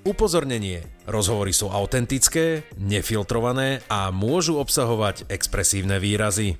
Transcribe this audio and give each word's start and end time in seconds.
Upozornenie. 0.00 0.80
Rozhovory 1.04 1.52
sú 1.52 1.68
autentické, 1.68 2.64
nefiltrované 2.80 3.84
a 3.92 4.08
môžu 4.08 4.56
obsahovať 4.56 5.28
expresívne 5.28 6.00
výrazy. 6.00 6.56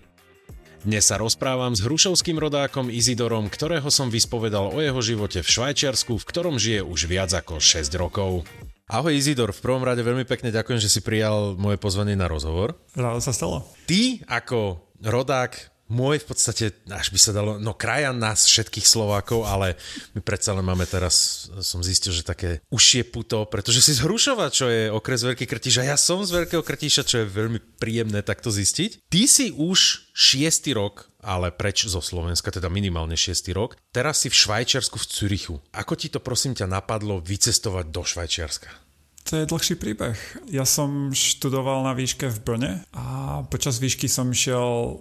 Dnes 0.85 1.09
sa 1.09 1.17
rozprávam 1.17 1.73
s 1.73 1.81
hrušovským 1.81 2.37
rodákom 2.37 2.93
Izidorom, 2.93 3.49
ktorého 3.49 3.89
som 3.89 4.13
vyspovedal 4.13 4.77
o 4.77 4.85
jeho 4.85 5.01
živote 5.01 5.41
v 5.41 5.49
Švajčiarsku, 5.57 6.21
v 6.21 6.29
ktorom 6.29 6.61
žije 6.61 6.85
už 6.85 7.09
viac 7.09 7.33
ako 7.33 7.65
6 7.65 7.89
rokov. 7.97 8.45
Ahoj 8.93 9.17
Izidor, 9.17 9.57
v 9.57 9.63
prvom 9.65 9.89
rade 9.89 10.05
veľmi 10.05 10.29
pekne 10.29 10.53
ďakujem, 10.53 10.77
že 10.77 10.93
si 10.93 11.01
prijal 11.01 11.57
moje 11.57 11.81
pozvanie 11.81 12.21
na 12.21 12.29
rozhovor. 12.29 12.77
Ráno 12.93 13.25
sa 13.25 13.33
stalo. 13.33 13.65
Ty 13.89 14.21
ako 14.29 14.85
rodák 15.01 15.70
môj 15.91 16.23
v 16.23 16.29
podstate, 16.31 16.65
až 16.89 17.11
by 17.11 17.19
sa 17.19 17.35
dalo, 17.35 17.59
no 17.59 17.75
krajan 17.75 18.17
nás 18.17 18.47
všetkých 18.47 18.87
Slovákov, 18.87 19.45
ale 19.45 19.75
my 20.15 20.23
predsa 20.23 20.55
len 20.55 20.63
máme 20.63 20.87
teraz, 20.87 21.47
som 21.61 21.83
zistil, 21.83 22.15
že 22.15 22.23
také 22.23 22.63
užšie 22.71 23.11
puto, 23.11 23.45
pretože 23.51 23.83
si 23.83 23.93
z 23.99 24.07
Hrušova, 24.07 24.55
čo 24.55 24.71
je 24.71 24.89
okres 24.89 25.27
Veľký 25.27 25.51
Krtíš 25.51 25.83
a 25.83 25.91
ja 25.93 25.97
som 25.99 26.23
z 26.23 26.31
Veľkého 26.31 26.63
Krtíša, 26.63 27.03
čo 27.03 27.21
je 27.21 27.29
veľmi 27.29 27.59
príjemné 27.77 28.23
takto 28.23 28.55
zistiť. 28.55 29.11
Ty 29.11 29.23
si 29.27 29.51
už 29.51 30.09
šiestý 30.15 30.79
rok, 30.79 31.11
ale 31.21 31.53
preč 31.53 31.85
zo 31.85 32.01
Slovenska, 32.01 32.55
teda 32.55 32.73
minimálne 32.73 33.19
šiestý 33.19 33.53
rok. 33.53 33.77
Teraz 33.93 34.25
si 34.25 34.33
v 34.33 34.39
Švajčiarsku 34.39 34.97
v 34.97 35.09
Cürichu. 35.11 35.55
Ako 35.75 35.99
ti 35.99 36.09
to 36.09 36.23
prosím 36.23 36.57
ťa 36.57 36.71
napadlo 36.71 37.21
vycestovať 37.21 37.87
do 37.93 38.03
Švajčiarska? 38.07 38.90
To 39.29 39.37
je 39.39 39.47
dlhší 39.47 39.79
príbeh. 39.79 40.17
Ja 40.51 40.67
som 40.67 41.15
študoval 41.15 41.87
na 41.87 41.95
výške 41.95 42.27
v 42.27 42.39
Brne 42.43 42.73
a 42.91 43.39
počas 43.47 43.79
výšky 43.79 44.11
som 44.11 44.35
šiel 44.35 44.97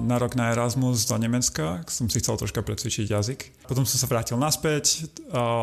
na 0.00 0.16
rok 0.18 0.34
na 0.34 0.50
Erasmus 0.50 1.06
do 1.06 1.14
Nemecka, 1.20 1.84
som 1.86 2.10
si 2.10 2.18
chcel 2.18 2.34
troška 2.40 2.66
precvičiť 2.66 3.06
jazyk. 3.06 3.68
Potom 3.70 3.86
som 3.86 4.00
sa 4.00 4.10
vrátil 4.10 4.40
naspäť 4.40 5.06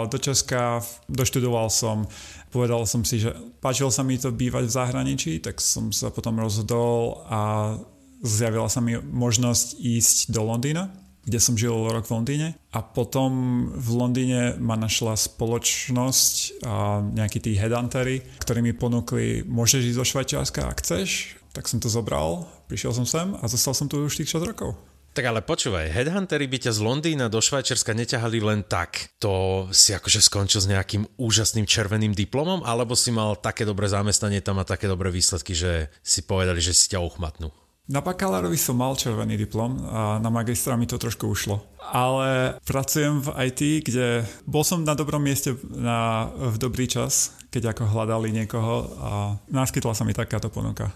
do 0.08 0.18
Česka, 0.22 0.80
doštudoval 1.12 1.68
som, 1.68 2.08
povedal 2.54 2.86
som 2.88 3.04
si, 3.04 3.20
že 3.20 3.36
páčilo 3.60 3.92
sa 3.92 4.08
mi 4.08 4.16
to 4.16 4.32
bývať 4.32 4.70
v 4.70 4.76
zahraničí, 4.78 5.44
tak 5.44 5.60
som 5.60 5.92
sa 5.92 6.08
potom 6.08 6.40
rozhodol 6.40 7.26
a 7.28 7.76
zjavila 8.24 8.72
sa 8.72 8.80
mi 8.80 8.96
možnosť 8.96 9.84
ísť 9.84 10.18
do 10.32 10.48
Londýna 10.48 11.07
kde 11.28 11.44
som 11.44 11.60
žil 11.60 11.76
rok 11.76 12.08
v 12.08 12.16
Londýne 12.16 12.48
a 12.72 12.80
potom 12.80 13.32
v 13.76 13.90
Londýne 13.92 14.56
ma 14.64 14.80
našla 14.80 15.20
spoločnosť 15.20 16.64
a 16.64 17.04
nejakí 17.04 17.44
tí 17.44 17.60
headhuntery, 17.60 18.24
ktorí 18.40 18.64
mi 18.64 18.72
ponúkli, 18.72 19.44
môžeš 19.44 19.92
ísť 19.92 20.00
do 20.00 20.06
Švajčiarska, 20.08 20.62
ak 20.72 20.80
chceš, 20.80 21.36
tak 21.52 21.68
som 21.68 21.84
to 21.84 21.92
zobral, 21.92 22.48
prišiel 22.72 22.96
som 22.96 23.04
sem 23.04 23.36
a 23.36 23.44
zostal 23.52 23.76
som 23.76 23.92
tu 23.92 24.00
už 24.00 24.24
tých 24.24 24.40
6 24.40 24.48
rokov. 24.48 24.80
Tak 25.18 25.34
ale 25.34 25.42
počúvaj, 25.42 25.90
headhuntery 25.90 26.46
by 26.46 26.70
ťa 26.70 26.78
z 26.78 26.80
Londýna 26.86 27.26
do 27.26 27.42
Švajčiarska 27.42 27.90
neťahali 27.98 28.38
len 28.38 28.62
tak. 28.62 29.18
To 29.18 29.66
si 29.74 29.90
akože 29.90 30.22
skončil 30.22 30.62
s 30.62 30.70
nejakým 30.70 31.10
úžasným 31.18 31.66
červeným 31.66 32.14
diplomom, 32.14 32.62
alebo 32.62 32.94
si 32.94 33.10
mal 33.10 33.34
také 33.34 33.66
dobré 33.66 33.90
zamestnanie 33.90 34.46
tam 34.46 34.62
a 34.62 34.70
také 34.70 34.86
dobré 34.86 35.10
výsledky, 35.10 35.58
že 35.58 35.90
si 36.06 36.22
povedali, 36.22 36.62
že 36.62 36.78
si 36.78 36.94
ťa 36.94 37.02
uchmatnú? 37.02 37.50
Na 37.88 38.04
bakalárovi 38.04 38.60
som 38.60 38.76
mal 38.76 39.00
červený 39.00 39.40
diplom 39.40 39.80
a 39.88 40.20
na 40.20 40.28
magistra 40.28 40.76
mi 40.76 40.84
to 40.84 41.00
trošku 41.00 41.32
ušlo. 41.32 41.64
Ale 41.88 42.60
pracujem 42.68 43.24
v 43.24 43.32
IT, 43.48 43.62
kde 43.88 44.28
bol 44.44 44.68
som 44.68 44.84
na 44.84 44.92
dobrom 44.92 45.24
mieste 45.24 45.56
na, 45.72 46.28
v 46.36 46.60
dobrý 46.60 46.84
čas, 46.92 47.32
keď 47.48 47.72
ako 47.72 47.88
hľadali 47.88 48.36
niekoho 48.36 48.76
a 49.00 49.12
naskytla 49.48 49.96
sa 49.96 50.04
mi 50.04 50.12
takáto 50.12 50.52
ponuka. 50.52 50.92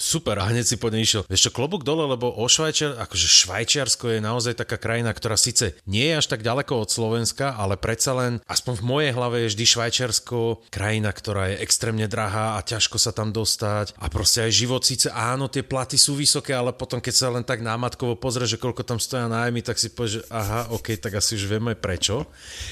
Super, 0.00 0.40
a 0.40 0.48
hneď 0.48 0.64
si 0.64 0.76
po 0.80 0.88
nej 0.88 1.04
išiel. 1.04 1.28
Vieš 1.28 1.52
čo, 1.52 1.52
klobúk 1.52 1.84
dole, 1.84 2.08
lebo 2.08 2.32
o 2.32 2.48
Švajčiar, 2.48 2.96
akože 3.04 3.28
Švajčiarsko 3.28 4.16
je 4.16 4.24
naozaj 4.24 4.56
taká 4.56 4.80
krajina, 4.80 5.12
ktorá 5.12 5.36
síce 5.36 5.76
nie 5.84 6.08
je 6.08 6.24
až 6.24 6.26
tak 6.32 6.40
ďaleko 6.40 6.72
od 6.80 6.88
Slovenska, 6.88 7.52
ale 7.52 7.76
predsa 7.76 8.16
len, 8.16 8.40
aspoň 8.48 8.80
v 8.80 8.86
mojej 8.88 9.12
hlave 9.12 9.36
je 9.44 9.50
vždy 9.52 9.64
Švajčiarsko 9.68 10.64
krajina, 10.72 11.12
ktorá 11.12 11.52
je 11.52 11.60
extrémne 11.60 12.08
drahá 12.08 12.56
a 12.56 12.64
ťažko 12.64 12.96
sa 12.96 13.12
tam 13.12 13.28
dostať. 13.28 13.92
A 14.00 14.08
proste 14.08 14.48
aj 14.48 14.56
život 14.56 14.80
síce 14.88 15.12
áno, 15.12 15.52
tie 15.52 15.60
platy 15.60 16.00
sú 16.00 16.16
vysoké, 16.16 16.56
ale 16.56 16.72
potom 16.72 16.96
keď 16.96 17.14
sa 17.20 17.28
len 17.28 17.44
tak 17.44 17.60
námatkovo 17.60 18.16
pozrie, 18.16 18.48
že 18.48 18.56
koľko 18.56 18.88
tam 18.88 18.96
stoja 18.96 19.28
nájmy, 19.28 19.60
tak 19.60 19.76
si 19.76 19.92
povie, 19.92 20.16
že 20.16 20.20
aha, 20.32 20.72
ok, 20.72 20.96
tak 20.96 21.20
asi 21.20 21.36
už 21.36 21.44
vieme 21.44 21.76
prečo. 21.76 22.24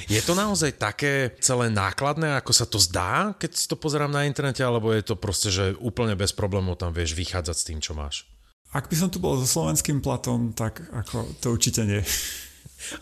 Je 0.08 0.24
to 0.24 0.32
naozaj 0.32 0.80
také 0.80 1.36
celé 1.44 1.68
nákladné, 1.68 2.40
ako 2.40 2.56
sa 2.56 2.64
to 2.64 2.80
zdá, 2.80 3.36
keď 3.36 3.50
si 3.52 3.68
to 3.68 3.76
pozerám 3.76 4.16
na 4.16 4.24
internete, 4.24 4.64
alebo 4.64 4.96
je 4.96 5.04
to 5.04 5.12
proste, 5.12 5.52
že 5.52 5.76
úplne 5.76 6.16
bez 6.16 6.32
problémov 6.32 6.80
tam 6.80 6.96
vieš 6.96 7.17
vychádzať 7.18 7.56
s 7.58 7.66
tým, 7.66 7.78
čo 7.82 7.92
máš? 7.98 8.24
Ak 8.70 8.86
by 8.86 8.96
som 8.96 9.08
tu 9.10 9.18
bol 9.18 9.34
so 9.40 9.48
slovenským 9.48 10.04
platom, 10.04 10.52
tak 10.52 10.84
ako 10.92 11.24
to 11.42 11.46
určite 11.56 11.82
nie. 11.88 12.04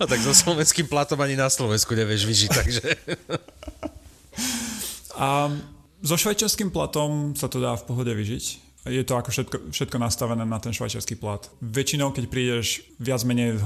A 0.00 0.08
tak 0.08 0.22
so 0.24 0.32
slovenským 0.32 0.88
platom 0.88 1.20
ani 1.20 1.36
na 1.36 1.52
Slovensku 1.52 1.92
nevieš 1.92 2.22
vyžiť, 2.24 2.50
takže... 2.50 2.82
A 5.16 5.48
so 6.04 6.12
švajčiarským 6.20 6.68
platom 6.68 7.32
sa 7.32 7.48
to 7.48 7.56
dá 7.56 7.72
v 7.72 7.88
pohode 7.88 8.12
vyžiť 8.12 8.66
je 8.86 9.02
to 9.02 9.18
ako 9.18 9.30
všetko, 9.34 9.56
všetko 9.74 9.96
nastavené 9.98 10.46
na 10.46 10.58
ten 10.62 10.70
švajčiarsky 10.70 11.18
plat. 11.18 11.42
Väčšinou, 11.58 12.14
keď 12.14 12.24
prídeš 12.30 12.86
viac 13.02 13.26
menej 13.26 13.58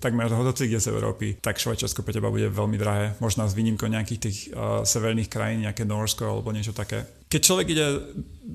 takmer 0.00 0.32
hodoci 0.32 0.66
kde 0.68 0.80
z 0.80 0.88
Európy, 0.88 1.36
tak 1.44 1.60
Švajčiarsko 1.60 2.00
pre 2.00 2.16
teba 2.16 2.32
bude 2.32 2.48
veľmi 2.48 2.80
drahé. 2.80 3.12
Možno 3.20 3.44
s 3.44 3.52
výnimkou 3.52 3.86
nejakých 3.92 4.20
tých 4.20 4.38
uh, 4.52 4.80
severných 4.82 5.28
krajín, 5.28 5.68
nejaké 5.68 5.84
Norsko 5.84 6.24
alebo 6.24 6.56
niečo 6.56 6.72
také. 6.72 7.04
Keď 7.28 7.40
človek 7.44 7.66
ide 7.68 7.86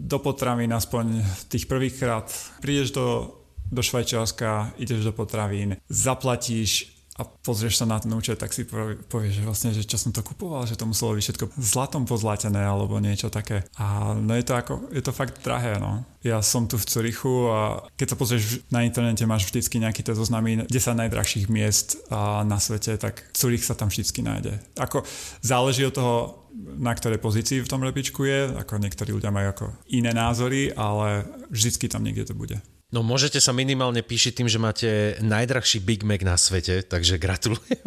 do 0.08 0.24
potravín, 0.24 0.72
aspoň 0.72 1.20
tých 1.52 1.68
prvých 1.68 2.00
krát, 2.00 2.32
prídeš 2.64 2.96
do, 2.96 3.38
do 3.68 3.84
Švajčiarska, 3.84 4.80
ideš 4.80 5.04
do 5.04 5.12
potravín, 5.12 5.76
zaplatíš 5.92 6.97
a 7.18 7.26
pozrieš 7.26 7.82
sa 7.82 7.90
na 7.90 7.98
ten 7.98 8.14
účet, 8.14 8.38
tak 8.38 8.54
si 8.54 8.62
povieš, 8.64 9.42
že 9.42 9.44
vlastne, 9.44 9.70
že 9.74 9.82
čo 9.82 9.98
som 9.98 10.14
to 10.14 10.22
kupoval, 10.22 10.70
že 10.70 10.78
to 10.78 10.86
muselo 10.86 11.18
byť 11.18 11.24
všetko 11.26 11.46
zlatom 11.58 12.06
pozlatené 12.06 12.62
alebo 12.62 13.02
niečo 13.02 13.34
také. 13.34 13.66
A 13.82 14.14
no 14.14 14.38
je 14.38 14.46
to 14.46 14.54
ako, 14.54 14.74
je 14.94 15.02
to 15.02 15.10
fakt 15.10 15.42
drahé, 15.42 15.82
no. 15.82 16.06
Ja 16.22 16.46
som 16.46 16.70
tu 16.70 16.78
v 16.78 16.86
Curichu 16.86 17.50
a 17.50 17.90
keď 17.98 18.08
sa 18.14 18.20
pozrieš 18.20 18.62
na 18.70 18.86
internete, 18.86 19.26
máš 19.26 19.50
vždycky 19.50 19.82
nejaký 19.82 20.06
tie 20.06 20.14
zoznamy 20.14 20.70
10 20.70 20.70
najdrahších 20.94 21.50
miest 21.50 21.98
na 22.46 22.58
svete, 22.62 23.00
tak 23.02 23.34
Curich 23.34 23.66
sa 23.66 23.74
tam 23.74 23.90
vždycky 23.90 24.22
nájde. 24.22 24.60
Ako 24.78 25.02
záleží 25.42 25.88
od 25.88 25.96
toho, 25.98 26.16
na 26.58 26.94
ktorej 26.94 27.18
pozícii 27.18 27.66
v 27.66 27.70
tom 27.70 27.82
repičku 27.82 28.26
je, 28.30 28.50
ako 28.62 28.78
niektorí 28.78 29.14
ľudia 29.14 29.34
majú 29.34 29.48
ako 29.56 29.66
iné 29.94 30.14
názory, 30.14 30.70
ale 30.74 31.26
vždycky 31.50 31.90
tam 31.90 32.06
niekde 32.06 32.30
to 32.30 32.36
bude. 32.38 32.62
No 32.88 33.04
môžete 33.04 33.44
sa 33.44 33.52
minimálne 33.52 34.00
píšiť 34.00 34.32
tým, 34.32 34.48
že 34.48 34.64
máte 34.64 35.20
najdrahší 35.20 35.84
Big 35.84 36.08
Mac 36.08 36.24
na 36.24 36.40
svete, 36.40 36.88
takže 36.88 37.20
gratulujem. 37.20 37.84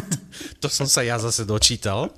to 0.64 0.72
som 0.72 0.88
sa 0.88 1.04
ja 1.04 1.20
zase 1.20 1.44
dočítal. 1.44 2.16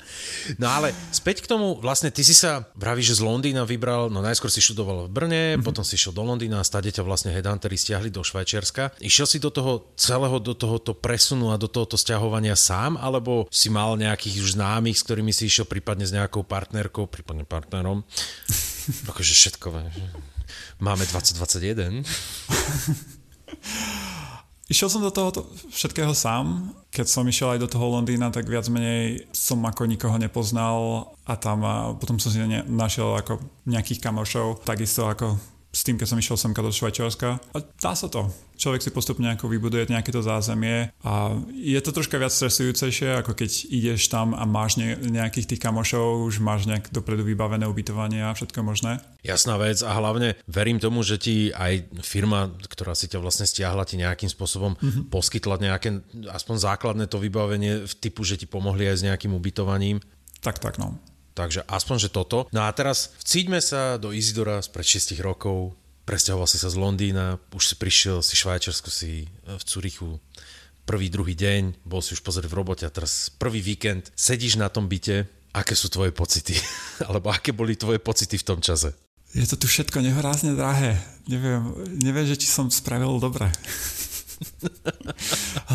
No 0.55 0.71
ale 0.71 0.95
späť 1.11 1.43
k 1.43 1.51
tomu, 1.51 1.83
vlastne 1.83 2.15
ty 2.15 2.23
si 2.23 2.31
sa, 2.31 2.71
vravíš, 2.79 3.11
že 3.11 3.19
z 3.19 3.27
Londýna 3.27 3.67
vybral, 3.67 4.15
no 4.15 4.23
najskôr 4.23 4.47
si 4.47 4.63
študoval 4.63 5.11
v 5.11 5.11
Brne, 5.11 5.43
mm-hmm. 5.59 5.67
potom 5.67 5.83
si 5.83 5.99
išiel 5.99 6.15
do 6.15 6.23
Londýna 6.23 6.63
a 6.63 6.69
stade 6.69 6.95
ťa 6.95 7.03
vlastne 7.03 7.35
headhuntery 7.35 7.75
stiahli 7.75 8.15
do 8.15 8.23
Švajčiarska. 8.23 8.95
Išiel 9.03 9.27
si 9.27 9.43
do 9.43 9.51
toho 9.51 9.91
celého, 9.99 10.39
do 10.39 10.55
tohoto 10.55 10.95
presunu 10.95 11.51
a 11.51 11.59
do 11.59 11.67
tohoto 11.67 11.99
stiahovania 11.99 12.55
sám, 12.55 12.95
alebo 12.95 13.51
si 13.51 13.75
mal 13.75 13.99
nejakých 13.99 14.39
už 14.39 14.55
známych, 14.55 14.95
s 14.95 15.03
ktorými 15.03 15.35
si 15.35 15.51
išiel 15.51 15.67
prípadne 15.67 16.07
s 16.07 16.15
nejakou 16.15 16.47
partnerkou, 16.47 17.11
prípadne 17.11 17.43
partnerom? 17.43 18.07
akože 19.11 19.35
všetko. 19.35 19.67
Máme 20.81 21.05
2021. 21.05 22.01
Išiel 24.73 24.89
som 24.89 25.05
do 25.05 25.13
toho 25.13 25.53
všetkého 25.69 26.17
sám. 26.17 26.73
Keď 26.89 27.05
som 27.05 27.29
išiel 27.29 27.53
aj 27.53 27.61
do 27.61 27.69
toho 27.69 28.01
Londýna, 28.01 28.33
tak 28.33 28.49
viac 28.49 28.65
menej 28.73 29.29
som 29.29 29.61
ako 29.61 29.85
nikoho 29.85 30.17
nepoznal 30.17 31.13
a 31.29 31.37
tam 31.37 31.69
a 31.69 31.93
potom 31.93 32.17
som 32.17 32.33
si 32.33 32.41
našiel 32.65 33.13
ako 33.13 33.45
nejakých 33.69 34.01
kamošov, 34.01 34.65
takisto 34.65 35.05
ako 35.05 35.37
s 35.71 35.87
tým, 35.87 35.95
keď 35.95 36.07
som 36.11 36.19
išiel 36.19 36.37
semka 36.37 36.67
do 36.67 36.75
Švajčiarska. 36.75 37.39
A 37.55 37.59
dá 37.63 37.93
sa 37.95 38.11
to. 38.11 38.27
Človek 38.61 38.83
si 38.85 38.91
postupne 38.93 39.31
ako 39.33 39.49
vybuduje 39.49 39.89
nejaké 39.89 40.13
to 40.13 40.21
zázemie 40.21 40.93
a 41.01 41.33
je 41.57 41.81
to 41.81 41.97
troška 41.97 42.21
viac 42.21 42.35
stresujúcejšie, 42.35 43.25
ako 43.25 43.33
keď 43.33 43.51
ideš 43.73 44.13
tam 44.13 44.37
a 44.37 44.45
máš 44.45 44.77
ne, 44.77 44.99
nejakých 45.01 45.57
tých 45.57 45.63
kamošov, 45.65 46.29
už 46.29 46.45
máš 46.45 46.69
nejak 46.69 46.93
dopredu 46.93 47.25
vybavené 47.25 47.65
ubytovanie 47.65 48.21
a 48.21 48.37
všetko 48.37 48.61
možné. 48.61 49.01
Jasná 49.25 49.57
vec 49.57 49.81
a 49.81 49.97
hlavne 49.97 50.37
verím 50.45 50.77
tomu, 50.77 51.01
že 51.01 51.17
ti 51.17 51.55
aj 51.57 51.89
firma, 52.05 52.53
ktorá 52.69 52.93
si 52.93 53.09
ťa 53.09 53.23
vlastne 53.23 53.49
stiahla, 53.49 53.89
ti 53.89 53.97
nejakým 53.97 54.29
spôsobom 54.29 54.77
mm-hmm. 54.77 55.09
poskytla 55.09 55.57
nejaké 55.57 56.05
aspoň 56.29 56.57
základné 56.61 57.09
to 57.09 57.17
vybavenie 57.17 57.89
v 57.89 57.95
typu, 57.97 58.29
že 58.29 58.37
ti 58.37 58.45
pomohli 58.45 58.85
aj 58.91 58.97
s 59.01 59.07
nejakým 59.09 59.33
ubytovaním. 59.33 60.05
Tak, 60.45 60.61
tak, 60.61 60.77
no. 60.77 61.01
Takže 61.35 61.63
aspoň, 61.67 61.97
že 62.07 62.11
toto. 62.11 62.51
No 62.51 62.67
a 62.67 62.71
teraz 62.75 63.15
vcíťme 63.23 63.63
sa 63.63 63.97
do 63.97 64.11
Izidora 64.11 64.61
z 64.61 64.69
pred 64.71 64.87
6 64.87 65.15
rokov. 65.23 65.79
presťahoval 66.05 66.51
si 66.51 66.59
sa 66.59 66.67
z 66.67 66.77
Londýna, 66.77 67.39
už 67.55 67.71
si 67.71 67.75
prišiel, 67.79 68.19
si 68.21 68.35
Švajčiarsko, 68.35 68.91
si 68.91 69.31
v 69.47 69.63
Curichu 69.63 70.19
prvý, 70.91 71.07
druhý 71.07 71.39
deň, 71.39 71.87
bol 71.87 72.03
si 72.03 72.19
už 72.19 72.27
pozrieť 72.27 72.51
v 72.51 72.59
robote 72.59 72.83
a 72.83 72.91
teraz 72.91 73.31
prvý 73.31 73.63
víkend 73.63 74.11
sedíš 74.19 74.59
na 74.59 74.67
tom 74.67 74.91
byte, 74.91 75.23
aké 75.55 75.79
sú 75.79 75.87
tvoje 75.87 76.11
pocity? 76.11 76.59
Alebo 77.07 77.31
aké 77.31 77.55
boli 77.55 77.79
tvoje 77.79 78.03
pocity 78.03 78.35
v 78.35 78.47
tom 78.47 78.59
čase? 78.59 78.91
Je 79.31 79.47
to 79.47 79.55
tu 79.55 79.71
všetko 79.71 80.03
nehorázne 80.03 80.59
drahé. 80.59 80.99
Neviem, 81.31 81.63
neviem, 82.03 82.27
že 82.27 82.35
či 82.35 82.51
som 82.51 82.67
spravil 82.67 83.23
dobre. 83.23 83.47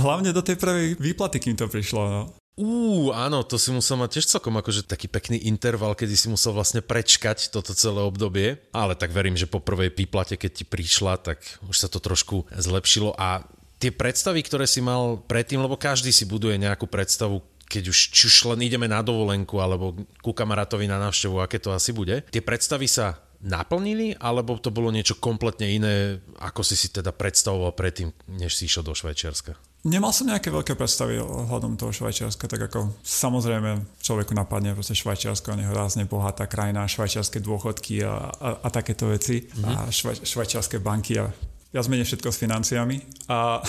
Hlavne 0.03 0.35
do 0.35 0.43
tej 0.43 0.59
prvej 0.59 0.99
výplaty, 0.99 1.39
kým 1.39 1.55
to 1.55 1.71
prišlo. 1.71 2.03
No. 2.03 2.21
Ú, 2.55 3.11
áno, 3.11 3.43
to 3.43 3.59
si 3.59 3.67
musel 3.75 3.99
mať 3.99 4.19
tiež 4.19 4.31
celkom 4.31 4.55
akože 4.55 4.87
taký 4.87 5.11
pekný 5.11 5.43
interval, 5.43 5.91
kedy 5.91 6.15
si 6.15 6.31
musel 6.31 6.55
vlastne 6.55 6.79
prečkať 6.79 7.51
toto 7.51 7.75
celé 7.75 7.99
obdobie. 7.99 8.63
Ale 8.71 8.95
tak 8.95 9.11
verím, 9.11 9.35
že 9.35 9.43
po 9.43 9.59
prvej 9.59 9.91
výplate, 9.91 10.39
keď 10.39 10.51
ti 10.51 10.63
prišla, 10.63 11.19
tak 11.19 11.43
už 11.67 11.75
sa 11.75 11.91
to 11.91 11.99
trošku 11.99 12.47
zlepšilo 12.55 13.11
a 13.19 13.43
tie 13.83 13.91
predstavy, 13.91 14.39
ktoré 14.39 14.63
si 14.71 14.79
mal 14.79 15.19
predtým, 15.27 15.59
lebo 15.59 15.75
každý 15.75 16.15
si 16.15 16.23
buduje 16.23 16.55
nejakú 16.55 16.87
predstavu, 16.87 17.43
keď 17.67 17.91
už, 17.91 17.97
či 18.15 18.23
už 18.31 18.55
len 18.55 18.63
ideme 18.63 18.87
na 18.87 19.03
dovolenku 19.03 19.59
alebo 19.59 19.91
ku 20.23 20.31
kamarátovi 20.31 20.87
na 20.87 20.95
návštevu, 21.01 21.43
aké 21.43 21.59
to 21.59 21.75
asi 21.75 21.91
bude. 21.91 22.23
Tie 22.31 22.39
predstavy 22.39 22.87
sa 22.87 23.19
naplnili, 23.43 24.15
alebo 24.15 24.55
to 24.57 24.71
bolo 24.71 24.95
niečo 24.95 25.19
kompletne 25.19 25.67
iné, 25.69 26.23
ako 26.39 26.63
si 26.63 26.79
si 26.79 26.87
teda 26.87 27.11
predstavoval 27.11 27.75
predtým, 27.75 28.15
než 28.31 28.55
si 28.55 28.65
išiel 28.65 28.81
do 28.81 28.95
Švajčiarska? 28.95 29.74
Nemal 29.85 30.09
som 30.09 30.25
nejaké 30.25 30.49
veľké 30.49 30.73
predstavy 30.73 31.21
ohľadom 31.21 31.77
toho 31.77 31.93
Švajčiarska, 31.93 32.49
tak 32.49 32.73
ako 32.73 32.97
samozrejme 33.05 34.01
človeku 34.01 34.33
napadne 34.33 34.73
proste 34.73 34.97
Švajčiarsko, 34.97 35.53
nehorázne 35.53 36.09
bohatá 36.09 36.49
krajina, 36.49 36.89
švajčiarske 36.89 37.37
dôchodky 37.37 38.01
a, 38.01 38.33
a, 38.33 38.49
a 38.65 38.67
takéto 38.73 39.13
veci 39.13 39.45
mm-hmm. 39.45 39.65
a 39.69 39.85
švaj, 39.93 40.25
švajčiarske 40.25 40.81
banky 40.81 41.21
a 41.21 41.29
viac 41.69 41.85
menej 41.85 42.09
všetko 42.09 42.33
s 42.33 42.41
financiami. 42.41 42.97
A, 43.29 43.61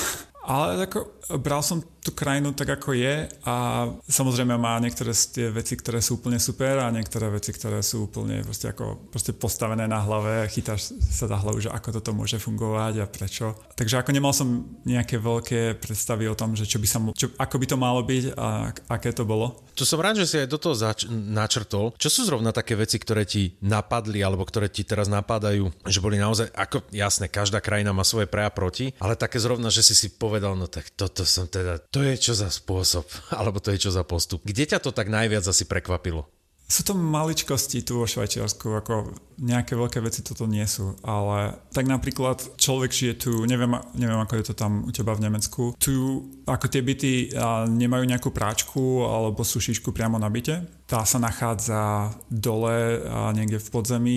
ale 0.48 0.88
ako, 0.88 1.20
bral 1.36 1.60
som 1.60 1.84
tú 2.06 2.14
krajinu 2.14 2.54
tak, 2.54 2.78
ako 2.78 2.94
je 2.94 3.26
a 3.42 3.90
samozrejme 4.06 4.54
má 4.54 4.78
niektoré 4.78 5.10
z 5.10 5.22
tie 5.34 5.46
veci, 5.50 5.74
ktoré 5.74 5.98
sú 5.98 6.22
úplne 6.22 6.38
super 6.38 6.78
a 6.78 6.94
niektoré 6.94 7.26
veci, 7.34 7.50
ktoré 7.50 7.82
sú 7.82 8.06
úplne 8.06 8.46
proste, 8.46 8.70
ako, 8.70 9.10
proste 9.10 9.34
postavené 9.34 9.90
na 9.90 9.98
hlave, 9.98 10.46
chytáš 10.54 10.94
sa 11.02 11.26
za 11.26 11.34
hlavu, 11.34 11.58
že 11.58 11.74
ako 11.74 11.98
toto 11.98 12.14
môže 12.14 12.38
fungovať 12.38 13.02
a 13.02 13.10
prečo. 13.10 13.58
Takže 13.74 13.98
ako 13.98 14.10
nemal 14.14 14.30
som 14.30 14.78
nejaké 14.86 15.18
veľké 15.18 15.82
predstavy 15.82 16.30
o 16.30 16.38
tom, 16.38 16.54
že 16.54 16.62
čo 16.62 16.78
by 16.78 16.86
sa, 16.86 17.02
čo, 17.10 17.34
ako 17.34 17.56
by 17.58 17.66
to 17.66 17.76
malo 17.76 18.00
byť 18.06 18.24
a 18.38 18.70
aké 18.86 19.10
to 19.10 19.26
bolo. 19.26 19.66
To 19.74 19.82
som 19.82 19.98
rád, 19.98 20.22
že 20.22 20.30
si 20.30 20.36
aj 20.38 20.48
do 20.48 20.62
toho 20.62 20.78
zač- 20.78 21.10
načrtol. 21.10 21.92
Čo 21.98 22.08
sú 22.08 22.20
zrovna 22.24 22.54
také 22.54 22.78
veci, 22.78 22.96
ktoré 22.96 23.26
ti 23.26 23.58
napadli 23.60 24.22
alebo 24.22 24.46
ktoré 24.46 24.70
ti 24.70 24.86
teraz 24.86 25.10
napadajú, 25.10 25.68
že 25.84 25.98
boli 25.98 26.16
naozaj, 26.16 26.54
ako 26.54 26.86
jasné, 26.94 27.26
každá 27.28 27.58
krajina 27.58 27.90
má 27.90 28.06
svoje 28.06 28.30
pre 28.30 28.46
a 28.46 28.50
proti, 28.54 28.94
ale 29.02 29.18
také 29.18 29.42
zrovna, 29.42 29.68
že 29.68 29.82
si 29.82 29.92
si 29.92 30.08
povedal, 30.14 30.54
no 30.56 30.70
tak 30.70 30.94
toto 30.94 31.26
som 31.26 31.44
teda, 31.50 31.82
to 31.96 32.04
je 32.04 32.20
čo 32.20 32.36
za 32.36 32.52
spôsob, 32.52 33.08
alebo 33.40 33.56
to 33.56 33.72
je 33.72 33.88
čo 33.88 33.90
za 33.90 34.04
postup. 34.04 34.44
Kde 34.44 34.68
ťa 34.68 34.84
to 34.84 34.92
tak 34.92 35.08
najviac 35.08 35.48
asi 35.48 35.64
prekvapilo? 35.64 36.28
Sú 36.66 36.82
to 36.82 36.98
maličkosti 36.98 37.86
tu 37.86 38.02
vo 38.02 38.10
Švajčiarsku, 38.10 38.74
ako 38.74 39.14
nejaké 39.38 39.78
veľké 39.78 40.02
veci 40.02 40.26
toto 40.26 40.50
nie 40.50 40.66
sú, 40.66 40.98
ale 41.06 41.62
tak 41.70 41.86
napríklad 41.86 42.58
človek 42.58 42.90
žije 42.90 43.14
tu, 43.14 43.32
neviem, 43.46 43.70
neviem 43.94 44.18
ako 44.18 44.34
je 44.34 44.44
to 44.50 44.54
tam 44.58 44.82
u 44.82 44.90
teba 44.90 45.14
v 45.14 45.30
Nemecku, 45.30 45.78
tu 45.78 46.26
ako 46.42 46.66
tie 46.66 46.82
byty 46.82 47.38
nemajú 47.70 48.02
nejakú 48.02 48.34
práčku 48.34 49.06
alebo 49.06 49.46
sušičku 49.46 49.94
priamo 49.94 50.18
na 50.18 50.26
byte, 50.26 50.66
tá 50.90 51.06
sa 51.06 51.22
nachádza 51.22 52.10
dole 52.26 52.98
niekde 53.34 53.62
v 53.62 53.68
podzemí 53.70 54.16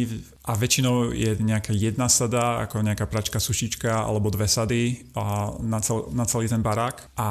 a 0.50 0.58
väčšinou 0.58 1.14
je 1.14 1.38
nejaká 1.38 1.70
jedna 1.78 2.10
sada, 2.10 2.66
ako 2.66 2.82
nejaká 2.82 3.06
pračka, 3.06 3.38
sušička 3.38 4.10
alebo 4.10 4.34
dve 4.34 4.50
sady 4.50 5.14
na, 5.62 5.86
cel, 5.86 6.10
na 6.18 6.26
celý 6.26 6.50
ten 6.50 6.66
barák. 6.66 7.14
A 7.14 7.28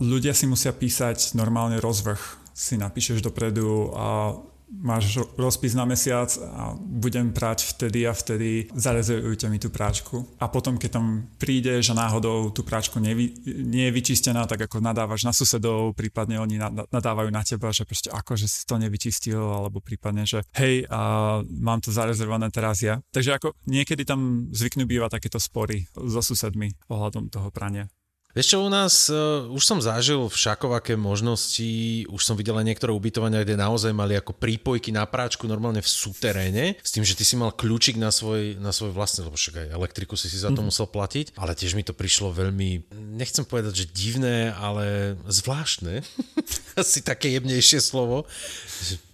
ľudia 0.00 0.32
si 0.32 0.48
musia 0.48 0.72
písať 0.72 1.36
normálne 1.36 1.76
rozvrh. 1.76 2.40
Si 2.52 2.76
napíšeš 2.76 3.24
dopredu 3.24 3.96
a 3.96 4.36
máš 4.80 5.20
rozpis 5.36 5.76
na 5.76 5.84
mesiac 5.84 6.32
a 6.40 6.72
budem 6.76 7.30
prať 7.30 7.68
vtedy 7.76 8.08
a 8.08 8.16
vtedy, 8.16 8.72
zarezervujte 8.72 9.46
mi 9.52 9.60
tú 9.60 9.68
práčku. 9.68 10.24
A 10.40 10.48
potom, 10.48 10.80
keď 10.80 10.90
tam 10.96 11.28
prídeš 11.36 11.92
a 11.92 11.98
náhodou 11.98 12.48
tú 12.50 12.64
práčku 12.64 12.96
nevy, 12.96 13.36
nie 13.44 13.88
je 13.88 13.94
vyčistená, 13.94 14.48
tak 14.48 14.64
ako 14.64 14.80
nadávaš 14.80 15.28
na 15.28 15.32
susedov, 15.36 15.92
prípadne 15.92 16.40
oni 16.40 16.56
nadávajú 16.88 17.28
na 17.28 17.44
teba, 17.44 17.68
že 17.70 17.84
proste 17.84 18.08
ako, 18.08 18.40
že 18.40 18.48
si 18.48 18.64
to 18.64 18.80
nevyčistil, 18.80 19.40
alebo 19.40 19.84
prípadne, 19.84 20.24
že 20.24 20.40
hej, 20.56 20.88
a 20.88 21.42
mám 21.44 21.84
to 21.84 21.92
zarezervované 21.92 22.48
teraz 22.48 22.80
ja. 22.80 22.98
Takže 23.12 23.36
ako 23.36 23.48
niekedy 23.68 24.08
tam 24.08 24.48
zvyknú 24.50 24.88
bývať 24.88 25.20
takéto 25.20 25.36
spory 25.36 25.84
so 25.92 26.24
susedmi 26.24 26.72
ohľadom 26.88 27.28
toho 27.28 27.52
prania. 27.52 27.92
Vieš 28.32 28.56
čo, 28.56 28.58
u 28.64 28.72
nás 28.72 29.12
uh, 29.12 29.44
už 29.52 29.60
som 29.60 29.76
zažil 29.76 30.24
v 30.24 30.32
šakovaké 30.32 30.96
možnosti, 30.96 32.08
už 32.08 32.22
som 32.24 32.32
videl 32.32 32.56
aj 32.56 32.64
niektoré 32.64 32.88
ubytovania, 32.88 33.44
kde 33.44 33.60
naozaj 33.60 33.92
mali 33.92 34.16
ako 34.16 34.32
prípojky 34.32 34.88
na 34.88 35.04
práčku 35.04 35.44
normálne 35.44 35.84
v 35.84 35.88
súteréne, 35.92 36.64
s 36.80 36.96
tým, 36.96 37.04
že 37.04 37.12
ty 37.12 37.28
si 37.28 37.36
mal 37.36 37.52
kľúčik 37.52 38.00
na 38.00 38.08
svoj, 38.08 38.56
na 38.56 38.72
svoj 38.72 38.96
vlastný, 38.96 39.28
lebo 39.28 39.36
však 39.36 39.54
aj 39.60 39.68
elektriku 39.76 40.16
si 40.16 40.32
si 40.32 40.40
za 40.40 40.48
to 40.48 40.64
mm. 40.64 40.72
musel 40.72 40.88
platiť, 40.88 41.36
ale 41.36 41.52
tiež 41.52 41.76
mi 41.76 41.84
to 41.84 41.92
prišlo 41.92 42.32
veľmi, 42.32 42.88
nechcem 43.20 43.44
povedať, 43.44 43.84
že 43.84 43.92
divné, 43.92 44.48
ale 44.56 45.12
zvláštne, 45.28 46.00
asi 46.80 47.04
také 47.04 47.36
jemnejšie 47.36 47.84
slovo, 47.84 48.24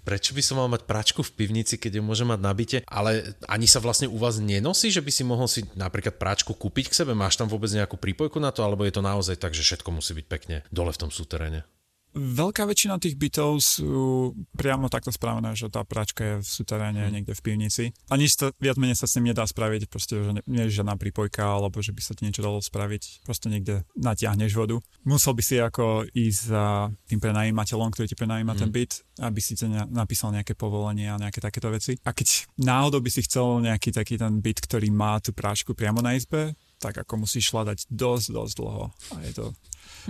prečo 0.09 0.33
by 0.33 0.41
som 0.41 0.57
mal 0.57 0.73
mať 0.73 0.89
pračku 0.89 1.21
v 1.21 1.37
pivnici, 1.37 1.77
keď 1.77 2.01
ju 2.01 2.03
môžem 2.09 2.25
mať 2.25 2.41
nabite, 2.41 2.79
ale 2.89 3.37
ani 3.45 3.69
sa 3.69 3.77
vlastne 3.77 4.09
u 4.09 4.17
vás 4.17 4.41
nenosí, 4.41 4.89
že 4.89 5.05
by 5.05 5.13
si 5.13 5.21
mohol 5.21 5.45
si 5.45 5.69
napríklad 5.77 6.17
práčku 6.17 6.57
kúpiť 6.57 6.89
k 6.89 7.05
sebe? 7.05 7.13
Máš 7.13 7.37
tam 7.37 7.53
vôbec 7.53 7.69
nejakú 7.69 8.01
prípojku 8.01 8.41
na 8.41 8.49
to, 8.49 8.65
alebo 8.65 8.89
je 8.89 8.97
to 8.97 9.05
naozaj 9.05 9.37
tak, 9.37 9.53
že 9.53 9.61
všetko 9.61 9.93
musí 9.93 10.17
byť 10.17 10.27
pekne 10.33 10.57
dole 10.73 10.97
v 10.97 11.01
tom 11.05 11.13
súteréne? 11.13 11.69
Veľká 12.17 12.65
väčšina 12.65 12.97
tých 12.97 13.21
bytov 13.21 13.61
sú 13.61 14.33
priamo 14.57 14.89
takto 14.89 15.13
spravené, 15.13 15.53
že 15.53 15.69
tá 15.69 15.85
práčka 15.85 16.25
je 16.25 16.35
v 16.41 16.47
suteréne 16.49 17.05
hmm. 17.05 17.13
niekde 17.13 17.33
v 17.37 17.45
pivnici. 17.45 17.85
A 18.09 18.17
nič 18.17 18.41
to 18.41 18.51
viac 18.59 18.81
menej 18.81 18.97
sa 18.97 19.05
s 19.05 19.21
tým 19.21 19.29
nedá 19.29 19.45
spraviť, 19.45 19.93
proste, 19.93 20.17
že 20.25 20.31
nie 20.49 20.63
je 20.67 20.81
žiadna 20.81 20.97
prípojka, 20.97 21.45
alebo 21.45 21.85
že 21.85 21.93
by 21.93 22.01
sa 22.01 22.17
ti 22.17 22.25
niečo 22.25 22.41
dalo 22.41 22.65
spraviť, 22.65 23.29
proste 23.29 23.53
niekde 23.53 23.85
natiahneš 23.95 24.57
vodu. 24.57 24.81
Musel 25.05 25.37
by 25.37 25.43
si 25.45 25.57
ako 25.61 26.09
ísť 26.11 26.41
za 26.49 26.89
tým 27.07 27.21
prenajímateľom, 27.21 27.93
ktorý 27.93 28.07
ti 28.09 28.17
prenajíma 28.17 28.57
hmm. 28.57 28.61
ten 28.65 28.71
byt, 28.73 28.93
aby 29.21 29.41
si 29.45 29.53
ti 29.55 29.69
napísal 29.69 30.33
nejaké 30.33 30.57
povolenie 30.57 31.13
a 31.13 31.21
nejaké 31.21 31.45
takéto 31.45 31.69
veci. 31.69 32.01
A 32.09 32.17
keď 32.17 32.49
náhodou 32.57 33.05
by 33.05 33.11
si 33.13 33.21
chcel 33.29 33.61
nejaký 33.61 33.93
taký 33.93 34.17
ten 34.17 34.41
byt, 34.41 34.65
ktorý 34.65 34.89
má 34.89 35.21
tú 35.21 35.37
práčku 35.37 35.77
priamo 35.77 36.01
na 36.01 36.17
izbe, 36.17 36.57
tak 36.79 36.95
ako 37.03 37.27
musíš 37.27 37.51
hľadať 37.51 37.91
dosť, 37.91 38.27
dosť 38.33 38.55
dlho. 38.59 38.85
A 39.13 39.17
je 39.27 39.33
to, 39.35 39.45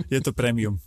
je 0.07 0.19
to 0.21 0.31
premium. 0.31 0.77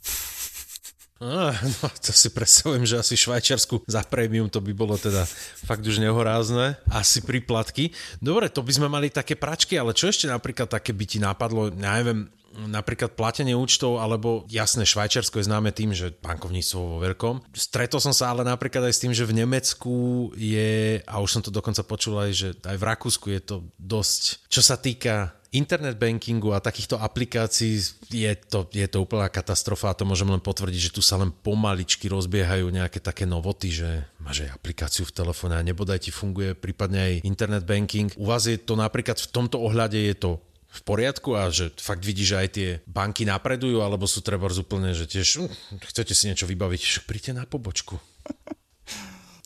Ah, 1.23 1.55
no, 1.55 1.87
to 2.03 2.11
si 2.11 2.35
predstavujem, 2.35 2.83
že 2.83 2.99
asi 2.99 3.15
Švajčiarsku 3.15 3.87
za 3.87 4.03
prémium 4.03 4.51
to 4.51 4.59
by 4.59 4.75
bolo 4.75 4.99
teda 4.99 5.23
fakt 5.63 5.87
už 5.87 6.03
nehorázne. 6.03 6.75
Asi 6.91 7.23
príplatky. 7.23 7.95
Dobre, 8.19 8.51
to 8.51 8.67
by 8.67 8.73
sme 8.75 8.91
mali 8.91 9.07
také 9.07 9.39
pračky, 9.39 9.79
ale 9.79 9.95
čo 9.95 10.11
ešte 10.11 10.27
napríklad 10.27 10.67
také 10.67 10.91
by 10.91 11.05
ti 11.07 11.23
napadlo, 11.23 11.71
ja 11.71 12.03
neviem, 12.03 12.27
napríklad 12.55 13.17
platenie 13.17 13.57
účtov, 13.57 14.01
alebo 14.01 14.45
jasné, 14.53 14.85
Švajčiarsko 14.85 15.41
je 15.41 15.49
známe 15.49 15.73
tým, 15.73 15.97
že 15.97 16.13
bankovníctvo 16.21 16.79
vo 16.79 16.99
veľkom. 17.01 17.35
Stretol 17.57 18.01
som 18.01 18.15
sa 18.15 18.33
ale 18.33 18.45
napríklad 18.45 18.89
aj 18.89 18.95
s 18.95 19.03
tým, 19.03 19.13
že 19.17 19.29
v 19.29 19.43
Nemecku 19.45 20.29
je, 20.37 21.01
a 21.05 21.15
už 21.21 21.31
som 21.31 21.43
to 21.43 21.53
dokonca 21.53 21.81
počul 21.85 22.21
aj, 22.21 22.31
že 22.33 22.49
aj 22.65 22.77
v 22.77 22.87
Rakúsku 22.87 23.27
je 23.33 23.41
to 23.41 23.57
dosť, 23.81 24.49
čo 24.53 24.61
sa 24.61 24.77
týka 24.77 25.43
internet 25.53 26.01
bankingu 26.01 26.57
a 26.57 26.65
takýchto 26.65 26.97
aplikácií 26.97 27.77
je 28.09 28.33
to, 28.49 28.65
je 28.73 28.89
to 28.89 29.05
úplná 29.05 29.29
katastrofa 29.29 29.93
a 29.93 29.97
to 29.97 30.09
môžem 30.09 30.33
len 30.33 30.41
potvrdiť, 30.41 30.89
že 30.89 30.95
tu 30.97 31.05
sa 31.05 31.21
len 31.21 31.29
pomaličky 31.29 32.09
rozbiehajú 32.09 32.73
nejaké 32.73 33.05
také 33.05 33.29
novoty, 33.29 33.69
že 33.69 34.09
máš 34.17 34.49
aj 34.49 34.57
aplikáciu 34.57 35.05
v 35.05 35.13
telefóne 35.13 35.61
a 35.61 35.63
nebodaj 35.63 36.09
ti 36.09 36.11
funguje 36.11 36.57
prípadne 36.57 36.99
aj 37.05 37.15
internet 37.29 37.69
banking. 37.69 38.09
U 38.17 38.33
vás 38.33 38.49
je 38.49 38.57
to 38.57 38.81
napríklad 38.81 39.21
v 39.21 39.29
tomto 39.29 39.61
ohľade 39.61 40.01
je 40.01 40.17
to 40.17 40.41
v 40.73 40.81
poriadku 40.89 41.37
a 41.37 41.53
že 41.53 41.69
fakt 41.77 42.01
vidíš, 42.01 42.29
že 42.33 42.41
aj 42.41 42.49
tie 42.49 42.69
banky 42.89 43.29
napredujú, 43.29 43.85
alebo 43.85 44.09
sú 44.09 44.25
treba 44.25 44.49
úplne, 44.49 44.97
že 44.97 45.05
tiež 45.05 45.45
hm, 45.45 45.53
chcete 45.93 46.17
si 46.17 46.33
niečo 46.33 46.49
vybaviť, 46.49 46.81
že 46.81 47.01
príďte 47.05 47.37
na 47.37 47.45
pobočku. 47.45 48.01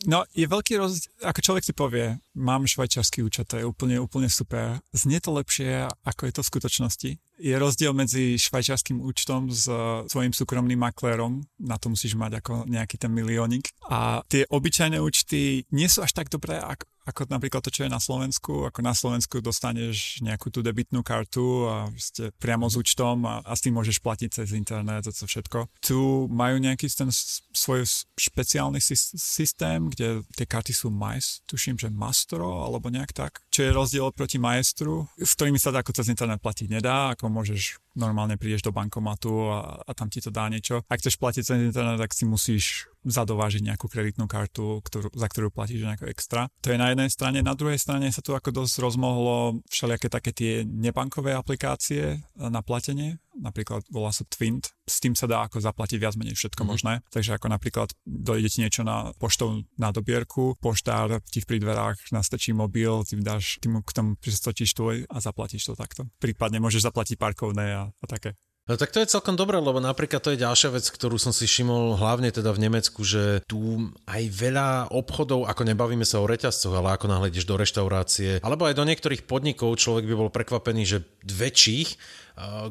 No, 0.06 0.22
je 0.36 0.46
veľký 0.46 0.78
rozdiel, 0.78 1.08
ako 1.26 1.40
človek 1.42 1.64
si 1.66 1.74
povie, 1.74 2.20
mám 2.38 2.62
švajčiarsky 2.62 3.26
účet, 3.26 3.50
to 3.50 3.58
je 3.58 3.66
úplne, 3.66 3.98
úplne 3.98 4.30
super. 4.30 4.78
Znie 4.94 5.18
to 5.18 5.34
lepšie, 5.34 5.88
ako 6.06 6.30
je 6.30 6.32
to 6.36 6.42
v 6.46 6.50
skutočnosti. 6.52 7.10
Je 7.42 7.54
rozdiel 7.58 7.90
medzi 7.90 8.38
švajčiarským 8.38 9.02
účtom 9.02 9.50
s 9.50 9.66
svojim 10.06 10.30
súkromným 10.30 10.78
maklérom, 10.78 11.42
na 11.58 11.74
to 11.80 11.90
musíš 11.90 12.14
mať 12.14 12.38
ako 12.38 12.70
nejaký 12.70 13.02
ten 13.02 13.10
miliónik. 13.10 13.72
A 13.90 14.22
tie 14.30 14.46
obyčajné 14.46 15.02
účty 15.02 15.66
nie 15.74 15.90
sú 15.90 16.06
až 16.06 16.14
tak 16.14 16.30
dobré, 16.30 16.60
ako, 16.62 16.86
ako 17.06 17.30
napríklad 17.30 17.62
to, 17.62 17.70
čo 17.70 17.86
je 17.86 17.90
na 17.90 18.02
Slovensku. 18.02 18.66
Ako 18.66 18.82
na 18.82 18.90
Slovensku 18.90 19.38
dostaneš 19.38 20.18
nejakú 20.26 20.50
tú 20.50 20.58
debitnú 20.58 21.06
kartu 21.06 21.70
a 21.70 21.86
ste 21.94 22.34
priamo 22.42 22.66
s 22.66 22.74
účtom 22.74 23.22
a, 23.22 23.46
a 23.46 23.54
s 23.54 23.62
tým 23.62 23.78
môžeš 23.78 24.02
platiť 24.02 24.42
cez 24.42 24.50
internet 24.50 25.06
a 25.06 25.14
to 25.14 25.22
všetko. 25.22 25.70
Tu 25.78 26.26
majú 26.26 26.58
nejaký 26.58 26.90
ten 26.90 27.14
svoj 27.54 27.86
špeciálny 28.18 28.82
systém, 28.82 29.86
kde 29.86 30.26
tie 30.34 30.46
karty 30.50 30.74
sú 30.74 30.90
MICE, 30.90 31.46
tuším, 31.46 31.78
že 31.78 31.94
Mastro 31.94 32.66
alebo 32.66 32.90
nejak 32.90 33.14
tak, 33.14 33.45
čo 33.56 33.64
je 33.64 33.72
rozdiel 33.72 34.12
proti 34.12 34.36
maestru, 34.36 35.08
s 35.16 35.32
ktorými 35.32 35.56
sa 35.56 35.72
ako 35.72 35.96
cez 35.96 36.12
internet 36.12 36.44
platiť 36.44 36.68
nedá, 36.68 37.16
ako 37.16 37.32
môžeš 37.32 37.80
normálne 37.96 38.36
prídeš 38.36 38.68
do 38.68 38.76
bankomatu 38.76 39.48
a, 39.48 39.80
a 39.80 39.90
tam 39.96 40.12
ti 40.12 40.20
to 40.20 40.28
dá 40.28 40.44
niečo. 40.52 40.84
Ak 40.92 41.00
chceš 41.00 41.16
platiť 41.16 41.40
cez 41.40 41.56
internet, 41.64 41.96
tak 41.96 42.12
si 42.12 42.28
musíš 42.28 42.92
zadovážiť 43.08 43.64
nejakú 43.64 43.88
kreditnú 43.88 44.28
kartu, 44.28 44.84
ktorú, 44.84 45.08
za 45.16 45.26
ktorú 45.32 45.48
platíš 45.48 45.88
nejako 45.88 46.12
extra. 46.12 46.52
To 46.60 46.68
je 46.68 46.76
na 46.76 46.92
jednej 46.92 47.08
strane. 47.08 47.40
Na 47.40 47.56
druhej 47.56 47.80
strane 47.80 48.12
sa 48.12 48.20
tu 48.20 48.36
ako 48.36 48.52
dosť 48.52 48.76
rozmohlo 48.84 49.64
všelijaké 49.72 50.12
také 50.12 50.36
tie 50.36 50.52
nebankové 50.68 51.32
aplikácie 51.32 52.20
na 52.36 52.60
platenie. 52.60 53.16
Napríklad 53.40 53.84
volá 53.92 54.10
sa 54.10 54.24
Twint. 54.26 54.72
S 54.86 55.02
tým 55.02 55.12
sa 55.12 55.28
dá 55.28 55.44
ako 55.44 55.60
zaplatiť 55.60 55.98
viac 56.00 56.14
menej 56.16 56.36
všetko 56.36 56.62
mm-hmm. 56.62 56.70
možné. 56.70 56.92
Takže 57.12 57.36
ako 57.36 57.46
napríklad 57.52 57.88
dojde 58.04 58.48
ti 58.48 58.58
niečo 58.64 58.82
na 58.82 59.12
poštou 59.20 59.64
na 59.76 59.92
dobierku, 59.92 60.56
poštár 60.58 61.20
ti 61.28 61.44
pri 61.44 61.60
dverách 61.60 62.10
nastačí 62.10 62.56
mobil, 62.56 63.04
ty 63.04 63.18
dáš, 63.20 63.60
ty 63.60 63.68
mu 63.68 63.84
k 63.84 63.92
tomu 63.92 64.10
pristočíš 64.16 64.72
tvoj 64.72 64.96
a 65.06 65.16
zaplatíš 65.20 65.68
to 65.68 65.74
takto. 65.76 66.08
Prípadne 66.16 66.58
môžeš 66.62 66.88
zaplatiť 66.88 67.16
parkovné 67.20 67.76
a, 67.76 67.82
a 67.92 68.04
také. 68.08 68.34
No 68.66 68.74
tak 68.74 68.90
to 68.90 68.98
je 68.98 69.06
celkom 69.06 69.38
dobré, 69.38 69.62
lebo 69.62 69.78
napríklad 69.78 70.18
to 70.18 70.34
je 70.34 70.42
ďalšia 70.42 70.74
vec, 70.74 70.90
ktorú 70.90 71.22
som 71.22 71.30
si 71.30 71.46
všimol 71.46 71.94
hlavne 72.02 72.34
teda 72.34 72.50
v 72.50 72.66
Nemecku, 72.66 73.06
že 73.06 73.46
tu 73.46 73.94
aj 74.10 74.22
veľa 74.26 74.90
obchodov, 74.90 75.46
ako 75.46 75.62
nebavíme 75.62 76.02
sa 76.02 76.18
o 76.18 76.26
reťazcoch, 76.26 76.74
ale 76.74 76.98
ako 76.98 77.06
náhle 77.06 77.30
do 77.30 77.54
reštaurácie, 77.54 78.42
alebo 78.42 78.66
aj 78.66 78.74
do 78.74 78.82
niektorých 78.82 79.22
podnikov, 79.22 79.78
človek 79.78 80.10
by 80.10 80.14
bol 80.18 80.34
prekvapený, 80.34 80.82
že 80.82 80.98
väčších, 81.22 81.94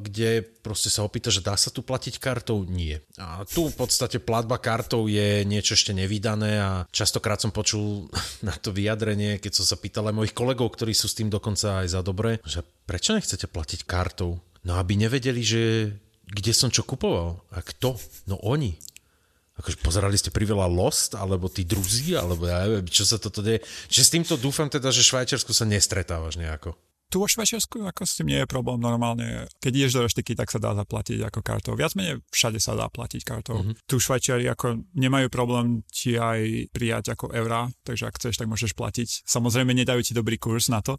kde 0.03 0.43
proste 0.43 0.91
sa 0.91 1.07
opýta, 1.07 1.31
že 1.31 1.39
dá 1.39 1.55
sa 1.55 1.71
tu 1.71 1.79
platiť 1.79 2.19
kartou? 2.19 2.67
Nie. 2.67 3.01
A 3.15 3.47
tu 3.47 3.71
v 3.71 3.75
podstate 3.79 4.19
platba 4.19 4.59
kartou 4.59 5.07
je 5.07 5.47
niečo 5.47 5.73
ešte 5.73 5.95
nevydané 5.95 6.59
a 6.59 6.71
častokrát 6.91 7.39
som 7.39 7.55
počul 7.55 8.11
na 8.47 8.51
to 8.51 8.75
vyjadrenie, 8.75 9.39
keď 9.39 9.63
som 9.63 9.65
sa 9.65 9.79
pýtal 9.79 10.11
aj 10.11 10.15
mojich 10.19 10.35
kolegov, 10.35 10.75
ktorí 10.75 10.91
sú 10.91 11.07
s 11.07 11.15
tým 11.15 11.31
dokonca 11.31 11.81
aj 11.81 11.87
za 11.87 12.01
dobre, 12.03 12.43
že 12.43 12.67
prečo 12.83 13.15
nechcete 13.15 13.47
platiť 13.47 13.87
kartou? 13.87 14.43
No 14.65 14.81
aby 14.81 14.97
nevedeli, 14.97 15.45
že 15.45 15.93
kde 16.25 16.51
som 16.51 16.73
čo 16.73 16.81
kupoval. 16.81 17.39
A 17.53 17.61
kto? 17.61 18.01
No 18.25 18.41
oni. 18.41 18.75
Akože 19.55 19.79
pozerali 19.79 20.19
ste 20.19 20.35
priveľa 20.35 20.67
Lost, 20.67 21.15
alebo 21.15 21.47
tí 21.47 21.63
druzí, 21.63 22.11
alebo 22.11 22.43
ja 22.43 22.67
neviem, 22.67 22.83
čo 22.91 23.07
sa 23.07 23.15
toto 23.15 23.39
deje. 23.39 23.63
Čiže 23.87 24.03
s 24.03 24.13
týmto 24.13 24.33
dúfam 24.35 24.67
teda, 24.67 24.91
že 24.91 25.05
Švajčiarsku 25.05 25.55
sa 25.55 25.63
nestretávaš 25.63 26.35
nejako. 26.35 26.75
Tu 27.09 27.21
vo 27.21 27.29
Švajčiarsku 27.29 27.85
ako 27.85 28.01
s 28.03 28.17
tým 28.19 28.33
nie 28.33 28.39
je 28.41 28.49
problém 28.49 28.81
normálne. 28.81 29.45
Keď 29.61 29.71
ideš 29.71 29.93
do 29.95 30.01
reštiky, 30.09 30.33
tak 30.33 30.49
sa 30.49 30.59
dá 30.59 30.73
zaplatiť 30.73 31.21
ako 31.29 31.39
kartou. 31.45 31.73
Viac 31.77 31.93
menej 31.93 32.19
všade 32.33 32.57
sa 32.57 32.73
dá 32.73 32.89
platiť 32.89 33.21
kartou. 33.21 33.61
Mm-hmm. 33.61 33.85
Tu 33.85 33.95
Švajčiari 34.01 34.45
ako 34.49 34.83
nemajú 34.97 35.27
problém 35.29 35.85
ti 35.87 36.17
aj 36.17 36.71
prijať 36.73 37.13
ako 37.13 37.31
eurá, 37.31 37.69
takže 37.85 38.09
ak 38.09 38.17
chceš, 38.17 38.41
tak 38.41 38.49
môžeš 38.49 38.73
platiť. 38.73 39.23
Samozrejme 39.29 39.71
nedajú 39.71 40.01
ti 40.01 40.17
dobrý 40.17 40.41
kurz 40.41 40.67
na 40.67 40.81
to 40.81 40.97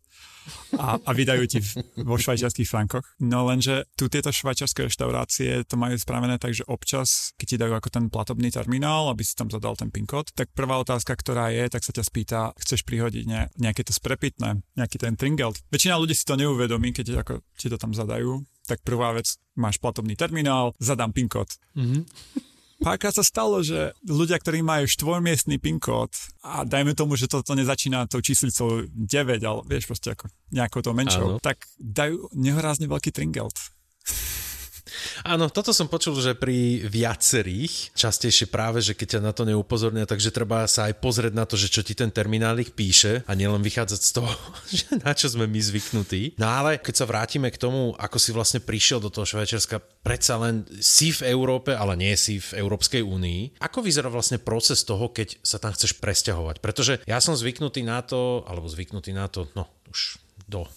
a, 0.78 0.96
a 0.96 1.10
vydajú 1.10 1.44
ti 1.50 1.58
vo 2.00 2.16
švajčiarských 2.16 2.68
frankoch. 2.70 3.04
No 3.20 3.44
lenže 3.50 3.90
tu 3.98 4.06
tieto 4.06 4.30
švajčiarske 4.30 4.86
reštaurácie 4.86 5.66
to 5.66 5.74
majú 5.74 5.98
spravené 5.98 6.38
tak, 6.38 6.54
že 6.54 6.64
občas, 6.70 7.34
keď 7.36 7.46
ti 7.46 7.56
dajú 7.58 7.72
ako 7.76 7.88
ten 7.90 8.04
platobný 8.08 8.48
terminál, 8.54 9.10
aby 9.10 9.26
si 9.26 9.34
tam 9.34 9.50
zadal 9.50 9.74
ten 9.74 9.90
PIN 9.90 10.06
kód, 10.06 10.30
tak 10.32 10.54
prvá 10.54 10.78
otázka, 10.80 11.18
ktorá 11.18 11.50
je, 11.50 11.66
tak 11.66 11.82
sa 11.82 11.92
ťa 11.92 12.04
spýta, 12.06 12.40
chceš 12.62 12.86
prihodiť 12.86 13.24
ne, 13.26 13.50
nejaké 13.58 13.82
to 13.82 13.92
sprepitné, 13.92 14.62
nejaký 14.78 15.02
ten 15.02 15.18
tringelt. 15.18 15.60
Väčšina 15.68 15.95
väčšina 15.96 16.04
ľudí 16.04 16.14
si 16.14 16.28
to 16.28 16.36
neuvedomí, 16.36 16.92
keď 16.92 17.24
ako 17.24 17.40
ti 17.56 17.72
to 17.72 17.80
tam 17.80 17.96
zadajú. 17.96 18.44
Tak 18.68 18.84
prvá 18.84 19.16
vec, 19.16 19.40
máš 19.56 19.80
platobný 19.80 20.12
terminál, 20.12 20.76
zadám 20.76 21.14
PIN 21.14 21.28
kód. 21.30 21.48
Mm-hmm. 21.72 22.02
Párkrát 22.76 23.16
sa 23.16 23.24
stalo, 23.24 23.64
že 23.64 23.96
ľudia, 24.04 24.36
ktorí 24.36 24.60
majú 24.60 24.84
štvormiestný 24.84 25.56
PIN 25.56 25.80
kód 25.80 26.12
a 26.44 26.68
dajme 26.68 26.92
tomu, 26.92 27.16
že 27.16 27.24
toto 27.24 27.56
nezačína 27.56 28.04
tou 28.04 28.20
číslicou 28.20 28.84
9, 28.84 29.40
ale 29.40 29.60
vieš 29.64 29.88
proste 29.88 30.12
ako 30.12 30.28
nejakou 30.52 30.84
to 30.84 30.92
menšou, 30.92 31.40
Áno. 31.40 31.40
tak 31.40 31.64
dajú 31.80 32.28
nehorázne 32.36 32.84
veľký 32.84 33.16
tringelt. 33.16 33.56
Áno, 35.24 35.48
toto 35.48 35.70
som 35.72 35.90
počul, 35.90 36.16
že 36.18 36.36
pri 36.36 36.86
viacerých, 36.86 37.96
častejšie 37.96 38.48
práve, 38.50 38.82
že 38.84 38.96
keď 38.96 39.18
ťa 39.18 39.20
na 39.20 39.32
to 39.32 39.48
neupozornia, 39.48 40.08
takže 40.08 40.34
treba 40.34 40.68
sa 40.68 40.88
aj 40.90 40.98
pozrieť 41.00 41.32
na 41.34 41.44
to, 41.48 41.58
že 41.58 41.72
čo 41.72 41.82
ti 41.82 41.96
ten 41.96 42.10
terminálik 42.12 42.72
píše 42.72 43.24
a 43.26 43.32
nielen 43.32 43.62
vychádzať 43.64 44.00
z 44.00 44.10
toho, 44.12 44.30
že 44.76 44.88
na 45.02 45.12
čo 45.12 45.30
sme 45.32 45.48
my 45.48 45.60
zvyknutí. 45.60 46.36
No 46.40 46.46
ale 46.48 46.78
keď 46.80 46.94
sa 47.04 47.08
vrátime 47.08 47.48
k 47.52 47.60
tomu, 47.60 47.96
ako 47.96 48.16
si 48.20 48.30
vlastne 48.32 48.60
prišiel 48.62 49.00
do 49.00 49.12
toho 49.12 49.28
Švajčiarska, 49.28 49.82
predsa 50.02 50.38
len 50.38 50.68
si 50.78 51.10
v 51.10 51.30
Európe, 51.32 51.74
ale 51.74 51.98
nie 51.98 52.14
si 52.14 52.38
v 52.38 52.62
Európskej 52.62 53.02
únii. 53.02 53.62
Ako 53.62 53.82
vyzerá 53.82 54.12
vlastne 54.12 54.38
proces 54.42 54.82
toho, 54.82 55.10
keď 55.10 55.40
sa 55.42 55.58
tam 55.58 55.74
chceš 55.74 55.98
presťahovať? 55.98 56.62
Pretože 56.62 57.02
ja 57.04 57.18
som 57.22 57.38
zvyknutý 57.38 57.82
na 57.82 58.02
to, 58.02 58.44
alebo 58.46 58.70
zvyknutý 58.70 59.10
na 59.16 59.26
to, 59.26 59.48
no 59.54 59.66
už 59.90 60.25
do 60.44 60.68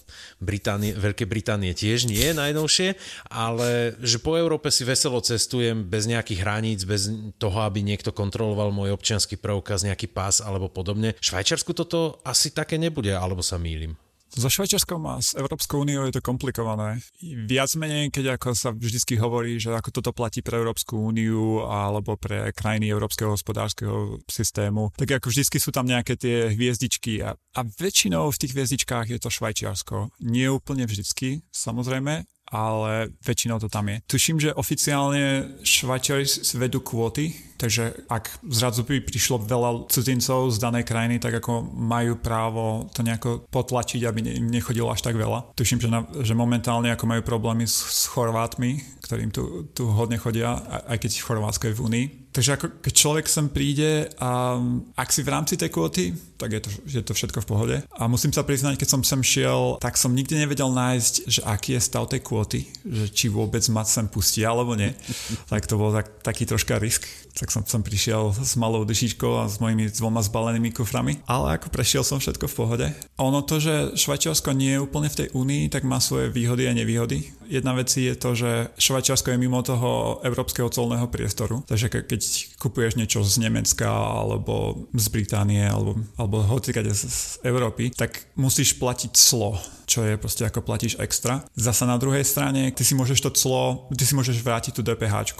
Británie, 0.42 0.96
Veľkej 0.96 1.28
Británie 1.28 1.76
tiež 1.76 2.08
nie 2.10 2.32
najnovšie, 2.34 2.96
ale 3.30 3.94
že 4.02 4.18
po 4.18 4.34
Európe 4.34 4.72
si 4.72 4.82
veselo 4.82 5.22
cestujem 5.22 5.86
bez 5.86 6.10
nejakých 6.10 6.42
hraníc, 6.42 6.80
bez 6.88 7.06
toho, 7.38 7.58
aby 7.62 7.84
niekto 7.84 8.10
kontroloval 8.10 8.74
môj 8.74 8.96
občianský 8.96 9.38
preukaz, 9.38 9.86
nejaký 9.86 10.10
pás 10.10 10.42
alebo 10.42 10.66
podobne. 10.66 11.14
V 11.20 11.26
Švajčiarsku 11.30 11.70
toto 11.76 12.18
asi 12.26 12.50
také 12.50 12.80
nebude, 12.80 13.14
alebo 13.14 13.44
sa 13.46 13.60
mýlim. 13.60 13.94
So 14.30 14.46
Švajčiarskom 14.46 15.02
a 15.10 15.18
s 15.18 15.34
Európskou 15.34 15.82
úniou 15.82 16.06
je 16.06 16.14
to 16.14 16.22
komplikované. 16.22 17.02
Viac 17.22 17.74
menej, 17.74 18.14
keď 18.14 18.38
ako 18.38 18.54
sa 18.54 18.70
vždycky 18.70 19.18
hovorí, 19.18 19.58
že 19.58 19.74
ako 19.74 19.90
toto 19.90 20.14
platí 20.14 20.38
pre 20.38 20.54
Európsku 20.62 20.94
úniu 21.02 21.66
alebo 21.66 22.14
pre 22.14 22.54
krajiny 22.54 22.94
Európskeho 22.94 23.34
hospodárskeho 23.34 24.22
systému, 24.30 24.94
tak 24.94 25.18
ako 25.18 25.34
vždycky 25.34 25.58
sú 25.58 25.74
tam 25.74 25.90
nejaké 25.90 26.14
tie 26.14 26.54
hviezdičky 26.54 27.26
a, 27.26 27.34
a 27.34 27.60
väčšinou 27.66 28.30
v 28.30 28.40
tých 28.40 28.54
hviezdičkách 28.54 29.10
je 29.10 29.18
to 29.18 29.34
Švajčiarsko. 29.34 30.14
Nie 30.22 30.46
úplne 30.54 30.86
vždycky, 30.86 31.42
samozrejme, 31.50 32.22
ale 32.50 33.14
väčšinou 33.22 33.62
to 33.62 33.70
tam 33.70 33.86
je. 33.88 34.02
Tuším, 34.10 34.36
že 34.42 34.54
oficiálne 34.54 35.56
Švajčiari 35.62 36.26
vedú 36.58 36.82
kvóty, 36.82 37.30
takže 37.56 38.06
ak 38.10 38.42
zrazu 38.50 38.82
by 38.82 39.06
prišlo 39.06 39.38
veľa 39.38 39.86
cudzincov 39.86 40.50
z 40.50 40.58
danej 40.58 40.84
krajiny, 40.84 41.22
tak 41.22 41.38
ako 41.38 41.62
majú 41.62 42.18
právo 42.18 42.90
to 42.90 43.06
nejako 43.06 43.46
potlačiť, 43.48 44.02
aby 44.02 44.34
im 44.36 44.50
nechodilo 44.50 44.90
až 44.90 45.06
tak 45.06 45.14
veľa. 45.14 45.54
Tuším, 45.54 45.78
že, 45.78 45.88
na, 45.88 46.02
že 46.20 46.34
momentálne 46.34 46.90
ako 46.90 47.06
majú 47.06 47.22
problémy 47.22 47.64
s, 47.64 47.78
s 47.78 48.10
Chorvátmi, 48.10 48.82
ktorým 49.06 49.30
tu, 49.30 49.70
tu 49.70 49.86
hodne 49.86 50.18
chodia, 50.18 50.58
aj 50.90 50.98
keď 51.06 51.10
Chorvátsko 51.22 51.70
je 51.70 51.76
v 51.78 51.82
Únii, 51.86 52.06
Takže 52.30 52.50
ako 52.54 52.66
keď 52.78 52.92
človek 52.94 53.26
sem 53.26 53.46
príde 53.50 54.06
a 54.22 54.54
ak 54.94 55.10
si 55.10 55.26
v 55.26 55.32
rámci 55.34 55.58
tej 55.58 55.70
kvóty, 55.74 56.14
tak 56.38 56.56
je 56.56 56.60
to, 56.62 56.70
je 56.86 57.02
to 57.02 57.12
všetko 57.12 57.42
v 57.42 57.48
pohode. 57.50 57.76
A 57.90 58.08
musím 58.08 58.32
sa 58.32 58.46
priznať, 58.46 58.80
keď 58.80 58.88
som 58.88 59.02
sem 59.04 59.20
šiel, 59.20 59.76
tak 59.82 59.98
som 60.00 60.14
nikdy 60.14 60.40
nevedel 60.40 60.72
nájsť, 60.72 61.14
že 61.28 61.40
aký 61.44 61.76
je 61.76 61.82
stav 61.84 62.08
tej 62.08 62.22
kvóty, 62.24 62.64
že 62.86 63.12
či 63.12 63.26
vôbec 63.28 63.60
ma 63.68 63.84
sem 63.84 64.06
pustí 64.08 64.46
alebo 64.46 64.78
nie. 64.78 64.94
tak 65.52 65.66
to 65.66 65.76
bol 65.76 65.90
tak, 65.90 66.22
taký 66.22 66.46
troška 66.46 66.78
risk. 66.78 67.04
Tak 67.30 67.52
som 67.54 67.62
som 67.62 67.86
prišiel 67.86 68.34
s 68.34 68.58
malou 68.58 68.82
dyšičkou 68.82 69.32
a 69.38 69.46
s 69.46 69.62
mojimi 69.62 69.86
dvoma 69.92 70.18
zbalenými 70.18 70.74
kuframi. 70.74 71.22
Ale 71.30 71.60
ako 71.60 71.70
prešiel 71.70 72.02
som 72.02 72.18
všetko 72.18 72.50
v 72.50 72.56
pohode. 72.56 72.86
A 72.90 73.20
ono 73.20 73.46
to, 73.46 73.62
že 73.62 73.94
Švajčiarsko 73.94 74.50
nie 74.56 74.74
je 74.74 74.82
úplne 74.82 75.06
v 75.06 75.18
tej 75.24 75.28
únii, 75.30 75.70
tak 75.70 75.86
má 75.86 76.02
svoje 76.02 76.32
výhody 76.32 76.66
a 76.66 76.74
nevýhody. 76.74 77.30
Jedna 77.46 77.74
vec 77.74 77.90
je 77.90 78.14
to, 78.14 78.34
že 78.34 78.74
Švajčiarsko 78.78 79.34
je 79.34 79.42
mimo 79.42 79.62
toho 79.62 80.22
európskeho 80.26 80.70
colného 80.70 81.06
priestoru. 81.06 81.62
Takže 81.66 81.90
keď 82.06 82.19
keď 82.20 82.60
kupuješ 82.60 83.00
niečo 83.00 83.24
z 83.24 83.48
Nemecka 83.48 83.88
alebo 83.88 84.84
z 84.92 85.08
Británie 85.08 85.64
alebo, 85.64 85.96
alebo 86.20 86.44
hocikade 86.44 86.92
z, 86.92 87.08
z 87.08 87.20
Európy, 87.48 87.96
tak 87.96 88.28
musíš 88.36 88.76
platiť 88.76 89.16
clo, 89.16 89.56
čo 89.88 90.04
je 90.04 90.20
proste 90.20 90.44
ako 90.44 90.60
platíš 90.60 91.00
extra. 91.00 91.40
Zasa 91.56 91.88
na 91.88 91.96
druhej 91.96 92.20
strane, 92.28 92.68
ty 92.76 92.84
si 92.84 92.92
môžeš 92.92 93.24
to 93.24 93.30
clo, 93.32 93.88
ty 93.96 94.04
si 94.04 94.12
môžeš 94.12 94.44
vrátiť 94.44 94.76
tú 94.76 94.84
DPH 94.84 95.32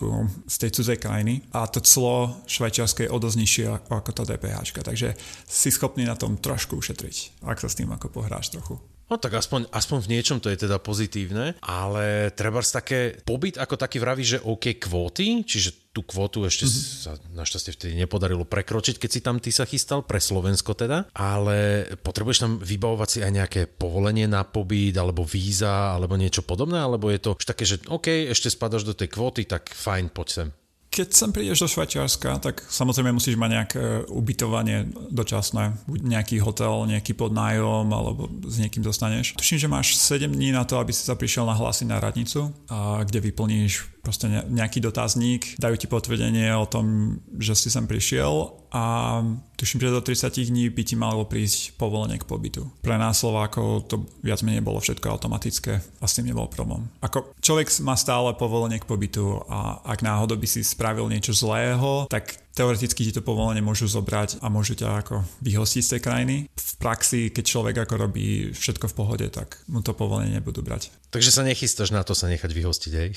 z 0.49 0.57
tej 0.57 0.71
cudzej 0.73 0.97
krajiny 0.97 1.45
a 1.53 1.69
to 1.69 1.85
clo 1.85 2.41
švajčiarske 2.49 3.05
je 3.05 3.13
o 3.13 3.21
dosť 3.21 3.37
nižšie 3.37 3.65
ako 3.93 4.11
to 4.17 4.25
DPH, 4.25 4.81
takže 4.81 5.13
si 5.45 5.69
schopný 5.69 6.09
na 6.09 6.17
tom 6.17 6.41
trošku 6.41 6.81
ušetriť, 6.81 7.45
ak 7.45 7.61
sa 7.61 7.69
s 7.69 7.77
tým 7.77 7.93
ako 7.93 8.09
pohráš 8.09 8.57
trochu. 8.57 8.81
No 9.11 9.19
tak 9.19 9.35
aspoň, 9.35 9.67
aspoň 9.75 9.99
v 10.07 10.11
niečom 10.14 10.38
to 10.38 10.55
je 10.55 10.71
teda 10.71 10.79
pozitívne, 10.79 11.59
ale 11.67 12.31
treba 12.31 12.62
také 12.62 13.19
pobyt 13.26 13.59
ako 13.59 13.75
taký 13.75 13.99
vraví, 13.99 14.23
že 14.23 14.38
OK 14.38 14.79
kvóty, 14.79 15.43
čiže 15.43 15.90
tú 15.90 16.07
kvotu 16.07 16.47
ešte 16.47 16.71
mm-hmm. 16.71 17.02
sa 17.02 17.19
našťastie 17.35 17.75
vtedy 17.75 17.93
nepodarilo 17.99 18.47
prekročiť, 18.47 19.02
keď 19.02 19.11
si 19.11 19.21
tam 19.21 19.43
ty 19.43 19.50
sa 19.50 19.67
chystal, 19.67 20.07
pre 20.07 20.23
Slovensko 20.23 20.79
teda, 20.79 21.11
ale 21.11 21.90
potrebuješ 21.99 22.38
tam 22.38 22.52
vybavovať 22.62 23.09
si 23.11 23.19
aj 23.26 23.33
nejaké 23.35 23.61
povolenie 23.67 24.31
na 24.31 24.47
pobyt, 24.47 24.95
alebo 24.95 25.26
víza, 25.26 25.99
alebo 25.99 26.14
niečo 26.14 26.47
podobné, 26.47 26.79
alebo 26.79 27.11
je 27.11 27.19
to 27.19 27.35
už 27.35 27.43
také, 27.43 27.67
že 27.67 27.83
OK, 27.90 28.31
ešte 28.31 28.47
spadaš 28.47 28.87
do 28.87 28.95
tej 28.95 29.11
kvóty, 29.11 29.43
tak 29.43 29.75
fajn, 29.75 30.14
poď 30.14 30.29
sem. 30.31 30.49
Keď 30.90 31.09
sem 31.14 31.30
prídeš 31.30 31.62
do 31.62 31.70
Švajčiarska, 31.70 32.42
tak 32.42 32.66
samozrejme 32.66 33.14
musíš 33.14 33.38
mať 33.38 33.50
nejaké 33.54 33.82
ubytovanie 34.11 34.90
dočasné, 35.14 35.78
buď 35.87 36.00
nejaký 36.02 36.37
hotel, 36.42 36.90
nejaký 36.90 37.14
podnájom, 37.14 37.87
alebo 37.94 38.26
s 38.42 38.59
niekým 38.59 38.82
dostaneš. 38.82 39.38
Tuším, 39.38 39.62
že 39.62 39.70
máš 39.70 39.94
7 40.02 40.26
dní 40.26 40.50
na 40.50 40.66
to, 40.66 40.82
aby 40.82 40.90
si 40.90 41.06
sa 41.06 41.14
prišiel 41.14 41.47
nahlásiť 41.47 41.87
na 41.87 42.02
radnicu, 42.02 42.50
a 42.66 43.06
kde 43.06 43.23
vyplníš 43.23 44.02
proste 44.02 44.26
nejaký 44.50 44.82
dotazník, 44.82 45.61
dajú 45.62 45.76
ti 45.78 45.87
potvrdenie 45.87 46.50
o 46.59 46.66
tom, 46.66 47.16
že 47.38 47.54
si 47.54 47.70
sem 47.70 47.87
prišiel 47.87 48.50
a 48.71 49.19
tuším, 49.59 49.83
že 49.83 49.91
do 49.91 50.00
30 50.00 50.31
dní 50.49 50.71
by 50.71 50.83
ti 50.87 50.95
malo 50.95 51.27
prísť 51.27 51.75
povolenie 51.75 52.17
k 52.17 52.25
pobytu. 52.25 52.71
Pre 52.81 52.97
nás 52.97 53.21
Slovákov 53.21 53.91
to 53.91 54.07
viac 54.23 54.41
menej 54.47 54.62
bolo 54.62 54.79
všetko 54.79 55.11
automatické 55.11 55.83
a 56.00 56.05
s 56.07 56.17
tým 56.17 56.31
nebol 56.31 56.47
problém. 56.47 56.87
Ako 57.03 57.35
človek 57.43 57.69
má 57.83 57.99
stále 57.99 58.33
povolenie 58.39 58.79
k 58.79 58.89
pobytu 58.89 59.43
a 59.50 59.83
ak 59.85 60.07
náhodou 60.07 60.39
by 60.39 60.47
si 60.47 60.62
spravil 60.62 61.11
niečo 61.11 61.35
zlého, 61.35 62.07
tak 62.07 62.39
teoreticky 62.55 63.07
ti 63.07 63.12
to 63.15 63.23
povolenie 63.23 63.62
môžu 63.62 63.91
zobrať 63.91 64.39
a 64.43 64.47
môžu 64.50 64.79
ťa 64.79 65.03
ako 65.03 65.23
vyhostiť 65.43 65.83
z 65.83 65.91
tej 65.97 66.00
krajiny. 66.00 66.37
V 66.50 66.71
praxi, 66.79 67.31
keď 67.31 67.45
človek 67.47 67.77
ako 67.85 67.95
robí 67.99 68.55
všetko 68.55 68.87
v 68.91 68.97
pohode, 68.97 69.27
tak 69.29 69.61
mu 69.67 69.83
to 69.83 69.95
povolenie 69.95 70.39
nebudú 70.39 70.62
brať. 70.62 70.95
Takže 71.11 71.31
sa 71.35 71.43
nechystáš 71.43 71.91
na 71.91 72.07
to 72.07 72.15
sa 72.15 72.31
nechať 72.31 72.50
vyhostiť, 72.55 72.93
hej? 72.95 73.11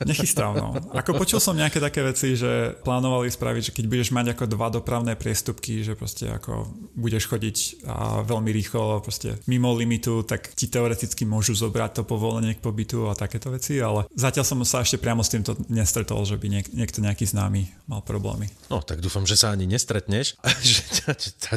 Nechystám, 0.00 0.56
no. 0.56 0.68
Ako 0.96 1.14
počul 1.14 1.38
som 1.38 1.54
nejaké 1.54 1.78
také 1.78 2.00
veci, 2.02 2.34
že 2.34 2.74
plánovali 2.82 3.28
spraviť, 3.28 3.62
že 3.70 3.74
keď 3.74 3.84
budeš 3.86 4.08
mať 4.10 4.34
ako 4.34 4.44
dva 4.50 4.68
dopravné 4.72 5.14
priestupky, 5.14 5.84
že 5.84 5.94
proste 5.94 6.32
ako 6.32 6.72
budeš 6.96 7.28
chodiť 7.28 7.86
a 7.86 8.24
veľmi 8.24 8.50
rýchlo 8.50 9.04
proste 9.04 9.38
mimo 9.46 9.70
limitu, 9.76 10.26
tak 10.26 10.50
ti 10.56 10.66
teoreticky 10.66 11.22
môžu 11.22 11.54
zobrať 11.54 12.00
to 12.00 12.02
povolenie 12.02 12.58
k 12.58 12.64
pobytu 12.64 13.06
a 13.10 13.18
takéto 13.18 13.52
veci, 13.52 13.78
ale 13.78 14.08
zatiaľ 14.16 14.44
som 14.48 14.58
sa 14.66 14.82
ešte 14.82 14.98
priamo 14.98 15.22
s 15.22 15.30
týmto 15.30 15.54
nestretol, 15.68 16.24
že 16.24 16.40
by 16.40 16.46
niek- 16.48 16.72
niekto 16.72 16.98
nejaký 17.04 17.28
známy 17.28 17.70
mal 17.86 18.02
problémy. 18.02 18.50
No, 18.72 18.82
tak 18.82 19.04
dúfam, 19.04 19.28
že 19.28 19.38
sa 19.38 19.54
ani 19.54 19.68
nestretneš 19.68 20.34
že 20.62 20.82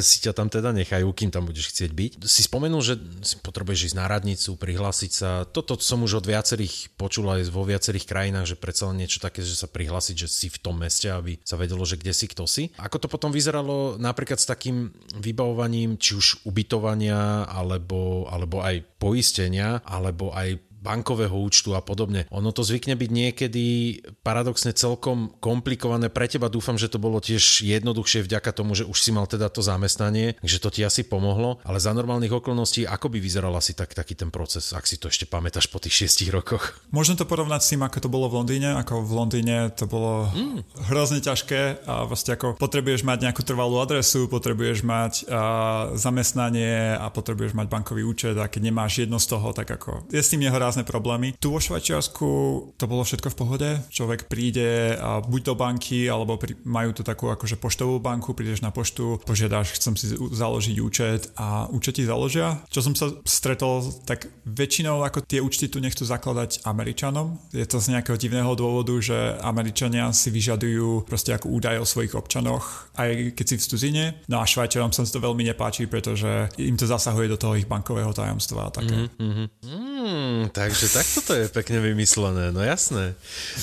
si 0.02 0.16
ťa 0.22 0.32
tam 0.36 0.52
teda 0.52 0.70
nechajú, 0.76 1.08
kým 1.16 1.32
tam 1.32 1.48
budeš 1.48 1.72
chcieť 1.72 1.90
byť. 1.90 2.10
Si 2.28 2.44
spomenul, 2.44 2.82
že 2.84 2.94
si 3.24 3.40
potrebuješ 3.40 3.92
ísť 3.92 3.96
na 3.96 4.06
radnicu, 4.06 4.54
prihlásiť 4.58 5.12
sa. 5.12 5.30
Toto 5.48 5.78
som 5.80 6.04
už 6.04 6.20
od 6.20 6.26
viacerých 6.28 6.92
počul 7.00 7.26
aj 7.32 7.48
vo 7.48 7.64
viacerých 7.64 8.04
krajinách 8.04 8.35
krajinách, 8.36 8.52
že 8.52 8.60
predsa 8.60 8.92
niečo 8.92 9.18
také, 9.24 9.40
že 9.40 9.56
sa 9.56 9.64
prihlásiť, 9.64 10.16
že 10.20 10.28
si 10.28 10.46
v 10.52 10.60
tom 10.60 10.76
meste, 10.76 11.08
aby 11.08 11.40
sa 11.40 11.56
vedelo, 11.56 11.80
že 11.88 11.96
kde 11.96 12.12
si, 12.12 12.28
kto 12.28 12.44
si. 12.44 12.68
Ako 12.76 13.00
to 13.00 13.08
potom 13.08 13.32
vyzeralo 13.32 13.96
napríklad 13.96 14.36
s 14.36 14.44
takým 14.44 14.92
vybavovaním, 15.16 15.96
či 15.96 16.20
už 16.20 16.44
ubytovania, 16.44 17.48
alebo, 17.48 18.28
alebo 18.28 18.60
aj 18.60 18.84
poistenia, 19.00 19.80
alebo 19.88 20.36
aj 20.36 20.60
bankového 20.86 21.34
účtu 21.34 21.74
a 21.74 21.82
podobne. 21.82 22.30
Ono 22.30 22.54
to 22.54 22.62
zvykne 22.62 22.94
byť 22.94 23.10
niekedy 23.10 23.64
paradoxne 24.22 24.70
celkom 24.70 25.34
komplikované. 25.42 26.06
Pre 26.06 26.30
teba 26.30 26.46
dúfam, 26.46 26.78
že 26.78 26.86
to 26.86 27.02
bolo 27.02 27.18
tiež 27.18 27.66
jednoduchšie 27.66 28.22
vďaka 28.22 28.54
tomu, 28.54 28.78
že 28.78 28.86
už 28.86 28.94
si 29.02 29.10
mal 29.10 29.26
teda 29.26 29.50
to 29.50 29.66
zamestnanie, 29.66 30.38
že 30.46 30.62
to 30.62 30.70
ti 30.70 30.86
asi 30.86 31.02
pomohlo, 31.02 31.58
ale 31.66 31.82
za 31.82 31.90
normálnych 31.90 32.30
okolností, 32.30 32.86
ako 32.86 33.10
by 33.10 33.18
vyzeral 33.18 33.50
asi 33.58 33.74
tak, 33.74 33.90
taký 33.90 34.14
ten 34.14 34.30
proces, 34.30 34.70
ak 34.70 34.86
si 34.86 35.00
to 35.00 35.10
ešte 35.10 35.26
pamätáš 35.26 35.66
po 35.66 35.82
tých 35.82 36.06
šiestich 36.06 36.30
rokoch? 36.30 36.78
Môžem 36.94 37.18
to 37.18 37.26
porovnať 37.26 37.60
s 37.66 37.70
tým, 37.74 37.82
ako 37.82 37.98
to 37.98 38.08
bolo 38.12 38.30
v 38.30 38.36
Londýne. 38.38 38.78
Ako 38.78 39.02
v 39.02 39.12
Londýne 39.16 39.56
to 39.74 39.90
bolo 39.90 40.30
mm. 40.30 40.86
hrozne 40.92 41.18
ťažké 41.18 41.88
a 41.88 42.06
vlastne 42.06 42.38
ako 42.38 42.54
potrebuješ 42.60 43.02
mať 43.02 43.26
nejakú 43.26 43.42
trvalú 43.42 43.82
adresu, 43.82 44.30
potrebuješ 44.30 44.84
mať 44.86 45.12
a, 45.26 45.42
zamestnanie 45.96 46.94
a 46.94 47.08
potrebuješ 47.10 47.56
mať 47.56 47.66
bankový 47.66 48.04
účet 48.04 48.36
a 48.36 48.46
keď 48.46 48.70
nemáš 48.70 49.02
jedno 49.02 49.16
z 49.16 49.26
toho, 49.32 49.50
tak 49.56 49.66
ako 49.72 50.06
je 50.12 50.20
s 50.20 50.30
tým 50.30 50.44
jeho 50.44 50.58
rázne 50.76 50.84
problémy. 50.84 51.32
Tu 51.40 51.48
vo 51.48 51.56
Švajčiarsku 51.56 52.28
to 52.76 52.84
bolo 52.84 53.00
všetko 53.00 53.32
v 53.32 53.38
pohode. 53.40 53.68
Človek 53.88 54.28
príde 54.28 54.92
a 55.00 55.24
buď 55.24 55.40
do 55.48 55.54
banky, 55.56 56.04
alebo 56.04 56.36
pri, 56.36 56.52
majú 56.68 56.92
tu 56.92 57.00
takú 57.00 57.32
akože 57.32 57.56
poštovú 57.56 57.96
banku, 57.96 58.36
prídeš 58.36 58.60
na 58.60 58.68
poštu, 58.68 59.24
požiadaš, 59.24 59.80
chcem 59.80 59.96
si 59.96 60.12
založiť 60.12 60.76
účet 60.84 61.32
a 61.40 61.64
účet 61.72 61.96
ti 61.96 62.04
založia. 62.04 62.60
Čo 62.68 62.84
som 62.84 62.92
sa 62.92 63.08
stretol, 63.24 63.88
tak 64.04 64.28
väčšinou 64.44 65.00
ako 65.00 65.24
tie 65.24 65.40
účty 65.40 65.72
tu 65.72 65.80
nechcú 65.80 66.04
zakladať 66.04 66.68
Američanom. 66.68 67.40
Je 67.56 67.64
to 67.64 67.80
z 67.80 67.96
nejakého 67.96 68.20
divného 68.20 68.52
dôvodu, 68.52 68.92
že 69.00 69.40
Američania 69.40 70.12
si 70.12 70.28
vyžadujú 70.28 71.08
proste 71.08 71.32
ako 71.32 71.56
údaj 71.56 71.80
o 71.80 71.88
svojich 71.88 72.12
občanoch, 72.12 72.92
aj 73.00 73.32
keď 73.32 73.46
si 73.48 73.56
v 73.56 73.64
studzine. 73.64 74.04
No 74.28 74.44
a 74.44 74.44
Švajčarom 74.44 74.92
sa 74.92 75.08
to 75.08 75.24
veľmi 75.24 75.40
nepáči, 75.48 75.88
pretože 75.88 76.52
im 76.60 76.76
to 76.76 76.84
zasahuje 76.84 77.32
do 77.32 77.40
toho 77.40 77.56
ich 77.56 77.64
bankového 77.64 78.12
tajomstva 78.12 78.68
a 78.68 78.74
také. 78.74 79.08
Mm-hmm. 79.16 79.85
Mm, 80.16 80.48
takže 80.48 80.88
takto 80.88 81.20
to 81.20 81.32
je 81.36 81.44
pekne 81.52 81.84
vymyslené, 81.84 82.48
no 82.48 82.64
jasné. 82.64 83.12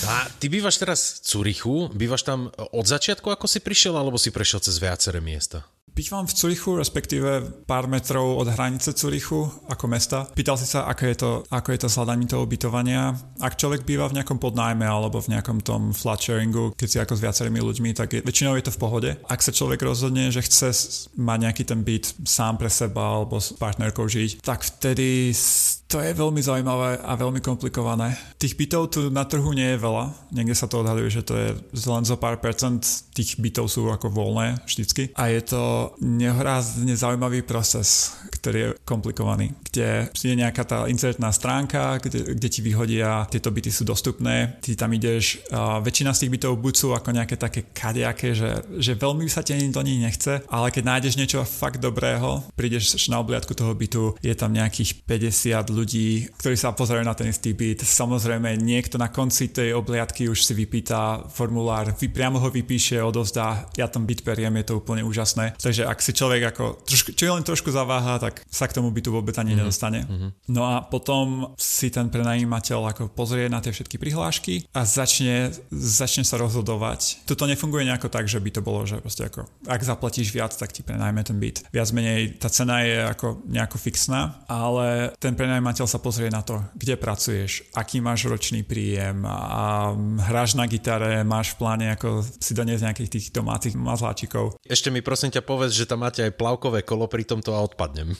A 0.05 0.29
ty 0.37 0.53
bývaš 0.53 0.77
teraz 0.77 1.17
v 1.17 1.19
Curichu, 1.25 1.89
bývaš 1.89 2.21
tam 2.21 2.53
od 2.53 2.85
začiatku, 2.85 3.25
ako 3.33 3.49
si 3.49 3.57
prišiel, 3.57 3.97
alebo 3.97 4.21
si 4.21 4.29
prešiel 4.29 4.61
cez 4.61 4.77
viaceré 4.77 5.17
miesta? 5.17 5.65
Bývam 5.93 6.25
v 6.25 6.33
Curichu, 6.33 6.73
respektíve 6.73 7.61
pár 7.69 7.85
metrov 7.85 8.41
od 8.41 8.49
hranice 8.49 8.97
Curichu 8.97 9.45
ako 9.69 9.85
mesta. 9.85 10.25
Pýtal 10.33 10.57
si 10.57 10.65
sa, 10.65 10.89
ako 10.89 11.03
je 11.05 11.15
to, 11.21 11.31
ako 11.53 11.69
je 11.69 11.79
to 11.85 11.87
s 11.87 11.97
hľadaním 12.01 12.25
toho 12.25 12.49
ubytovania. 12.49 13.13
Ak 13.37 13.61
človek 13.61 13.85
býva 13.85 14.09
v 14.09 14.17
nejakom 14.17 14.41
podnájme 14.41 14.89
alebo 14.89 15.21
v 15.21 15.37
nejakom 15.37 15.61
tom 15.61 15.93
flat 15.93 16.17
sharingu, 16.17 16.73
keď 16.73 16.87
si 16.89 16.97
ako 16.97 17.13
s 17.13 17.23
viacerými 17.29 17.61
ľuďmi, 17.61 17.89
tak 17.93 18.09
je, 18.09 18.19
väčšinou 18.25 18.57
je 18.57 18.65
to 18.65 18.73
v 18.73 18.81
pohode. 18.81 19.09
Ak 19.29 19.45
sa 19.45 19.53
človek 19.53 19.85
rozhodne, 19.85 20.33
že 20.33 20.41
chce 20.41 20.73
mať 21.13 21.37
nejaký 21.45 21.63
ten 21.69 21.85
byt 21.85 22.25
sám 22.25 22.57
pre 22.57 22.73
seba 22.73 23.21
alebo 23.21 23.37
s 23.37 23.53
partnerkou 23.53 24.09
žiť, 24.09 24.41
tak 24.41 24.65
vtedy 24.65 25.29
to 25.93 26.01
je 26.01 26.09
veľmi 26.09 26.41
zaujímavé 26.41 27.05
a 27.05 27.13
veľmi 27.13 27.37
komplikované. 27.37 28.17
Tých 28.41 28.57
bytov 28.57 28.97
tu 28.97 29.13
na 29.13 29.29
trhu 29.29 29.53
nie 29.53 29.77
je 29.77 29.83
veľa. 29.85 30.33
Niekde 30.33 30.57
sa 30.57 30.65
to 30.65 30.81
odhaduje, 30.81 31.05
že 31.05 31.21
to 31.21 31.37
je 31.37 31.49
len 31.85 32.01
zo 32.01 32.17
pár 32.17 32.41
percent 32.41 32.81
tých 33.13 33.37
bytov 33.37 33.69
sú 33.69 33.85
ako 33.93 34.09
voľné 34.09 34.57
vždycky. 34.65 35.13
A 35.13 35.29
je 35.29 35.53
to 35.53 35.61
nehorázne 36.01 36.93
zaujímavý 36.95 37.45
proces, 37.45 38.15
ktorý 38.39 38.57
je 38.59 38.69
komplikovaný, 38.83 39.55
kde 39.69 40.09
je 40.13 40.35
nejaká 40.35 40.63
tá 40.67 40.77
insertná 40.89 41.31
stránka, 41.31 41.99
kde, 42.01 42.35
kde 42.35 42.47
ti 42.49 42.61
vyhodia, 42.61 43.27
tieto 43.29 43.49
byty 43.49 43.69
sú 43.71 43.83
dostupné, 43.87 44.59
ty 44.59 44.75
tam 44.75 44.91
ideš, 44.93 45.43
a 45.53 45.79
väčšina 45.79 46.11
z 46.13 46.25
tých 46.25 46.33
bytov 46.39 46.59
buď 46.59 46.73
sú 46.73 46.87
ako 46.91 47.09
nejaké 47.15 47.35
také 47.39 47.67
kadejaké, 47.71 48.35
že, 48.35 48.63
že 48.77 48.93
veľmi 48.97 49.25
sa 49.29 49.41
ti 49.41 49.55
do 49.55 49.81
nich 49.85 50.01
nechce, 50.01 50.43
ale 50.49 50.73
keď 50.73 50.83
nájdeš 50.83 51.15
niečo 51.15 51.45
fakt 51.47 51.79
dobrého, 51.79 52.43
prídeš 52.57 52.97
na 53.07 53.21
obliadku 53.21 53.53
toho 53.55 53.71
bytu, 53.73 54.17
je 54.19 54.33
tam 54.35 54.51
nejakých 54.51 55.05
50 55.05 55.71
ľudí, 55.71 56.27
ktorí 56.37 56.55
sa 56.57 56.75
pozerajú 56.75 57.05
na 57.05 57.15
ten 57.15 57.29
istý 57.31 57.53
byt. 57.55 57.85
Samozrejme, 57.85 58.59
niekto 58.59 58.99
na 58.99 59.09
konci 59.09 59.49
tej 59.49 59.73
obliadky 59.77 60.27
už 60.27 60.43
si 60.43 60.53
vypýta 60.53 61.27
formulár, 61.29 61.95
vy 61.95 62.09
priamo 62.09 62.41
ho 62.41 62.49
vypíše, 62.49 62.99
odovzdá, 62.99 63.69
ja 63.77 63.87
tam 63.87 64.03
byt 64.03 64.25
periem, 64.25 64.59
je 64.61 64.73
to 64.73 64.79
úplne 64.79 65.05
úžasné. 65.05 65.55
Takže 65.63 65.87
ak 65.87 65.99
si 66.03 66.11
človek 66.11 66.51
ako, 66.51 66.83
trošku, 66.83 67.15
čo 67.15 67.23
je 67.23 67.31
len 67.31 67.45
trošku 67.47 67.71
zaváha, 67.71 68.19
tak 68.19 68.43
sa 68.51 68.67
k 68.67 68.75
tomu 68.75 68.91
bytu 68.91 69.15
vôbec 69.15 69.31
ani 69.39 69.55
mm-hmm. 69.55 69.63
nedostane. 69.63 69.99
Mm-hmm. 70.03 70.29
No 70.51 70.67
a 70.67 70.83
potom 70.83 71.55
si 71.55 71.87
ten 71.87 72.11
prenajímateľ 72.11 72.91
ako 72.91 73.03
pozrie 73.15 73.47
na 73.47 73.63
tie 73.63 73.71
všetky 73.71 73.95
prihlášky 73.95 74.67
a 74.75 74.83
začne, 74.83 75.55
začne 75.71 76.27
sa 76.27 76.35
rozhodovať. 76.35 77.23
Toto 77.23 77.47
nefunguje 77.47 77.87
nejako 77.87 78.11
tak, 78.11 78.27
že 78.27 78.43
by 78.43 78.49
to 78.51 78.61
bolo, 78.61 78.83
že 78.83 78.99
proste 78.99 79.31
ako, 79.31 79.47
ak 79.65 79.81
zaplatíš 79.81 80.35
viac, 80.35 80.51
tak 80.51 80.75
ti 80.75 80.83
prenajme 80.83 81.23
ten 81.23 81.39
byt. 81.39 81.65
Viac 81.71 81.89
menej 81.95 82.37
tá 82.37 82.51
cena 82.51 82.83
je 82.83 82.99
ako 82.99 83.47
nejako 83.47 83.77
fixná, 83.79 84.43
ale 84.51 85.15
ten 85.17 85.33
prenajímateľ 85.33 85.63
najímateľ 85.63 85.87
sa 85.87 86.03
pozrie 86.03 86.27
na 86.27 86.43
to, 86.43 86.59
kde 86.75 86.99
pracuješ, 86.99 87.63
aký 87.71 88.03
máš 88.03 88.27
ročný 88.27 88.67
príjem 88.67 89.23
a 89.23 89.95
hráš 90.27 90.59
na 90.59 90.67
gitare, 90.67 91.23
máš 91.23 91.55
v 91.55 91.59
pláne 91.63 91.87
ako 91.95 92.19
si 92.19 92.51
doniesť 92.51 92.83
nejakých 92.83 93.11
tých 93.15 93.25
domácich 93.31 93.79
mazláčikov. 93.79 94.59
Ešte 94.67 94.91
mi 94.91 94.99
prosím 94.99 95.31
ťa 95.31 95.47
povedz, 95.53 95.77
že 95.77 95.89
tam 95.89 96.01
máte 96.01 96.25
aj 96.25 96.33
plavkové 96.33 96.81
kolo 96.81 97.05
pri 97.05 97.23
tomto 97.23 97.53
a 97.53 97.61
odpadnem. 97.61 98.13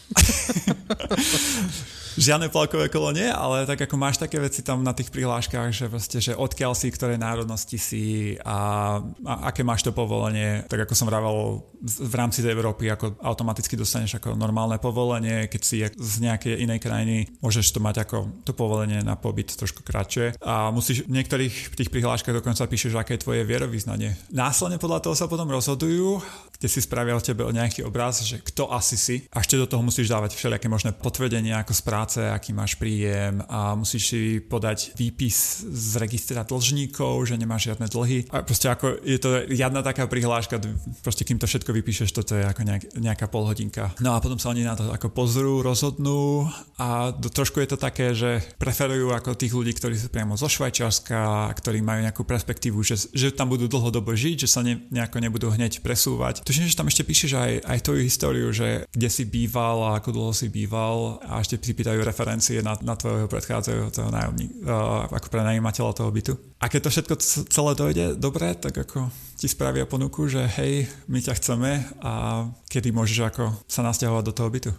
žiadne 2.18 2.50
plavkové 2.50 2.90
kolo 2.90 3.14
nie, 3.14 3.26
ale 3.26 3.66
tak 3.66 3.86
ako 3.86 3.96
máš 3.98 4.22
také 4.22 4.38
veci 4.38 4.62
tam 4.62 4.86
na 4.86 4.94
tých 4.94 5.10
prihláškach, 5.10 5.74
že 5.74 5.90
proste, 5.90 6.18
že 6.22 6.34
odkiaľ 6.38 6.78
si, 6.78 6.94
ktorej 6.94 7.18
národnosti 7.18 7.78
si 7.78 8.06
a, 8.42 9.00
a 9.02 9.34
aké 9.50 9.66
máš 9.66 9.86
to 9.86 9.96
povolenie, 9.96 10.66
tak 10.70 10.86
ako 10.86 10.94
som 10.94 11.10
vravel 11.10 11.66
v 11.84 12.16
rámci 12.16 12.46
tej 12.46 12.54
Európy, 12.54 12.94
ako 12.94 13.18
automaticky 13.22 13.74
dostaneš 13.74 14.22
ako 14.22 14.38
normálne 14.38 14.78
povolenie, 14.78 15.50
keď 15.50 15.62
si 15.62 15.82
z 15.84 16.16
nejakej 16.24 16.62
inej 16.62 16.80
krajiny, 16.82 17.18
môžeš 17.42 17.74
to 17.74 17.80
mať 17.82 18.06
ako 18.06 18.46
to 18.46 18.54
povolenie 18.54 19.02
na 19.02 19.18
pobyt 19.18 19.50
trošku 19.54 19.82
kratšie 19.82 20.38
a 20.42 20.70
musíš 20.70 21.10
v 21.10 21.18
niektorých 21.18 21.74
tých 21.74 21.90
prihláškach 21.90 22.40
dokonca 22.40 22.70
píšeš, 22.70 22.98
aké 22.98 23.18
je 23.18 23.26
tvoje 23.26 23.42
vierovýznanie. 23.44 24.16
Následne 24.30 24.78
podľa 24.78 25.10
toho 25.10 25.16
sa 25.18 25.26
potom 25.26 25.50
rozhodujú, 25.50 26.22
kde 26.58 26.68
si 26.70 26.80
spravia 26.80 27.18
tebe 27.24 27.48
nejaký 27.48 27.88
obraz, 27.88 28.22
že 28.22 28.40
kto 28.40 28.70
asi 28.70 28.96
si 28.96 29.16
a 29.34 29.42
ešte 29.42 29.58
do 29.58 29.66
toho 29.66 29.82
musíš 29.82 30.12
dávať 30.12 30.38
všelijaké 30.38 30.70
možné 30.70 30.94
potvrdenia 30.94 31.64
ako 31.64 31.74
práce, 31.84 32.22
aký 32.22 32.56
máš 32.56 32.78
príjem 32.78 33.44
a 33.50 33.74
musíš 33.76 34.04
si 34.14 34.22
podať 34.40 34.96
výpis 34.96 35.66
z 35.66 36.00
registra 36.00 36.46
dlžníkov, 36.46 37.28
že 37.28 37.36
nemáš 37.36 37.74
žiadne 37.74 37.90
dlhy. 37.90 38.30
A 38.32 38.46
proste 38.46 38.70
ako 38.70 39.04
je 39.04 39.20
to 39.20 39.44
jedna 39.50 39.82
taká 39.82 40.08
prihláška, 40.08 40.62
proste 41.02 41.28
kým 41.28 41.42
to 41.42 41.50
všetko 41.50 41.74
vypíšeš, 41.76 42.16
toto 42.16 42.38
je 42.38 42.46
ako 42.46 42.62
nejak, 42.64 42.84
nejaká 42.96 43.26
polhodinka. 43.28 43.92
No 44.00 44.16
a 44.16 44.22
potom 44.22 44.38
sa 44.38 44.54
oni 44.54 44.64
na 44.64 44.78
to 44.78 44.88
ako 44.94 45.12
pozrú, 45.12 45.60
rozhodnú 45.66 46.48
a 46.80 47.12
do, 47.12 47.28
trošku 47.28 47.60
je 47.60 47.70
to 47.74 47.78
také, 47.80 48.14
že 48.14 48.40
preferujú 48.62 49.12
ako 49.12 49.36
tých 49.36 49.52
ľudí, 49.52 49.74
ktorí 49.76 49.98
sú 49.98 50.08
priamo 50.14 50.38
zo 50.38 50.48
Švajčiarska, 50.48 51.52
ktorí 51.58 51.82
majú 51.82 52.06
nejakú 52.06 52.24
perspektívu, 52.24 52.80
že, 52.86 53.10
že 53.12 53.34
tam 53.34 53.50
budú 53.50 53.68
dlhodobo 53.68 54.14
žiť, 54.14 54.46
že 54.46 54.50
sa 54.50 54.62
ne, 54.64 54.80
nejako 54.92 55.18
nebudú 55.20 55.50
hneď 55.52 55.84
presúvať 55.84 56.44
tuším, 56.44 56.70
že 56.70 56.78
tam 56.78 56.92
ešte 56.92 57.08
píše 57.14 57.30
napíšeš 57.30 57.38
aj, 57.38 57.54
aj 57.70 57.80
tvoju 57.86 58.02
históriu, 58.02 58.48
že 58.50 58.90
kde 58.90 59.06
si 59.06 59.24
býval 59.30 59.86
a 59.86 60.02
ako 60.02 60.10
dlho 60.10 60.34
si 60.34 60.50
býval 60.50 61.22
a 61.22 61.46
ešte 61.46 61.62
si 61.62 61.78
pýtajú 61.78 62.02
referencie 62.02 62.58
na, 62.66 62.74
na 62.82 62.98
tvojho 62.98 63.30
predchádzajúceho 63.30 64.10
nájomníka, 64.10 64.58
uh, 64.66 65.06
ako 65.14 65.28
pre 65.30 65.46
najímateľa 65.46 65.94
toho 65.94 66.10
bytu. 66.10 66.34
A 66.58 66.66
keď 66.74 66.90
to 66.90 66.90
všetko 66.90 67.14
celé 67.54 67.72
dojde 67.78 68.06
dobre, 68.18 68.58
tak 68.58 68.74
ako 68.74 69.14
ti 69.38 69.46
spravia 69.46 69.86
ponuku, 69.86 70.26
že 70.26 70.42
hej, 70.58 70.90
my 71.06 71.22
ťa 71.22 71.38
chceme 71.38 71.86
a 72.02 72.44
kedy 72.66 72.90
môžeš 72.90 73.20
ako 73.30 73.44
sa 73.70 73.86
nasťahovať 73.86 74.24
do 74.26 74.34
toho 74.34 74.50
bytu. 74.50 74.72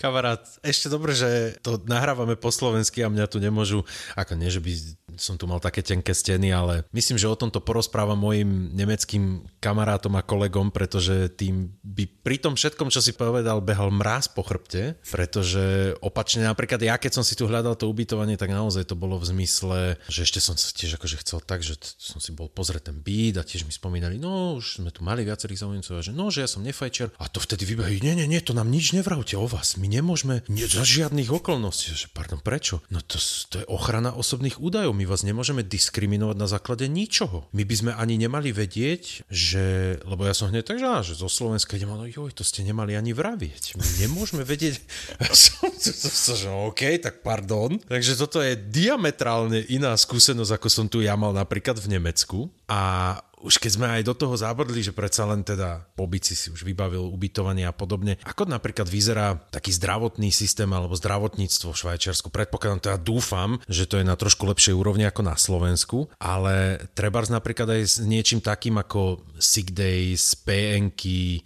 Kamarát, 0.00 0.42
ešte 0.64 0.88
dobre, 0.88 1.12
že 1.16 1.56
to 1.60 1.80
nahrávame 1.84 2.34
po 2.34 2.50
slovensky 2.50 3.04
a 3.04 3.12
mňa 3.12 3.26
tu 3.30 3.38
nemôžu, 3.38 3.84
ako 4.16 4.34
nie, 4.36 4.48
že 4.48 4.60
by 4.62 4.72
som 5.16 5.36
tu 5.36 5.44
mal 5.44 5.60
také 5.60 5.84
tenké 5.84 6.16
steny, 6.16 6.52
ale 6.52 6.88
myslím, 6.94 7.20
že 7.20 7.28
o 7.28 7.36
tomto 7.36 7.60
porozprávam 7.60 8.16
mojim 8.16 8.72
nemeckým 8.72 9.44
kamarátom 9.60 10.16
a 10.16 10.24
kolegom, 10.24 10.72
pretože 10.72 11.32
tým 11.36 11.76
by 11.84 12.04
pri 12.24 12.36
tom 12.40 12.54
všetkom, 12.56 12.88
čo 12.88 13.04
si 13.04 13.12
povedal, 13.12 13.60
behal 13.60 13.92
mráz 13.92 14.32
po 14.32 14.44
chrbte, 14.44 14.96
pretože 15.08 15.96
opačne 16.00 16.46
napríklad 16.46 16.80
ja, 16.80 16.96
keď 16.96 17.20
som 17.20 17.24
si 17.26 17.36
tu 17.36 17.44
hľadal 17.48 17.76
to 17.76 17.88
ubytovanie, 17.88 18.40
tak 18.40 18.52
naozaj 18.52 18.88
to 18.88 18.96
bolo 18.96 19.20
v 19.20 19.28
zmysle, 19.28 20.00
že 20.08 20.24
ešte 20.24 20.40
som 20.40 20.56
sa 20.56 20.72
tiež 20.72 20.96
akože 20.96 21.20
chcel 21.24 21.38
tak, 21.44 21.60
že 21.60 21.76
som 21.98 22.22
si 22.22 22.32
bol 22.32 22.48
pozrieť 22.48 22.92
ten 22.92 22.98
byt 23.00 23.40
a 23.40 23.46
tiež 23.46 23.68
mi 23.68 23.72
spomínali, 23.74 24.16
no 24.16 24.56
už 24.56 24.80
sme 24.80 24.90
tu 24.94 25.04
mali 25.04 25.26
viacerých 25.26 25.62
zaujímcov, 25.66 26.00
že 26.00 26.12
no, 26.14 26.32
že 26.32 26.44
ja 26.44 26.48
som 26.48 26.64
nefajčer 26.64 27.12
a 27.18 27.28
to 27.28 27.42
vtedy 27.42 27.68
vybehajú, 27.68 28.00
nie, 28.00 28.14
nie, 28.16 28.28
nie, 28.28 28.40
to 28.40 28.56
nám 28.56 28.70
nič 28.72 28.96
nevravte 28.96 29.36
o 29.42 29.50
vás, 29.50 29.74
my 29.74 29.90
nemôžeme, 29.90 30.46
nie, 30.46 30.70
za 30.70 30.86
žiadnych 30.86 31.34
okolností, 31.34 31.90
že 31.98 32.06
pardon, 32.14 32.38
prečo? 32.38 32.78
No 32.94 33.02
to, 33.02 33.18
to 33.50 33.62
je 33.62 33.66
ochrana 33.66 34.14
osobných 34.14 34.62
údajov, 34.62 34.94
my 34.94 35.02
vás 35.02 35.26
nemôžeme 35.26 35.66
diskriminovať 35.66 36.36
na 36.38 36.46
základe 36.46 36.86
ničoho. 36.86 37.50
My 37.50 37.66
by 37.66 37.74
sme 37.74 37.92
ani 37.98 38.14
nemali 38.22 38.54
vedieť, 38.54 39.26
že, 39.26 39.98
lebo 40.06 40.22
ja 40.22 40.34
som 40.34 40.48
hneď 40.48 40.62
tak, 40.62 40.78
že, 40.78 40.86
že 41.12 41.18
zo 41.18 41.26
Slovenska 41.26 41.74
idem, 41.74 41.90
no 41.90 42.06
joj, 42.06 42.30
to 42.30 42.46
ste 42.46 42.62
nemali 42.62 42.94
ani 42.94 43.10
vravieť. 43.10 43.74
My 43.74 43.86
nemôžeme 44.06 44.46
vedieť, 44.46 44.78
že 46.40 46.48
OK, 46.48 47.02
tak 47.02 47.26
pardon. 47.26 47.82
Takže 47.90 48.14
toto 48.14 48.38
je 48.38 48.54
diametrálne 48.54 49.66
iná 49.66 49.98
skúsenosť, 49.98 50.52
ako 50.54 50.68
som 50.70 50.86
tu 50.86 51.02
ja 51.02 51.18
mal 51.18 51.34
napríklad 51.34 51.82
v 51.82 51.98
Nemecku. 51.98 52.46
A 52.70 53.18
už 53.42 53.58
keď 53.58 53.70
sme 53.74 53.86
aj 53.90 54.02
do 54.06 54.14
toho 54.14 54.34
zabrdli, 54.38 54.80
že 54.80 54.94
predsa 54.94 55.26
len 55.26 55.42
teda 55.42 55.84
pobyt 55.98 56.22
si 56.22 56.48
už 56.48 56.62
vybavil 56.62 57.02
ubytovanie 57.10 57.66
a 57.66 57.74
podobne, 57.74 58.16
ako 58.22 58.46
napríklad 58.46 58.86
vyzerá 58.86 59.42
taký 59.50 59.74
zdravotný 59.74 60.30
systém 60.30 60.70
alebo 60.70 60.94
zdravotníctvo 60.94 61.74
v 61.74 61.80
Švajčiarsku? 61.82 62.30
Predpokladám, 62.30 62.80
teda 62.80 62.98
dúfam, 63.02 63.58
že 63.66 63.90
to 63.90 63.98
je 63.98 64.06
na 64.06 64.14
trošku 64.14 64.46
lepšej 64.46 64.74
úrovni 64.78 65.04
ako 65.04 65.26
na 65.26 65.34
Slovensku, 65.34 66.06
ale 66.22 66.86
treba 66.94 67.22
napríklad 67.22 67.78
aj 67.78 67.82
s 67.82 67.94
niečím 68.02 68.42
takým 68.42 68.78
ako 68.78 69.22
sick 69.38 69.74
days, 69.74 70.38
PNK 70.38 71.02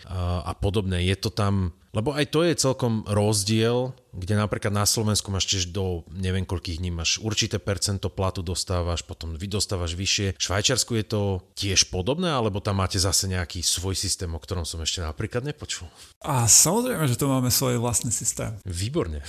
a, 0.09 0.52
podobné. 0.56 1.04
Je 1.09 1.16
to 1.16 1.28
tam 1.32 1.76
lebo 1.96 2.12
aj 2.12 2.28
to 2.28 2.44
je 2.44 2.52
celkom 2.52 3.09
rozdiel, 3.09 3.96
kde 4.12 4.37
napríklad 4.37 4.72
na 4.72 4.85
Slovensku 4.85 5.32
máš 5.32 5.48
tiež 5.48 5.72
do 5.72 6.04
neviem 6.12 6.44
koľkých 6.44 6.80
dní 6.80 6.92
máš 6.92 7.16
určité 7.24 7.56
percento 7.56 8.12
platu 8.12 8.44
dostávaš, 8.44 9.00
potom 9.00 9.32
vy 9.32 9.48
dostávaš 9.48 9.96
vyššie. 9.96 10.37
V 10.37 10.44
Švajčiarsku 10.44 10.92
je 11.00 11.04
to 11.09 11.22
tiež 11.56 11.88
podobné, 11.88 12.28
alebo 12.28 12.61
tam 12.61 12.85
máte 12.85 13.00
zase 13.00 13.28
nejaký 13.32 13.64
svoj 13.64 13.96
systém, 13.96 14.28
o 14.28 14.40
ktorom 14.40 14.68
som 14.68 14.85
ešte 14.85 15.00
napríklad 15.00 15.44
nepočul? 15.48 15.88
A 16.20 16.44
samozrejme, 16.44 17.09
že 17.09 17.16
tu 17.16 17.32
máme 17.32 17.48
svoj 17.48 17.80
vlastný 17.80 18.12
systém. 18.12 18.61
Výborne. 18.68 19.24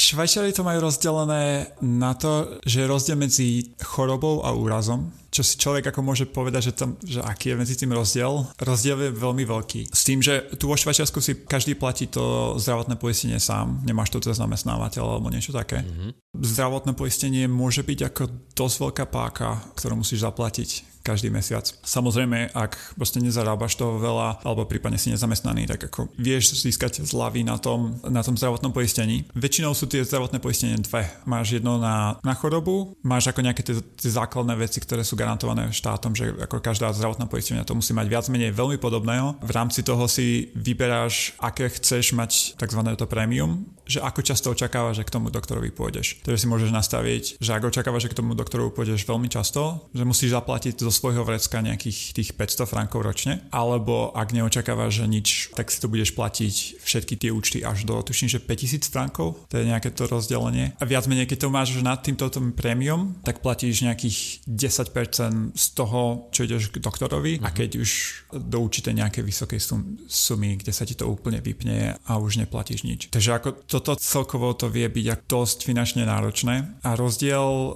Švajčiari 0.00 0.56
to 0.56 0.64
majú 0.64 0.88
rozdelené 0.88 1.76
na 1.84 2.16
to, 2.16 2.56
že 2.64 2.80
je 2.80 2.88
rozdiel 2.88 3.20
medzi 3.20 3.76
chorobou 3.84 4.40
a 4.40 4.56
úrazom, 4.56 5.12
čo 5.28 5.44
si 5.44 5.60
človek 5.60 5.92
ako 5.92 6.00
môže 6.00 6.24
povedať, 6.24 6.72
že, 6.72 6.72
tam, 6.72 6.96
že 7.04 7.20
aký 7.20 7.52
je 7.52 7.60
medzi 7.60 7.76
tým 7.76 7.92
rozdiel. 7.92 8.48
Rozdiel 8.56 8.96
je 8.96 9.10
veľmi 9.12 9.44
veľký. 9.44 9.92
S 9.92 10.02
tým, 10.08 10.24
že 10.24 10.48
tu 10.56 10.72
vo 10.72 10.74
Švajčiarsku 10.80 11.20
si 11.20 11.44
každý 11.44 11.76
platí 11.76 12.08
to 12.08 12.56
zdravotné 12.56 12.96
poistenie 12.96 13.36
sám, 13.36 13.84
nemáš 13.84 14.08
to 14.08 14.24
cez 14.24 14.40
zamestnávateľ 14.40 15.04
alebo 15.04 15.28
niečo 15.28 15.52
také. 15.52 15.84
Mm-hmm. 15.84 16.10
Zdravotné 16.40 16.92
poistenie 16.96 17.44
môže 17.44 17.84
byť 17.84 18.00
ako 18.08 18.22
dosť 18.56 18.76
veľká 18.80 19.04
páka, 19.04 19.60
ktorú 19.76 20.00
musíš 20.00 20.24
zaplatiť 20.24 20.89
každý 21.00 21.32
mesiac. 21.32 21.64
Samozrejme, 21.82 22.52
ak 22.52 22.96
proste 22.96 23.18
nezarábaš 23.20 23.76
toho 23.76 23.96
veľa, 23.96 24.44
alebo 24.44 24.68
prípadne 24.68 25.00
si 25.00 25.12
nezamestnaný, 25.12 25.66
tak 25.66 25.90
ako 25.90 26.12
vieš 26.20 26.60
získať 26.60 27.02
zľavy 27.04 27.44
na 27.44 27.56
tom, 27.56 27.98
na 28.06 28.20
tom 28.20 28.36
zdravotnom 28.36 28.72
poistení. 28.72 29.24
Väčšinou 29.32 29.72
sú 29.72 29.88
tie 29.88 30.04
zdravotné 30.04 30.38
poistenie 30.38 30.76
dve. 30.80 31.08
Máš 31.24 31.60
jedno 31.60 31.80
na, 31.80 32.20
na 32.20 32.34
chorobu, 32.36 32.94
máš 33.00 33.32
ako 33.32 33.40
nejaké 33.44 33.64
tie, 33.64 33.76
tie 33.80 34.10
základné 34.10 34.54
veci, 34.60 34.78
ktoré 34.80 35.02
sú 35.02 35.16
garantované 35.16 35.72
štátom, 35.72 36.12
že 36.12 36.36
ako 36.36 36.60
každá 36.60 36.92
zdravotná 36.92 37.26
poistenia 37.26 37.64
to 37.64 37.76
musí 37.76 37.96
mať 37.96 38.06
viac 38.06 38.24
menej 38.28 38.52
veľmi 38.52 38.76
podobného. 38.76 39.40
V 39.40 39.52
rámci 39.52 39.80
toho 39.80 40.04
si 40.06 40.52
vyberáš, 40.54 41.34
aké 41.40 41.72
chceš 41.72 42.12
mať 42.12 42.60
tzv. 42.60 42.80
to 42.94 43.06
prémium, 43.08 43.64
že 43.90 43.98
ako 43.98 44.20
často 44.22 44.54
očakávaš, 44.54 45.02
že 45.02 45.06
k 45.06 45.14
tomu 45.18 45.34
doktorovi 45.34 45.74
pôjdeš. 45.74 46.22
Takže 46.22 46.38
si 46.38 46.46
môžeš 46.46 46.70
nastaviť, 46.70 47.42
že 47.42 47.50
ak 47.50 47.66
očakávaš, 47.66 48.06
že 48.06 48.12
k 48.14 48.18
tomu 48.22 48.38
doktorovi 48.38 48.70
pôjdeš 48.70 49.02
veľmi 49.02 49.26
často, 49.26 49.90
že 49.90 50.06
musíš 50.06 50.38
zaplatiť 50.38 50.78
zo 50.78 50.94
svojho 50.94 51.26
vrecka 51.26 51.58
nejakých 51.58 52.14
tých 52.14 52.30
500 52.38 52.70
frankov 52.70 53.02
ročne, 53.02 53.42
alebo 53.50 54.14
ak 54.14 54.30
neočakávaš, 54.30 55.02
že 55.02 55.06
nič, 55.10 55.28
tak 55.58 55.74
si 55.74 55.82
to 55.82 55.90
budeš 55.90 56.14
platiť 56.14 56.78
všetky 56.78 57.14
tie 57.18 57.30
účty 57.34 57.58
až 57.66 57.82
do, 57.82 57.98
tuším, 57.98 58.30
že 58.30 58.38
5000 58.38 58.86
frankov, 58.86 59.42
to 59.50 59.58
je 59.58 59.66
nejaké 59.66 59.90
to 59.90 60.06
rozdelenie. 60.06 60.78
A 60.78 60.86
viac 60.86 61.10
menej, 61.10 61.26
keď 61.26 61.46
to 61.46 61.48
máš 61.50 61.74
nad 61.82 61.98
týmto 61.98 62.30
prémium, 62.54 63.18
tak 63.26 63.42
platíš 63.42 63.82
nejakých 63.82 64.46
10% 64.46 65.56
z 65.56 65.66
toho, 65.74 66.30
čo 66.30 66.46
ideš 66.46 66.70
k 66.70 66.78
doktorovi 66.78 67.42
a 67.42 67.50
mhm. 67.50 67.56
keď 67.56 67.70
už 67.82 67.90
do 68.36 68.58
určitej 68.62 68.94
nejakej 68.94 69.24
vysokej 69.26 69.60
sum, 69.60 69.98
sumy, 70.06 70.54
kde 70.60 70.70
sa 70.70 70.86
ti 70.86 70.94
to 70.94 71.08
úplne 71.08 71.42
vypne 71.42 71.96
a 71.96 72.12
už 72.20 72.38
neplatíš 72.38 72.86
nič. 72.86 73.00
Takže 73.10 73.30
ako 73.40 73.48
to 73.66 73.79
toto 73.80 74.00
celkovo 74.00 74.52
to 74.54 74.68
vie 74.68 74.86
byť 74.86 75.26
dosť 75.26 75.64
finančne 75.66 76.04
náročné 76.04 76.80
a 76.84 76.94
rozdiel 76.94 77.40
uh, 77.40 77.72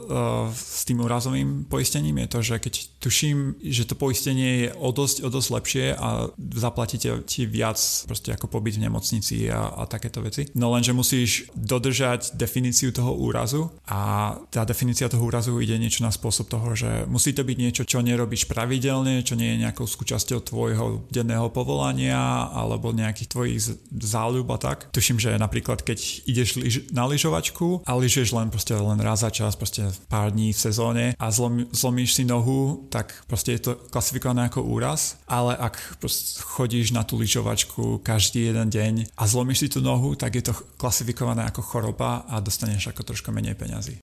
s 0.52 0.84
tým 0.84 1.00
úrazovým 1.02 1.64
poistením 1.66 2.24
je 2.24 2.28
to, 2.28 2.40
že 2.44 2.56
keď 2.60 2.74
tuším, 3.00 3.60
že 3.60 3.84
to 3.84 3.94
poistenie 3.96 4.68
je 4.68 4.68
o 4.76 4.90
dosť, 4.92 5.24
o 5.24 5.28
dosť 5.28 5.48
lepšie 5.50 5.86
a 5.96 6.28
zaplatíte 6.56 7.24
ti 7.28 7.44
viac 7.44 7.76
proste 8.08 8.32
ako 8.32 8.48
pobyt 8.48 8.80
v 8.80 8.88
nemocnici 8.88 9.48
a, 9.48 9.72
a 9.74 9.82
takéto 9.84 10.24
veci. 10.24 10.48
No 10.56 10.72
lenže 10.72 10.96
musíš 10.96 11.48
dodržať 11.52 12.36
definíciu 12.36 12.90
toho 12.90 13.12
úrazu 13.12 13.70
a 13.88 14.34
tá 14.48 14.64
definícia 14.64 15.08
toho 15.08 15.24
úrazu 15.24 15.56
ide 15.60 15.76
niečo 15.76 16.02
na 16.02 16.10
spôsob 16.10 16.48
toho, 16.48 16.72
že 16.72 17.04
musí 17.08 17.36
to 17.36 17.44
byť 17.44 17.56
niečo, 17.60 17.82
čo 17.84 18.00
nerobíš 18.00 18.48
pravidelne, 18.48 19.20
čo 19.22 19.36
nie 19.36 19.54
je 19.54 19.62
nejakou 19.68 19.84
súčasťou 19.84 20.40
tvojho 20.44 21.06
denného 21.12 21.48
povolania 21.52 22.50
alebo 22.50 22.90
nejakých 22.90 23.28
tvojich 23.30 23.58
záľub 23.92 24.48
a 24.54 24.58
tak. 24.58 24.78
Tuším, 24.90 25.20
že 25.20 25.36
napríklad 25.36 25.84
keď 25.84 25.93
keď 25.94 26.26
ideš 26.26 26.48
liž, 26.58 26.74
na 26.90 27.06
lyžovačku 27.06 27.86
a 27.86 27.94
lyžuješ 27.94 28.34
len 28.34 28.50
proste 28.50 28.74
len 28.74 28.98
raz 28.98 29.22
za 29.22 29.30
čas, 29.30 29.54
proste 29.54 29.86
pár 30.10 30.34
dní 30.34 30.50
v 30.50 30.58
sezóne 30.58 31.04
a 31.14 31.26
zlom, 31.30 31.70
zlomíš 31.70 32.18
si 32.18 32.26
nohu, 32.26 32.90
tak 32.90 33.14
proste 33.30 33.54
je 33.54 33.70
to 33.70 33.72
klasifikované 33.94 34.50
ako 34.50 34.66
úraz, 34.66 35.22
ale 35.30 35.54
ak 35.54 36.02
chodíš 36.42 36.90
na 36.90 37.06
tú 37.06 37.14
lyžovačku 37.14 38.02
každý 38.02 38.50
jeden 38.50 38.74
deň 38.74 38.94
a 39.14 39.22
zlomíš 39.30 39.62
si 39.62 39.68
tú 39.70 39.78
nohu, 39.78 40.18
tak 40.18 40.34
je 40.34 40.50
to 40.50 40.54
klasifikované 40.74 41.46
ako 41.46 41.62
choroba 41.62 42.26
a 42.26 42.42
dostaneš 42.42 42.90
ako 42.90 43.14
trošku 43.14 43.30
menej 43.30 43.54
peňazí. 43.54 44.02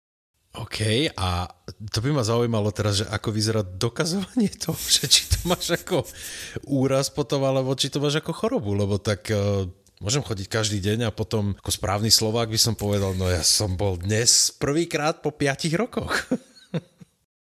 OK, 0.51 1.07
a 1.15 1.47
to 1.95 2.03
by 2.03 2.11
ma 2.11 2.27
zaujímalo 2.27 2.75
teraz, 2.75 2.99
že 2.99 3.05
ako 3.07 3.31
vyzerá 3.31 3.63
dokazovanie 3.63 4.51
toho, 4.63 4.75
že 4.79 5.07
či 5.07 5.27
to 5.27 5.47
máš 5.47 5.75
ako 5.75 6.03
úraz 6.67 7.07
potom, 7.07 7.43
alebo 7.47 7.71
či 7.75 7.87
to 7.87 8.03
máš 8.03 8.19
ako 8.19 8.31
chorobu, 8.35 8.75
lebo 8.75 8.99
tak 8.99 9.31
uh, 9.31 9.63
Môžem 10.01 10.25
chodiť 10.25 10.49
každý 10.49 10.81
deň 10.81 11.05
a 11.05 11.13
potom 11.13 11.53
ako 11.61 11.69
správny 11.69 12.09
Slovák 12.09 12.49
by 12.49 12.57
som 12.57 12.73
povedal, 12.73 13.13
no 13.13 13.29
ja 13.29 13.45
som 13.45 13.77
bol 13.77 14.01
dnes 14.01 14.49
prvýkrát 14.49 15.21
po 15.21 15.29
5 15.29 15.69
rokoch. 15.77 16.11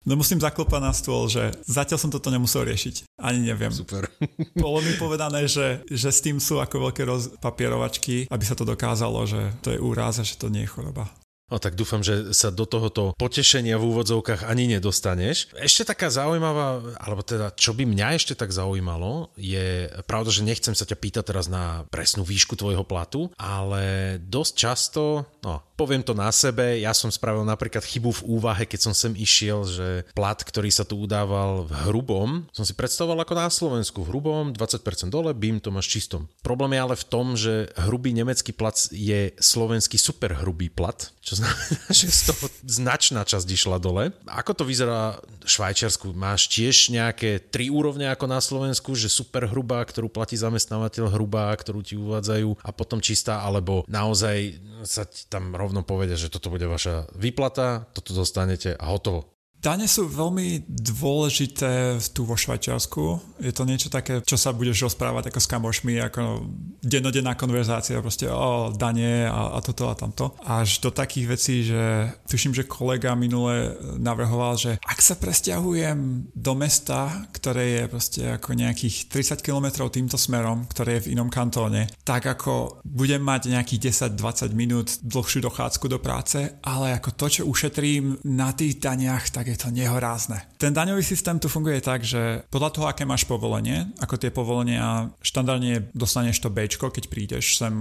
No 0.01 0.17
musím 0.17 0.41
zaklopať 0.41 0.81
na 0.81 0.97
stôl, 0.97 1.29
že 1.29 1.53
zatiaľ 1.61 2.01
som 2.01 2.09
toto 2.09 2.33
nemusel 2.33 2.65
riešiť. 2.65 3.21
Ani 3.21 3.45
neviem. 3.45 3.69
Super. 3.69 4.09
Bolo 4.57 4.81
mi 4.81 4.97
povedané, 4.97 5.45
že, 5.45 5.85
že 5.85 6.09
s 6.09 6.25
tým 6.25 6.41
sú 6.41 6.57
ako 6.57 6.89
veľké 6.89 7.05
roz... 7.05 7.37
papierovačky, 7.37 8.25
aby 8.25 8.41
sa 8.41 8.57
to 8.57 8.65
dokázalo, 8.65 9.29
že 9.29 9.53
to 9.61 9.69
je 9.69 9.77
úraz 9.77 10.17
a 10.17 10.25
že 10.25 10.41
to 10.41 10.49
nie 10.49 10.65
je 10.65 10.73
choroba. 10.73 11.05
No 11.51 11.59
tak 11.59 11.75
dúfam, 11.75 11.99
že 11.99 12.31
sa 12.31 12.47
do 12.47 12.63
tohoto 12.63 13.11
potešenia 13.19 13.75
v 13.75 13.91
úvodzovkách 13.91 14.47
ani 14.47 14.71
nedostaneš. 14.71 15.51
Ešte 15.59 15.91
taká 15.91 16.07
zaujímavá, 16.07 16.95
alebo 16.95 17.27
teda 17.27 17.51
čo 17.59 17.75
by 17.75 17.83
mňa 17.83 18.07
ešte 18.15 18.39
tak 18.39 18.55
zaujímalo, 18.55 19.35
je 19.35 19.91
pravda, 20.07 20.31
že 20.31 20.47
nechcem 20.47 20.71
sa 20.71 20.87
ťa 20.87 20.95
pýtať 20.95 21.23
teraz 21.27 21.51
na 21.51 21.83
presnú 21.91 22.23
výšku 22.23 22.55
tvojho 22.55 22.87
platu, 22.87 23.27
ale 23.35 24.15
dosť 24.23 24.53
často, 24.55 25.27
no 25.43 25.59
poviem 25.81 26.05
to 26.05 26.13
na 26.13 26.29
sebe, 26.29 26.77
ja 26.77 26.93
som 26.93 27.09
spravil 27.09 27.41
napríklad 27.41 27.81
chybu 27.81 28.21
v 28.21 28.25
úvahe, 28.37 28.69
keď 28.69 28.79
som 28.85 28.93
sem 28.93 29.17
išiel, 29.17 29.65
že 29.65 30.05
plat, 30.13 30.37
ktorý 30.37 30.69
sa 30.69 30.85
tu 30.85 31.01
udával 31.01 31.65
v 31.65 31.73
hrubom, 31.89 32.45
som 32.53 32.61
si 32.61 32.77
predstavoval 32.77 33.25
ako 33.25 33.33
na 33.33 33.49
Slovensku, 33.49 34.05
v 34.05 34.13
hrubom 34.13 34.53
20% 34.53 35.09
dole, 35.09 35.33
bím 35.33 35.57
to 35.57 35.73
máš 35.73 35.89
čistom. 35.89 36.29
Problém 36.45 36.77
je 36.77 36.83
ale 36.85 36.95
v 36.95 37.07
tom, 37.09 37.33
že 37.33 37.73
hrubý 37.89 38.13
nemecký 38.13 38.53
plat 38.53 38.77
je 38.93 39.33
slovenský 39.41 39.97
super 39.97 40.37
hrubý 40.37 40.69
plat, 40.69 41.09
čo 41.25 41.33
znamená, 41.41 41.89
že 41.97 42.07
z 42.07 42.21
toho 42.29 42.45
značná 42.61 43.21
časť 43.25 43.47
išla 43.49 43.77
dole. 43.81 44.13
Ako 44.29 44.53
to 44.53 44.63
vyzerá 44.63 45.17
v 45.41 45.49
Švajčiarsku? 45.49 46.13
Máš 46.13 46.45
tiež 46.53 46.93
nejaké 46.93 47.41
tri 47.41 47.73
úrovne 47.73 48.13
ako 48.13 48.25
na 48.29 48.37
Slovensku, 48.37 48.93
že 48.93 49.09
super 49.09 49.49
hrubá, 49.49 49.81
ktorú 49.81 50.07
platí 50.07 50.37
zamestnávateľ, 50.37 51.09
hrubá, 51.09 51.49
ktorú 51.57 51.81
ti 51.81 51.97
uvádzajú 51.97 52.61
a 52.61 52.69
potom 52.69 53.01
čistá, 53.01 53.41
alebo 53.41 53.81
naozaj 53.89 54.61
sa 54.85 55.05
ti 55.09 55.25
tam 55.25 55.57
rovno 55.57 55.81
povedia, 55.81 56.17
že 56.17 56.29
toto 56.29 56.53
bude 56.53 56.69
vaša 56.69 57.09
výplata, 57.17 57.89
toto 57.91 58.13
dostanete 58.13 58.77
a 58.77 58.85
hotovo. 58.89 59.30
Dane 59.61 59.85
sú 59.85 60.09
veľmi 60.09 60.65
dôležité 60.65 62.01
tu 62.17 62.25
vo 62.25 62.33
Švajčiarsku. 62.33 63.37
Je 63.37 63.53
to 63.53 63.61
niečo 63.61 63.93
také, 63.93 64.17
čo 64.25 64.33
sa 64.33 64.57
budeš 64.57 64.89
rozprávať 64.89 65.29
ako 65.29 65.37
s 65.37 65.51
kamošmi, 65.53 65.93
ako 66.01 66.49
dennodenná 66.81 67.37
konverzácia, 67.37 68.01
proste 68.01 68.25
o 68.25 68.73
dane 68.73 69.29
a, 69.29 69.53
a 69.53 69.59
toto 69.61 69.85
a 69.85 69.93
tamto. 69.93 70.33
Až 70.41 70.81
do 70.81 70.89
takých 70.89 71.25
vecí, 71.29 71.55
že 71.61 72.09
tuším, 72.25 72.57
že 72.57 72.65
kolega 72.65 73.13
minule 73.13 73.77
navrhoval, 74.01 74.57
že 74.57 74.81
ak 74.81 74.97
sa 74.97 75.13
presťahujem 75.13 76.33
do 76.33 76.53
mesta, 76.57 77.29
ktoré 77.29 77.65
je 77.77 77.83
proste 77.85 78.21
ako 78.41 78.57
nejakých 78.57 79.13
30 79.13 79.45
km 79.45 79.85
týmto 79.93 80.17
smerom, 80.17 80.65
ktoré 80.73 80.97
je 80.97 81.05
v 81.05 81.09
inom 81.13 81.29
kantóne, 81.29 81.85
tak 82.01 82.25
ako 82.25 82.81
budem 82.81 83.21
mať 83.21 83.53
nejakých 83.53 84.09
10-20 84.09 84.57
minút 84.57 84.97
dlhšiu 85.05 85.45
dochádzku 85.45 85.85
do 85.85 86.01
práce, 86.01 86.49
ale 86.65 86.97
ako 86.97 87.13
to, 87.13 87.25
čo 87.29 87.41
ušetrím 87.45 88.17
na 88.25 88.57
tých 88.57 88.81
daniach, 88.81 89.29
tak 89.29 89.50
je 89.51 89.59
to 89.59 89.69
nehorázne. 89.69 90.39
Ten 90.55 90.71
daňový 90.71 91.03
systém 91.03 91.35
tu 91.37 91.51
funguje 91.51 91.83
tak, 91.83 92.07
že 92.07 92.47
podľa 92.47 92.69
toho, 92.71 92.85
aké 92.87 93.03
máš 93.03 93.27
povolenie, 93.27 93.91
ako 93.99 94.15
tie 94.15 94.31
povolenia, 94.31 95.11
štandardne 95.19 95.91
dostaneš 95.91 96.39
to 96.39 96.49
B, 96.49 96.71
keď 96.71 97.05
prídeš 97.11 97.59
sem 97.59 97.73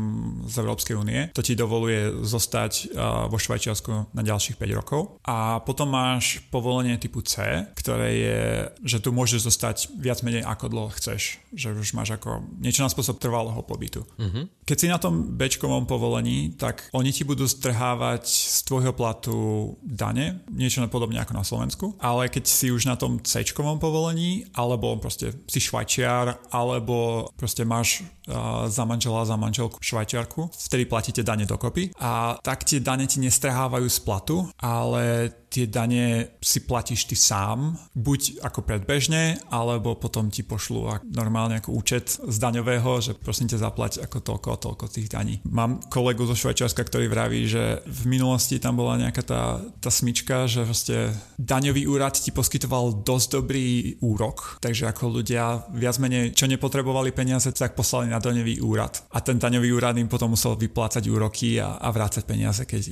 z 0.47 0.55
Európskej 0.59 0.99
únie, 0.99 1.31
to 1.31 1.45
ti 1.45 1.55
dovoluje 1.55 2.27
zostať 2.27 2.97
vo 3.31 3.39
Švajčiarsku 3.39 4.13
na 4.17 4.23
ďalších 4.27 4.59
5 4.59 4.79
rokov. 4.81 5.23
A 5.23 5.63
potom 5.63 5.93
máš 5.93 6.43
povolenie 6.51 6.99
typu 6.99 7.23
C, 7.23 7.65
ktoré 7.79 8.09
je, 8.17 8.41
že 8.83 8.99
tu 8.99 9.15
môžeš 9.15 9.47
zostať 9.47 9.77
viac 9.95 10.25
menej 10.27 10.43
ako 10.43 10.67
dlho 10.67 10.91
chceš. 10.97 11.39
Že 11.55 11.79
už 11.79 11.95
máš 11.95 12.17
ako 12.17 12.43
niečo 12.59 12.83
na 12.83 12.91
spôsob 12.91 13.23
trvalého 13.23 13.61
pobytu. 13.63 14.03
Uh-huh. 14.19 14.49
Keď 14.67 14.77
si 14.77 14.87
na 14.91 14.99
tom 14.99 15.37
B 15.37 15.47
povolení, 15.87 16.57
tak 16.57 16.89
oni 16.97 17.11
ti 17.13 17.27
budú 17.27 17.45
strhávať 17.45 18.25
z 18.27 18.59
tvojho 18.65 18.93
platu 18.97 19.37
dane, 19.83 20.41
niečo 20.49 20.81
podobne 20.89 21.21
ako 21.21 21.33
na 21.37 21.45
Slovensku 21.45 21.60
Slovensku, 21.61 21.93
ale 22.01 22.33
keď 22.33 22.49
si 22.49 22.73
už 22.73 22.89
na 22.89 22.97
tom 22.97 23.21
C 23.21 23.45
povolení, 23.53 24.49
alebo 24.57 24.97
proste 24.97 25.37
si 25.45 25.61
švajčiar, 25.61 26.49
alebo 26.57 27.29
proste 27.37 27.69
máš 27.69 28.01
za 28.67 28.85
manžela, 28.85 29.27
za 29.27 29.37
manželku 29.37 29.79
švajčiarku, 29.81 30.51
vtedy 30.55 30.85
platíte 30.87 31.23
dane 31.23 31.45
dokopy 31.45 31.91
a 31.99 32.39
tak 32.41 32.65
tie 32.65 32.81
dane 32.81 33.07
ti 33.07 33.21
nestrhávajú 33.21 33.89
z 33.91 33.99
platu, 34.01 34.37
ale 34.63 35.35
tie 35.51 35.67
dane 35.67 36.39
si 36.39 36.63
platíš 36.63 37.11
ty 37.11 37.19
sám, 37.19 37.75
buď 37.99 38.39
ako 38.47 38.63
predbežne, 38.63 39.43
alebo 39.51 39.99
potom 39.99 40.31
ti 40.31 40.47
pošlu 40.47 41.03
normálne 41.11 41.59
ako 41.59 41.75
účet 41.75 42.07
z 42.23 42.37
daňového, 42.39 43.03
že 43.03 43.19
prosím 43.19 43.51
ťa 43.51 43.67
zaplať 43.67 43.93
ako 44.07 44.23
toľko 44.23 44.49
a 44.55 44.61
toľko 44.63 44.85
tých 44.87 45.11
daní. 45.11 45.43
Mám 45.51 45.91
kolegu 45.91 46.23
zo 46.23 46.39
Švajčiarska, 46.39 46.87
ktorý 46.87 47.11
vraví, 47.11 47.51
že 47.51 47.83
v 47.83 48.03
minulosti 48.07 48.63
tam 48.63 48.79
bola 48.79 48.95
nejaká 49.03 49.23
tá, 49.27 49.43
tá 49.83 49.91
smyčka, 49.91 50.47
že 50.47 50.63
proste 50.63 51.11
daňový 51.43 51.91
úrad 51.91 52.15
ti 52.15 52.31
poskytoval 52.31 53.03
dosť 53.03 53.29
dobrý 53.43 53.99
úrok, 53.99 54.63
takže 54.63 54.87
ako 54.87 55.19
ľudia 55.19 55.67
viac 55.75 55.99
menej, 55.99 56.31
čo 56.31 56.47
nepotrebovali 56.47 57.11
peniaze, 57.11 57.51
tak 57.51 57.75
poslali 57.75 58.07
na 58.07 58.20
daňový 58.21 58.61
úrad. 58.63 59.05
A 59.13 59.21
ten 59.21 59.37
daňový 59.37 59.73
úrad 59.75 59.97
im 59.99 60.09
potom 60.09 60.33
musel 60.33 60.57
vyplácať 60.57 61.05
úroky 61.11 61.59
a, 61.61 61.77
a 61.81 61.89
vrácať 61.93 62.23
peniaze, 62.25 62.63
keď, 62.65 62.83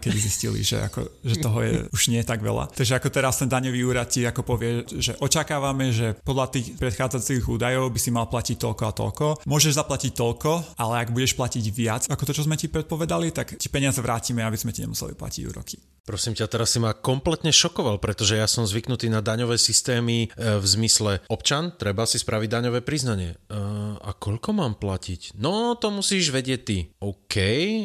keď 0.00 0.12
zistili, 0.16 0.60
že, 0.64 0.82
ako, 0.84 1.22
že 1.22 1.36
toho 1.40 1.58
je 1.62 1.72
už 1.92 2.02
nie 2.12 2.22
tak 2.24 2.40
veľa. 2.44 2.72
Takže 2.74 2.96
ako 2.98 3.08
teraz 3.08 3.40
ten 3.40 3.48
daňový 3.48 3.80
úrad 3.84 4.08
ti 4.10 4.26
ako 4.26 4.42
povie, 4.42 4.84
že 4.88 5.16
očakávame, 5.20 5.94
že 5.94 6.18
podľa 6.24 6.46
tých 6.52 6.66
predchádzajúcich 6.76 7.46
údajov 7.46 7.92
by 7.92 8.00
si 8.00 8.10
mal 8.10 8.26
platiť 8.26 8.56
toľko 8.58 8.82
a 8.84 8.92
toľko. 8.92 9.26
Môžeš 9.46 9.78
zaplatiť 9.78 10.12
toľko, 10.16 10.80
ale 10.80 10.94
ak 11.04 11.14
budeš 11.14 11.36
platiť 11.36 11.64
viac 11.70 12.02
ako 12.10 12.26
to, 12.26 12.36
čo 12.36 12.46
sme 12.46 12.58
ti 12.58 12.66
predpovedali, 12.66 13.30
tak 13.30 13.54
ti 13.60 13.68
peniaze 13.70 14.02
vrátime, 14.02 14.42
aby 14.42 14.58
sme 14.58 14.74
ti 14.74 14.82
nemuseli 14.82 15.14
platiť 15.14 15.42
úroky. 15.46 15.76
Prosím 16.00 16.34
ťa, 16.34 16.50
teraz 16.50 16.74
si 16.74 16.82
ma 16.82 16.96
kompletne 16.96 17.54
šokoval, 17.54 18.02
pretože 18.02 18.34
ja 18.34 18.50
som 18.50 18.66
zvyknutý 18.66 19.06
na 19.12 19.22
daňové 19.22 19.60
systémy 19.60 20.26
e, 20.26 20.58
v 20.58 20.66
zmysle 20.66 21.22
občan, 21.30 21.76
treba 21.76 22.02
si 22.02 22.18
spraviť 22.18 22.48
daňové 22.50 22.80
priznanie. 22.82 23.38
Uh, 23.46 23.94
a 24.00 24.10
koľko 24.16 24.50
mám 24.50 24.69
platiť? 24.76 25.38
No, 25.38 25.78
to 25.78 25.90
musíš 25.94 26.34
vedieť 26.34 26.60
ty. 26.62 26.78
OK, 27.00 27.36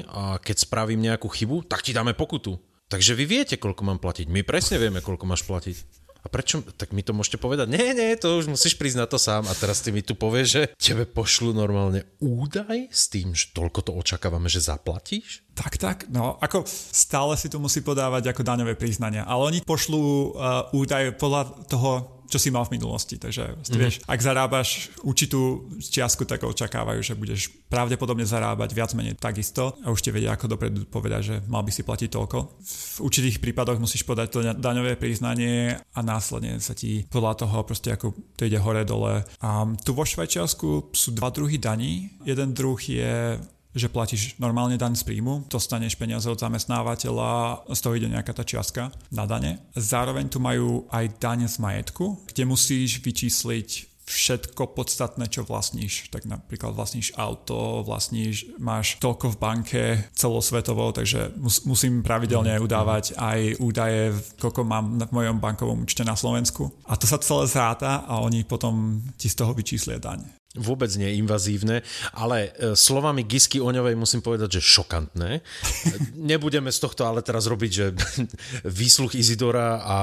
a 0.05 0.41
keď 0.41 0.55
spravím 0.65 1.05
nejakú 1.05 1.29
chybu, 1.29 1.69
tak 1.69 1.85
ti 1.85 1.93
dáme 1.93 2.17
pokutu. 2.17 2.57
Takže 2.85 3.17
vy 3.17 3.25
viete, 3.25 3.55
koľko 3.57 3.81
mám 3.81 3.97
platiť. 3.97 4.29
My 4.29 4.45
presne 4.45 4.77
vieme, 4.77 5.01
koľko 5.01 5.25
máš 5.25 5.41
platiť. 5.45 6.05
A 6.25 6.27
prečo? 6.27 6.65
Tak 6.65 6.89
mi 6.89 7.05
to 7.05 7.13
môžete 7.13 7.37
povedať. 7.37 7.69
Nie, 7.69 7.93
nie, 7.93 8.17
to 8.17 8.41
už 8.41 8.49
musíš 8.49 8.73
priznať 8.81 9.13
to 9.13 9.19
sám. 9.21 9.45
A 9.45 9.53
teraz 9.53 9.85
ty 9.85 9.93
mi 9.93 10.01
tu 10.01 10.17
povieš, 10.17 10.47
že 10.49 10.63
tebe 10.81 11.05
pošlu 11.05 11.53
normálne 11.53 12.01
údaj 12.17 12.89
s 12.89 13.13
tým, 13.13 13.37
že 13.37 13.53
toľko 13.53 13.79
to 13.85 13.91
očakávame, 13.93 14.49
že 14.49 14.65
zaplatíš? 14.65 15.45
Tak, 15.53 15.77
tak. 15.77 15.97
No, 16.09 16.41
ako 16.41 16.65
stále 16.69 17.37
si 17.37 17.45
to 17.45 17.61
musí 17.61 17.85
podávať 17.85 18.33
ako 18.33 18.41
daňové 18.41 18.73
priznania. 18.73 19.21
Ale 19.29 19.53
oni 19.53 19.59
pošlú 19.61 20.33
uh, 20.33 20.73
údaj 20.73 21.13
podľa 21.21 21.69
toho, 21.69 22.24
čo 22.29 22.37
si 22.41 22.49
mal 22.49 22.65
v 22.65 22.77
minulosti. 22.77 23.17
Takže 23.17 23.43
mm-hmm. 23.55 23.79
vieš, 23.79 23.95
ak 24.05 24.19
zarábaš 24.19 24.89
určitú 25.05 25.69
čiastku, 25.79 26.27
tak 26.27 26.43
očakávajú, 26.43 26.99
že 27.01 27.17
budeš 27.17 27.53
pravdepodobne 27.69 28.27
zarábať 28.27 28.69
viac 28.73 28.91
menej 28.93 29.17
takisto 29.17 29.77
a 29.83 29.91
už 29.91 30.01
ti 30.01 30.09
vedia 30.13 30.33
ako 30.33 30.57
dopredu 30.57 30.85
povedať, 30.87 31.21
že 31.21 31.35
mal 31.49 31.65
by 31.65 31.71
si 31.71 31.81
platiť 31.81 32.09
toľko. 32.11 32.37
V 32.61 32.97
určitých 33.05 33.41
prípadoch 33.41 33.81
musíš 33.81 34.05
podať 34.05 34.27
to 34.29 34.39
daňové 34.55 34.95
priznanie 34.95 35.75
a 35.75 35.99
následne 35.99 36.57
sa 36.61 36.77
ti 36.77 37.05
podľa 37.09 37.45
toho 37.45 37.57
proste 37.65 37.91
ako 37.91 38.13
to 38.35 38.47
ide 38.47 38.61
hore 38.61 38.83
dole. 38.85 39.25
A 39.41 39.49
tu 39.81 39.91
vo 39.93 40.05
Švajčiarsku 40.05 40.93
sú 40.93 41.09
dva 41.15 41.29
druhy 41.33 41.57
daní. 41.57 42.13
Jeden 42.23 42.53
druh 42.53 42.77
je 42.79 43.39
že 43.75 43.91
platíš 43.91 44.39
normálne 44.39 44.79
daň 44.79 44.95
z 44.95 45.03
príjmu, 45.03 45.51
dostaneš 45.51 45.99
peniaze 45.99 46.31
od 46.31 46.39
zamestnávateľa, 46.39 47.67
z 47.67 47.79
toho 47.83 47.93
ide 47.99 48.07
nejaká 48.07 48.31
tá 48.31 48.47
čiastka 48.47 48.89
na 49.11 49.27
dane. 49.27 49.59
Zároveň 49.75 50.31
tu 50.31 50.39
majú 50.39 50.87
aj 50.89 51.19
daň 51.19 51.51
z 51.51 51.59
majetku, 51.59 52.23
kde 52.31 52.47
musíš 52.47 53.03
vyčísliť 53.03 53.95
všetko 54.05 54.77
podstatné, 54.77 55.25
čo 55.27 55.41
vlastníš. 55.41 56.13
Tak 56.13 56.29
napríklad 56.29 56.77
vlastníš 56.77 57.11
auto, 57.17 57.81
vlastníš, 57.81 58.45
máš 58.61 59.01
toľko 59.01 59.33
v 59.33 59.41
banke 59.41 59.81
celosvetovo, 60.13 60.93
takže 60.93 61.33
mus, 61.41 61.65
musím 61.65 62.05
pravidelne 62.05 62.55
mm. 62.55 62.61
udávať 62.61 63.17
aj 63.17 63.57
údaje, 63.57 64.13
koľko 64.37 64.61
mám 64.61 65.01
v 65.01 65.11
mojom 65.11 65.41
bankovom 65.41 65.83
účte 65.83 66.05
na 66.05 66.13
Slovensku. 66.13 66.69
A 66.85 66.95
to 66.95 67.09
sa 67.09 67.17
celé 67.17 67.49
zráta 67.49 68.05
a 68.05 68.21
oni 68.21 68.45
potom 68.45 69.01
ti 69.17 69.25
z 69.25 69.41
toho 69.41 69.57
vyčíslia 69.57 69.97
daň 69.97 70.44
vôbec 70.55 70.89
nie 70.95 71.19
invazívne, 71.19 71.83
ale 72.15 72.51
e, 72.55 72.73
slovami 72.73 73.27
Gisky 73.27 73.59
Oňovej 73.59 73.95
musím 73.99 74.23
povedať, 74.23 74.59
že 74.59 74.61
šokantné. 74.63 75.43
Nebudeme 76.31 76.71
z 76.71 76.79
tohto 76.79 77.05
ale 77.05 77.21
teraz 77.21 77.45
robiť, 77.45 77.71
že 77.71 77.85
výsluch 78.65 79.15
Izidora 79.15 79.83
a 79.83 79.95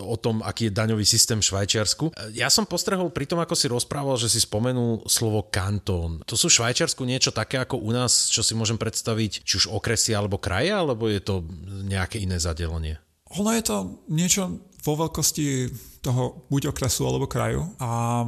o 0.00 0.16
tom, 0.16 0.40
aký 0.40 0.68
je 0.68 0.76
daňový 0.76 1.04
systém 1.04 1.38
v 1.38 1.48
Švajčiarsku. 1.48 2.12
Ja 2.34 2.48
som 2.48 2.64
postrehol 2.64 3.12
pri 3.12 3.28
tom, 3.28 3.40
ako 3.40 3.54
si 3.54 3.68
rozprával, 3.68 4.16
že 4.16 4.32
si 4.32 4.40
spomenul 4.42 5.06
slovo 5.06 5.46
kantón. 5.46 6.24
To 6.26 6.34
sú 6.34 6.50
v 6.50 6.64
Švajčiarsku 6.64 7.04
niečo 7.04 7.30
také 7.30 7.60
ako 7.60 7.80
u 7.80 7.90
nás, 7.92 8.32
čo 8.32 8.40
si 8.40 8.56
môžem 8.56 8.80
predstaviť, 8.80 9.44
či 9.44 9.54
už 9.64 9.70
okresy 9.70 10.16
alebo 10.16 10.40
kraje, 10.40 10.72
alebo 10.72 11.06
je 11.06 11.20
to 11.20 11.44
nejaké 11.86 12.20
iné 12.20 12.40
zadelenie? 12.40 12.98
Ono 13.36 13.52
je 13.52 13.60
to 13.60 13.76
niečo 14.08 14.48
vo 14.80 14.94
veľkosti 15.04 15.68
toho 16.00 16.48
buď 16.48 16.72
okresu 16.72 17.04
alebo 17.04 17.28
kraju 17.28 17.68
a 17.76 18.22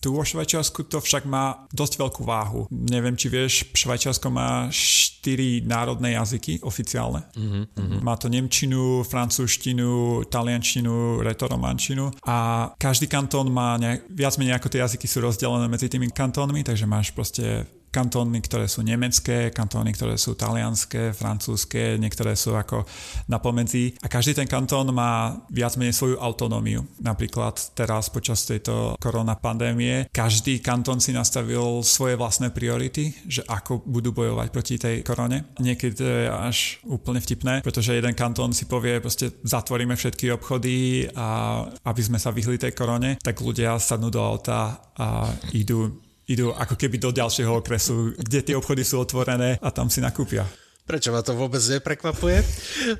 tu 0.00 0.12
vo 0.12 0.22
Švajčiarsku 0.24 0.86
to 0.86 1.00
však 1.00 1.24
má 1.24 1.66
dosť 1.72 1.94
veľkú 2.00 2.22
váhu. 2.22 2.68
Neviem, 2.70 3.16
či 3.16 3.32
vieš, 3.32 3.66
Švajčiarsko 3.72 4.28
má 4.28 4.68
štyri 4.68 5.64
národné 5.64 6.14
jazyky 6.14 6.60
oficiálne. 6.62 7.26
Mm-hmm. 7.34 8.00
Má 8.04 8.14
to 8.20 8.28
nemčinu, 8.28 9.02
francúzštinu, 9.06 10.22
taliančinu, 10.28 11.20
retoromančinu 11.24 12.12
a 12.26 12.70
každý 12.76 13.08
kantón 13.10 13.50
má 13.50 13.80
nejak, 13.80 14.06
viac 14.12 14.34
menej 14.36 14.56
ako 14.56 14.68
tie 14.70 14.80
jazyky 14.84 15.06
sú 15.08 15.18
rozdelené 15.24 15.66
medzi 15.66 15.90
tými 15.90 16.12
kantónmi, 16.12 16.62
takže 16.62 16.86
máš 16.86 17.10
proste 17.12 17.66
kantóny, 17.96 18.44
ktoré 18.44 18.68
sú 18.68 18.84
nemecké, 18.84 19.48
kantóny, 19.48 19.96
ktoré 19.96 20.20
sú 20.20 20.36
talianské, 20.36 21.16
francúzske, 21.16 21.96
niektoré 21.96 22.36
sú 22.36 22.52
ako 22.52 22.84
na 23.32 23.40
pomedzi. 23.40 23.96
A 24.04 24.12
každý 24.12 24.36
ten 24.36 24.44
kantón 24.44 24.92
má 24.92 25.40
viac 25.48 25.80
menej 25.80 25.96
svoju 25.96 26.20
autonómiu. 26.20 26.84
Napríklad 27.00 27.56
teraz 27.72 28.12
počas 28.12 28.44
tejto 28.44 29.00
korona 29.00 29.32
pandémie 29.32 30.08
každý 30.12 30.58
kantón 30.58 30.98
si 30.98 31.14
nastavil 31.14 31.80
svoje 31.86 32.18
vlastné 32.18 32.50
priority, 32.50 33.14
že 33.24 33.46
ako 33.46 33.86
budú 33.86 34.10
bojovať 34.12 34.48
proti 34.50 34.74
tej 34.76 34.96
korone. 35.06 35.56
Niekedy 35.62 35.94
to 35.94 36.04
je 36.04 36.24
až 36.28 36.56
úplne 36.84 37.22
vtipné, 37.22 37.62
pretože 37.62 37.94
jeden 37.94 38.12
kantón 38.12 38.52
si 38.52 38.66
povie, 38.66 38.98
proste 39.00 39.30
zatvoríme 39.46 39.94
všetky 39.94 40.34
obchody 40.34 41.06
a 41.14 41.62
aby 41.86 42.02
sme 42.02 42.18
sa 42.18 42.34
vyhli 42.34 42.58
tej 42.58 42.74
korone, 42.74 43.16
tak 43.22 43.38
ľudia 43.40 43.78
sadnú 43.78 44.10
do 44.10 44.20
auta 44.20 44.80
a 44.96 45.30
idú 45.52 46.05
idú 46.26 46.52
ako 46.52 46.74
keby 46.74 46.98
do 46.98 47.10
ďalšieho 47.14 47.62
okresu, 47.62 48.14
kde 48.18 48.42
tie 48.42 48.58
obchody 48.58 48.82
sú 48.82 48.98
otvorené 48.98 49.58
a 49.62 49.68
tam 49.70 49.86
si 49.86 50.02
nakúpia. 50.02 50.46
Prečo 50.86 51.10
ma 51.10 51.18
to 51.18 51.34
vôbec 51.34 51.58
neprekvapuje? 51.58 52.46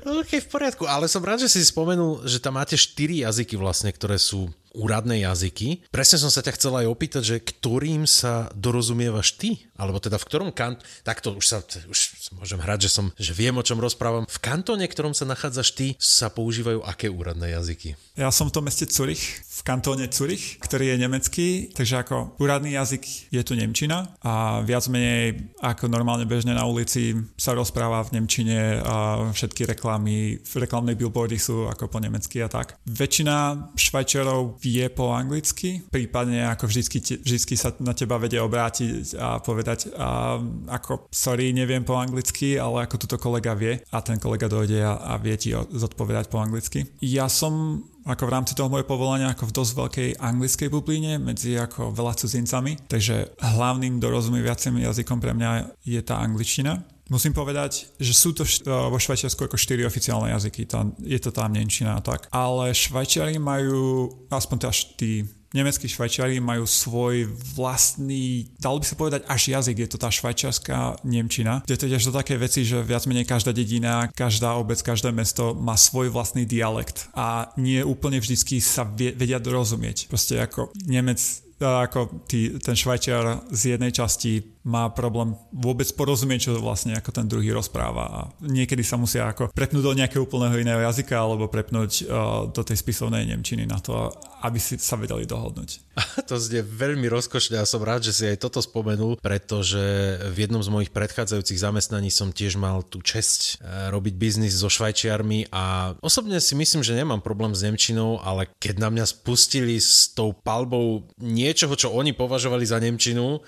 OK, 0.03 0.43
v 0.43 0.47
poriadku, 0.51 0.83
ale 0.83 1.07
som 1.07 1.23
rád, 1.23 1.47
že 1.47 1.55
si 1.55 1.63
spomenul, 1.63 2.27
že 2.27 2.43
tam 2.43 2.59
máte 2.59 2.75
štyri 2.75 3.23
jazyky 3.23 3.55
vlastne, 3.55 3.95
ktoré 3.95 4.19
sú 4.19 4.51
úradné 4.75 5.23
jazyky. 5.23 5.87
Presne 5.87 6.19
som 6.19 6.27
sa 6.27 6.43
ťa 6.43 6.59
chcel 6.59 6.73
aj 6.83 6.87
opýtať, 6.91 7.23
že 7.23 7.37
ktorým 7.39 8.03
sa 8.03 8.51
dorozumievaš 8.53 9.39
ty? 9.39 9.65
Alebo 9.79 10.03
teda 10.03 10.19
v 10.19 10.27
ktorom 10.27 10.49
kant... 10.51 10.83
Takto 11.07 11.33
už 11.33 11.45
sa 11.47 11.63
už 11.63 12.29
môžem 12.37 12.59
hrať, 12.59 12.85
že, 12.85 12.89
som, 12.91 13.09
že 13.15 13.31
viem, 13.31 13.55
o 13.55 13.63
čom 13.63 13.79
rozprávam. 13.79 14.27
V 14.27 14.39
kantone, 14.43 14.83
ktorom 14.83 15.15
sa 15.15 15.23
nachádzaš 15.23 15.71
ty, 15.71 15.87
sa 15.95 16.27
používajú 16.27 16.83
aké 16.83 17.07
úradné 17.07 17.55
jazyky? 17.55 17.95
Ja 18.19 18.29
som 18.35 18.51
v 18.51 18.55
tom 18.59 18.67
meste 18.67 18.83
Zurich, 18.83 19.46
v 19.57 19.61
kantóne 19.65 20.05
Zurich, 20.13 20.61
ktorý 20.61 20.93
je 20.93 21.01
nemecký, 21.01 21.47
takže 21.73 22.05
ako 22.05 22.37
úradný 22.37 22.77
jazyk 22.77 23.33
je 23.33 23.41
tu 23.41 23.57
Nemčina 23.57 24.13
a 24.21 24.61
viac 24.61 24.85
menej 24.85 25.49
ako 25.57 25.89
normálne 25.89 26.29
bežne 26.29 26.53
na 26.53 26.69
ulici 26.69 27.17
sa 27.33 27.57
rozpráva 27.57 28.05
v 28.05 28.21
Nemčine 28.21 28.85
a 28.85 29.25
všetky 29.33 29.65
reklamy, 29.65 30.37
reklamné 30.45 30.93
billboardy 30.93 31.41
sú 31.41 31.65
ako 31.65 31.89
po 31.89 31.97
nemecky 31.97 32.45
a 32.45 32.49
tak. 32.49 32.77
Väčšina 32.85 33.69
Švajčiarov 33.73 34.61
vie 34.61 34.85
po 34.93 35.09
anglicky, 35.17 35.81
prípadne 35.89 36.45
ako 36.53 36.69
vždycky, 36.69 37.01
vždycky 37.17 37.57
sa 37.57 37.73
na 37.81 37.97
teba 37.97 38.21
vedia 38.21 38.45
obrátiť 38.45 39.17
a 39.17 39.41
povedať 39.41 39.89
a 39.97 40.37
ako 40.69 41.09
sorry, 41.09 41.49
neviem 41.49 41.81
po 41.81 41.97
anglicky, 41.97 42.61
ale 42.61 42.85
ako 42.85 43.01
tuto 43.01 43.17
kolega 43.17 43.57
vie 43.57 43.81
a 43.89 43.97
ten 44.05 44.21
kolega 44.21 44.45
dojde 44.45 44.85
a, 44.85 45.17
a 45.17 45.17
vie 45.17 45.33
ti 45.33 45.49
zodpovedať 45.57 46.29
po 46.29 46.37
anglicky. 46.37 46.85
Ja 47.01 47.25
som 47.25 47.81
ako 48.07 48.23
v 48.23 48.33
rámci 48.33 48.55
toho 48.55 48.71
moje 48.71 48.87
povolania 48.87 49.35
ako 49.35 49.51
v 49.51 49.55
dosť 49.59 49.71
veľkej 49.75 50.09
anglickej 50.17 50.67
bubline 50.71 51.19
medzi 51.19 51.59
ako 51.59 51.91
veľa 51.91 52.15
cudzincami, 52.15 52.87
takže 52.87 53.35
hlavným 53.43 53.99
dorozumieviacim 53.99 54.79
jazykom 54.79 55.19
pre 55.19 55.35
mňa 55.35 55.75
je 55.83 55.99
tá 55.99 56.23
angličtina. 56.23 56.87
Musím 57.07 57.31
povedať, 57.31 57.87
že 58.03 58.11
sú 58.11 58.35
to 58.35 58.43
vo 58.67 58.99
Švajčiarsku 58.99 59.47
ako 59.47 59.55
štyri 59.55 59.87
oficiálne 59.87 60.27
jazyky, 60.35 60.67
tam, 60.67 60.91
je 60.99 61.15
to 61.23 61.31
tam 61.31 61.55
Nemčina 61.55 61.95
a 61.95 62.03
tak. 62.03 62.27
Ale 62.35 62.75
Švajčiari 62.75 63.39
majú, 63.39 64.11
aspoň 64.27 64.55
teda 64.67 64.73
tí 64.99 65.23
nemeckí 65.55 65.87
švajčiari 65.87 66.39
majú 66.43 66.67
svoj 66.67 67.29
vlastný, 67.55 68.51
dalo 68.59 68.81
by 68.81 68.85
sa 68.85 68.95
povedať 68.99 69.21
až 69.27 69.41
jazyk, 69.53 69.77
je 69.85 69.89
to 69.89 69.97
tá 70.01 70.09
švajčiarská 70.11 71.03
Nemčina, 71.07 71.63
kde 71.63 71.77
to 71.79 71.85
tiež 71.87 72.03
to 72.07 72.13
také 72.15 72.35
veci, 72.35 72.67
že 72.67 72.83
viac 72.83 73.07
menej 73.07 73.27
každá 73.27 73.55
dedina, 73.55 74.11
každá 74.11 74.55
obec, 74.59 74.79
každé 74.83 75.13
mesto 75.15 75.55
má 75.55 75.79
svoj 75.79 76.11
vlastný 76.11 76.43
dialekt 76.43 77.07
a 77.15 77.51
nie 77.55 77.79
úplne 77.83 78.19
vždycky 78.19 78.59
sa 78.59 78.83
vedia 78.87 79.39
dorozumieť. 79.39 80.11
Proste 80.11 80.41
ako 80.41 80.71
Nemec 80.87 81.47
ako 81.57 82.29
tý, 82.29 82.53
ten 82.61 82.77
švajčiar 82.77 83.49
z 83.49 83.77
jednej 83.77 83.89
časti 83.89 84.56
má 84.67 84.91
problém 84.91 85.31
vôbec 85.55 85.87
porozumieť, 85.95 86.51
čo 86.51 86.59
vlastne 86.59 86.91
ako 86.99 87.15
ten 87.15 87.25
druhý 87.31 87.55
rozpráva 87.55 88.03
a 88.03 88.19
niekedy 88.43 88.83
sa 88.83 88.99
musia 88.99 89.31
ako 89.31 89.55
prepnúť 89.55 89.79
do 89.79 89.95
nejakého 89.95 90.27
úplného 90.27 90.59
iného 90.59 90.83
jazyka 90.83 91.15
alebo 91.15 91.47
prepnúť 91.47 91.91
uh, 92.03 92.51
do 92.51 92.61
tej 92.67 92.75
spisovnej 92.75 93.23
Nemčiny 93.31 93.63
na 93.63 93.79
to, 93.79 94.11
aby 94.43 94.59
si 94.59 94.75
sa 94.75 94.99
vedeli 94.99 95.23
dohodnúť. 95.23 95.87
To 96.27 96.35
znie 96.35 96.59
veľmi 96.59 97.07
rozkošne 97.07 97.55
a 97.55 97.63
som 97.63 97.79
rád, 97.79 98.03
že 98.03 98.11
si 98.11 98.23
aj 98.27 98.43
toto 98.43 98.59
spomenul, 98.59 99.15
pretože 99.23 99.79
v 100.27 100.43
jednom 100.43 100.59
z 100.59 100.67
mojich 100.67 100.91
predchádzajúcich 100.91 101.63
zamestnaní 101.63 102.11
som 102.11 102.35
tiež 102.35 102.59
mal 102.59 102.83
tú 102.83 102.99
česť 102.99 103.63
uh, 103.63 103.87
robiť 103.95 104.13
biznis 104.19 104.59
so 104.59 104.67
Švajčiarmi 104.67 105.47
a 105.55 105.95
osobne 106.03 106.43
si 106.43 106.59
myslím, 106.59 106.83
že 106.83 106.99
nemám 106.99 107.23
problém 107.23 107.55
s 107.55 107.63
Nemčinou, 107.63 108.19
ale 108.19 108.51
keď 108.59 108.83
na 108.83 108.91
mňa 108.91 109.05
spustili 109.07 109.79
s 109.79 110.11
tou 110.11 110.35
palbou 110.35 111.07
niečoho, 111.15 111.71
čo 111.79 111.95
oni 111.95 112.11
považovali 112.11 112.67
za 112.67 112.83
Nemčinu, 112.83 113.39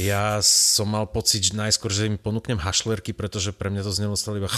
ja 0.00 0.40
som 0.54 0.86
mal 0.86 1.10
pocit 1.10 1.50
že 1.50 1.58
najskôr, 1.58 1.90
že 1.90 2.06
im 2.06 2.14
ponúknem 2.14 2.62
hašlerky, 2.62 3.10
pretože 3.10 3.50
pre 3.50 3.68
mňa 3.74 3.82
to 3.82 3.92
znelo 3.92 4.14
stále 4.14 4.38
iba 4.38 4.50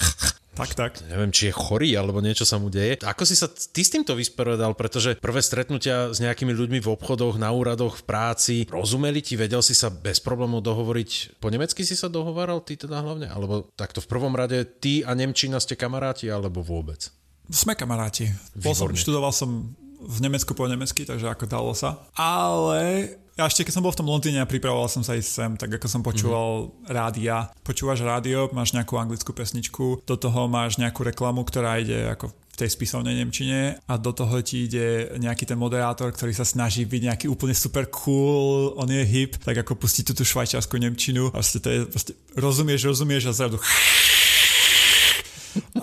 tak, 0.58 0.72
tak. 0.72 0.92
Neviem, 1.04 1.34
či 1.34 1.50
je 1.50 1.54
chorý, 1.54 1.92
alebo 1.98 2.24
niečo 2.24 2.48
sa 2.48 2.56
mu 2.56 2.72
deje. 2.72 3.02
Ako 3.04 3.28
si 3.28 3.36
sa 3.36 3.50
ty 3.50 3.82
s 3.82 3.92
týmto 3.92 4.16
vysporiadal, 4.16 4.72
pretože 4.78 5.18
prvé 5.18 5.44
stretnutia 5.44 6.14
s 6.14 6.22
nejakými 6.22 6.54
ľuďmi 6.54 6.78
v 6.80 6.88
obchodoch, 6.94 7.36
na 7.36 7.50
úradoch, 7.52 8.00
v 8.00 8.04
práci, 8.06 8.56
rozumeli 8.70 9.20
ti, 9.20 9.34
vedel 9.36 9.60
si 9.60 9.76
sa 9.76 9.92
bez 9.92 10.22
problémov 10.22 10.64
dohovoriť, 10.64 11.38
po 11.42 11.50
nemecky 11.50 11.82
si 11.82 11.98
sa 11.98 12.06
dohovaral, 12.08 12.62
ty 12.62 12.78
teda 12.78 13.02
hlavne? 13.02 13.28
Alebo 13.28 13.68
takto 13.74 14.00
v 14.00 14.08
prvom 14.08 14.32
rade 14.32 14.64
ty 14.80 15.04
a 15.04 15.12
Nemčina 15.12 15.58
ste 15.60 15.76
kamaráti, 15.76 16.30
alebo 16.30 16.64
vôbec? 16.64 17.10
Sme 17.50 17.76
kamaráti. 17.76 18.32
Bol 18.56 18.72
som, 18.72 18.88
študoval 18.88 19.34
som 19.34 19.76
v 20.04 20.18
Nemecku 20.20 20.52
po 20.52 20.68
nemecky, 20.68 21.04
takže 21.04 21.28
ako 21.28 21.44
dalo 21.48 21.72
sa. 21.76 22.08
Ale 22.16 23.16
ja 23.34 23.50
ešte 23.50 23.66
keď 23.66 23.74
som 23.74 23.82
bol 23.82 23.90
v 23.90 23.98
tom 23.98 24.10
Londýne 24.10 24.38
a 24.38 24.46
pripravoval 24.46 24.86
som 24.86 25.02
sa 25.02 25.18
ísť 25.18 25.30
sem, 25.30 25.52
tak 25.58 25.74
ako 25.74 25.86
som 25.90 26.06
počúval 26.06 26.70
mm-hmm. 26.70 26.86
rádia. 26.86 27.50
Počúvaš 27.66 28.06
rádio, 28.06 28.46
máš 28.54 28.78
nejakú 28.78 28.94
anglickú 28.94 29.34
pesničku, 29.34 30.06
do 30.06 30.14
toho 30.14 30.46
máš 30.46 30.78
nejakú 30.78 31.02
reklamu, 31.02 31.42
ktorá 31.42 31.82
ide 31.82 32.14
ako 32.14 32.30
v 32.30 32.54
tej 32.54 32.70
spisovnej 32.70 33.18
Nemčine 33.18 33.82
a 33.90 33.98
do 33.98 34.14
toho 34.14 34.38
ti 34.38 34.70
ide 34.70 35.18
nejaký 35.18 35.50
ten 35.50 35.58
moderátor, 35.58 36.14
ktorý 36.14 36.30
sa 36.30 36.46
snaží 36.46 36.86
byť 36.86 37.02
nejaký 37.10 37.26
úplne 37.26 37.50
super 37.50 37.90
cool, 37.90 38.78
on 38.78 38.86
je 38.86 39.02
hip, 39.02 39.34
tak 39.42 39.58
ako 39.58 39.74
pustiť 39.74 40.14
tú, 40.14 40.22
tú 40.22 40.22
švajčiarsku 40.22 40.78
Nemčinu 40.78 41.34
a 41.34 41.42
vlastne 41.42 41.58
to 41.58 41.68
je, 41.74 41.78
proste, 41.90 42.14
rozumieš, 42.38 42.86
rozumieš 42.86 43.26
a 43.26 43.32
zrazu 43.34 43.58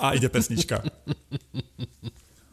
a 0.03 0.15
ide 0.15 0.31
pesnička. 0.31 0.79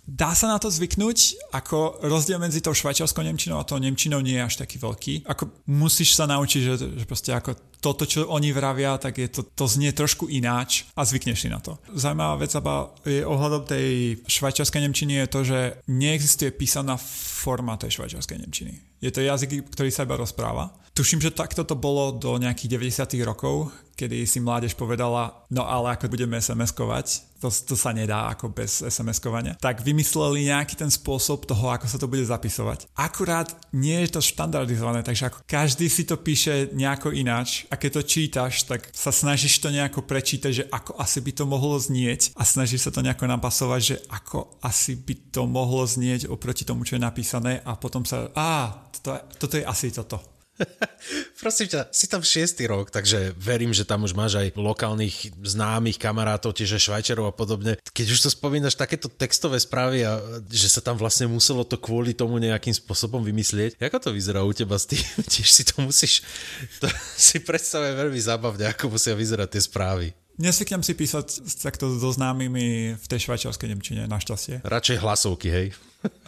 Dá 0.08 0.32
sa 0.32 0.48
na 0.48 0.56
to 0.56 0.72
zvyknúť, 0.72 1.52
ako 1.52 2.00
rozdiel 2.00 2.40
medzi 2.40 2.64
tou 2.64 2.72
švajčiarskou 2.72 3.20
Nemčinou 3.20 3.60
a 3.60 3.68
tou 3.68 3.76
Nemčinou 3.76 4.24
nie 4.24 4.40
je 4.40 4.46
až 4.48 4.54
taký 4.64 4.80
veľký. 4.80 5.28
Ako 5.28 5.52
musíš 5.68 6.16
sa 6.16 6.24
naučiť, 6.24 6.60
že, 6.64 6.74
že 6.96 7.04
proste 7.04 7.36
ako 7.36 7.52
toto, 7.84 8.08
čo 8.08 8.24
oni 8.24 8.48
vravia, 8.56 8.96
tak 8.96 9.20
je 9.20 9.28
to, 9.28 9.44
to 9.44 9.68
znie 9.68 9.92
trošku 9.92 10.24
ináč 10.32 10.88
a 10.96 11.04
zvykneš 11.04 11.44
si 11.44 11.48
na 11.52 11.60
to. 11.60 11.76
Zaujímavá 11.92 12.40
vec 12.40 12.56
je 13.04 13.20
ohľadom 13.20 13.68
tej 13.68 14.16
švajčiarskej 14.24 14.80
Nemčiny 14.88 15.20
je 15.20 15.28
to, 15.28 15.40
že 15.44 15.58
neexistuje 15.92 16.56
písaná 16.56 16.96
forma 16.96 17.76
tej 17.76 18.00
švajčiarskej 18.00 18.40
Nemčiny. 18.40 19.04
Je 19.04 19.12
to 19.12 19.20
jazyk, 19.20 19.68
ktorý 19.76 19.92
sa 19.92 20.08
iba 20.08 20.16
rozpráva. 20.16 20.72
Tuším, 20.96 21.20
že 21.20 21.36
takto 21.36 21.68
to 21.68 21.76
bolo 21.76 22.16
do 22.16 22.40
nejakých 22.40 22.80
90. 22.80 23.28
rokov, 23.28 23.70
kedy 23.98 24.22
si 24.30 24.38
mládež 24.38 24.78
povedala, 24.78 25.42
no 25.50 25.66
ale 25.66 25.98
ako 25.98 26.06
budeme 26.06 26.38
SMS-kovať, 26.38 27.26
to, 27.42 27.50
to 27.50 27.74
sa 27.78 27.94
nedá 27.94 28.30
ako 28.30 28.50
bez 28.50 28.82
SMS-kovania, 28.82 29.58
tak 29.58 29.82
vymysleli 29.82 30.50
nejaký 30.50 30.74
ten 30.74 30.90
spôsob 30.90 31.46
toho, 31.46 31.70
ako 31.70 31.86
sa 31.86 31.98
to 31.98 32.10
bude 32.10 32.26
zapisovať. 32.26 32.90
Akurát 32.98 33.50
nie 33.74 33.98
je 34.06 34.18
to 34.18 34.20
štandardizované, 34.22 35.02
takže 35.02 35.30
ako 35.30 35.38
každý 35.46 35.86
si 35.86 36.06
to 36.06 36.18
píše 36.18 36.70
nejako 36.74 37.14
ináč 37.14 37.66
a 37.70 37.78
keď 37.78 37.90
to 37.98 38.02
čítaš, 38.06 38.66
tak 38.66 38.86
sa 38.90 39.14
snažíš 39.14 39.58
to 39.58 39.70
nejako 39.70 40.02
prečítať, 40.06 40.52
že 40.54 40.64
ako 40.70 40.98
asi 40.98 41.18
by 41.22 41.32
to 41.34 41.44
mohlo 41.46 41.78
znieť 41.78 42.34
a 42.34 42.42
snažíš 42.42 42.86
sa 42.86 42.94
to 42.94 43.02
nejako 43.02 43.26
napasovať, 43.26 43.80
že 43.82 43.96
ako 44.10 44.58
asi 44.62 44.98
by 44.98 45.14
to 45.34 45.42
mohlo 45.46 45.86
znieť 45.86 46.30
oproti 46.30 46.66
tomu, 46.66 46.82
čo 46.82 46.98
je 46.98 47.06
napísané 47.06 47.62
a 47.62 47.78
potom 47.78 48.02
sa, 48.02 48.30
á, 48.34 48.74
toto, 48.98 49.14
toto 49.38 49.54
je 49.58 49.64
asi 49.66 49.94
toto. 49.94 50.37
Prosím 51.42 51.66
ťa, 51.70 51.80
si 51.94 52.06
tam 52.10 52.22
šiestý 52.22 52.66
rok, 52.66 52.90
takže 52.90 53.32
verím, 53.38 53.70
že 53.70 53.86
tam 53.86 54.04
už 54.04 54.12
máš 54.12 54.38
aj 54.38 54.58
lokálnych 54.58 55.32
známych 55.40 55.96
kamarátov, 55.96 56.54
tiež 56.54 56.78
Švajčerov 56.78 57.30
a 57.30 57.34
podobne. 57.34 57.78
Keď 57.94 58.06
už 58.10 58.20
to 58.26 58.30
spomínaš, 58.30 58.74
takéto 58.74 59.06
textové 59.06 59.58
správy 59.62 60.04
a 60.04 60.18
že 60.50 60.68
sa 60.68 60.82
tam 60.82 60.98
vlastne 60.98 61.30
muselo 61.30 61.62
to 61.62 61.78
kvôli 61.78 62.14
tomu 62.14 62.38
nejakým 62.42 62.74
spôsobom 62.74 63.22
vymyslieť. 63.22 63.78
Ako 63.78 63.98
to 63.98 64.10
vyzerá 64.14 64.42
u 64.42 64.52
teba 64.52 64.76
s 64.78 64.90
tým? 64.90 65.02
Tiež 65.32 65.48
si 65.48 65.62
to 65.66 65.82
musíš... 65.82 66.22
To 66.82 66.86
si 67.18 67.42
predstavuje 67.42 67.90
veľmi 67.90 68.20
zábavne, 68.22 68.70
ako 68.70 68.94
musia 68.94 69.14
vyzerať 69.14 69.58
tie 69.58 69.62
správy. 69.66 70.06
Nesvyknem 70.38 70.86
si 70.86 70.94
písať 70.94 71.42
takto 71.58 71.90
so 71.90 72.14
známymi 72.14 72.94
v 72.94 73.06
tej 73.10 73.26
švajčiarskej 73.26 73.74
Nemčine, 73.74 74.06
našťastie. 74.06 74.62
Radšej 74.62 75.02
hlasovky, 75.02 75.50
hej? 75.50 75.66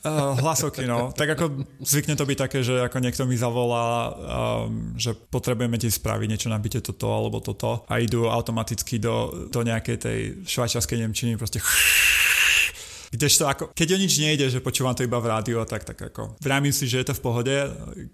Uh, 0.02 0.34
hlasovky, 0.42 0.82
no. 0.82 1.14
Tak 1.14 1.38
ako 1.38 1.62
zvykne 1.78 2.18
to 2.18 2.26
byť 2.26 2.38
také, 2.42 2.58
že 2.66 2.90
ako 2.90 2.98
niekto 2.98 3.22
mi 3.22 3.38
zavolá, 3.38 4.10
um, 4.10 4.98
že 4.98 5.14
potrebujeme 5.14 5.78
ti 5.78 5.86
spraviť 5.86 6.26
niečo, 6.26 6.50
nabite 6.50 6.82
toto 6.82 7.06
alebo 7.06 7.38
toto 7.38 7.86
a 7.86 8.02
idú 8.02 8.26
automaticky 8.26 8.98
do, 8.98 9.46
do 9.46 9.62
nejakej 9.62 9.96
tej 10.02 10.18
švajčiarskej 10.42 11.06
Nemčiny 11.06 11.38
proste 11.38 11.62
Kdežto 13.10 13.50
ako, 13.50 13.74
keď 13.74 13.98
o 13.98 13.98
nič 13.98 14.22
nejde, 14.22 14.46
že 14.46 14.62
počúvam 14.62 14.94
to 14.94 15.02
iba 15.02 15.18
v 15.18 15.34
rádiu, 15.34 15.58
tak, 15.66 15.82
tak 15.82 15.98
ako 15.98 16.38
vrámim 16.38 16.70
si, 16.70 16.86
že 16.86 17.02
je 17.02 17.06
to 17.10 17.18
v 17.18 17.24
pohode, 17.26 17.56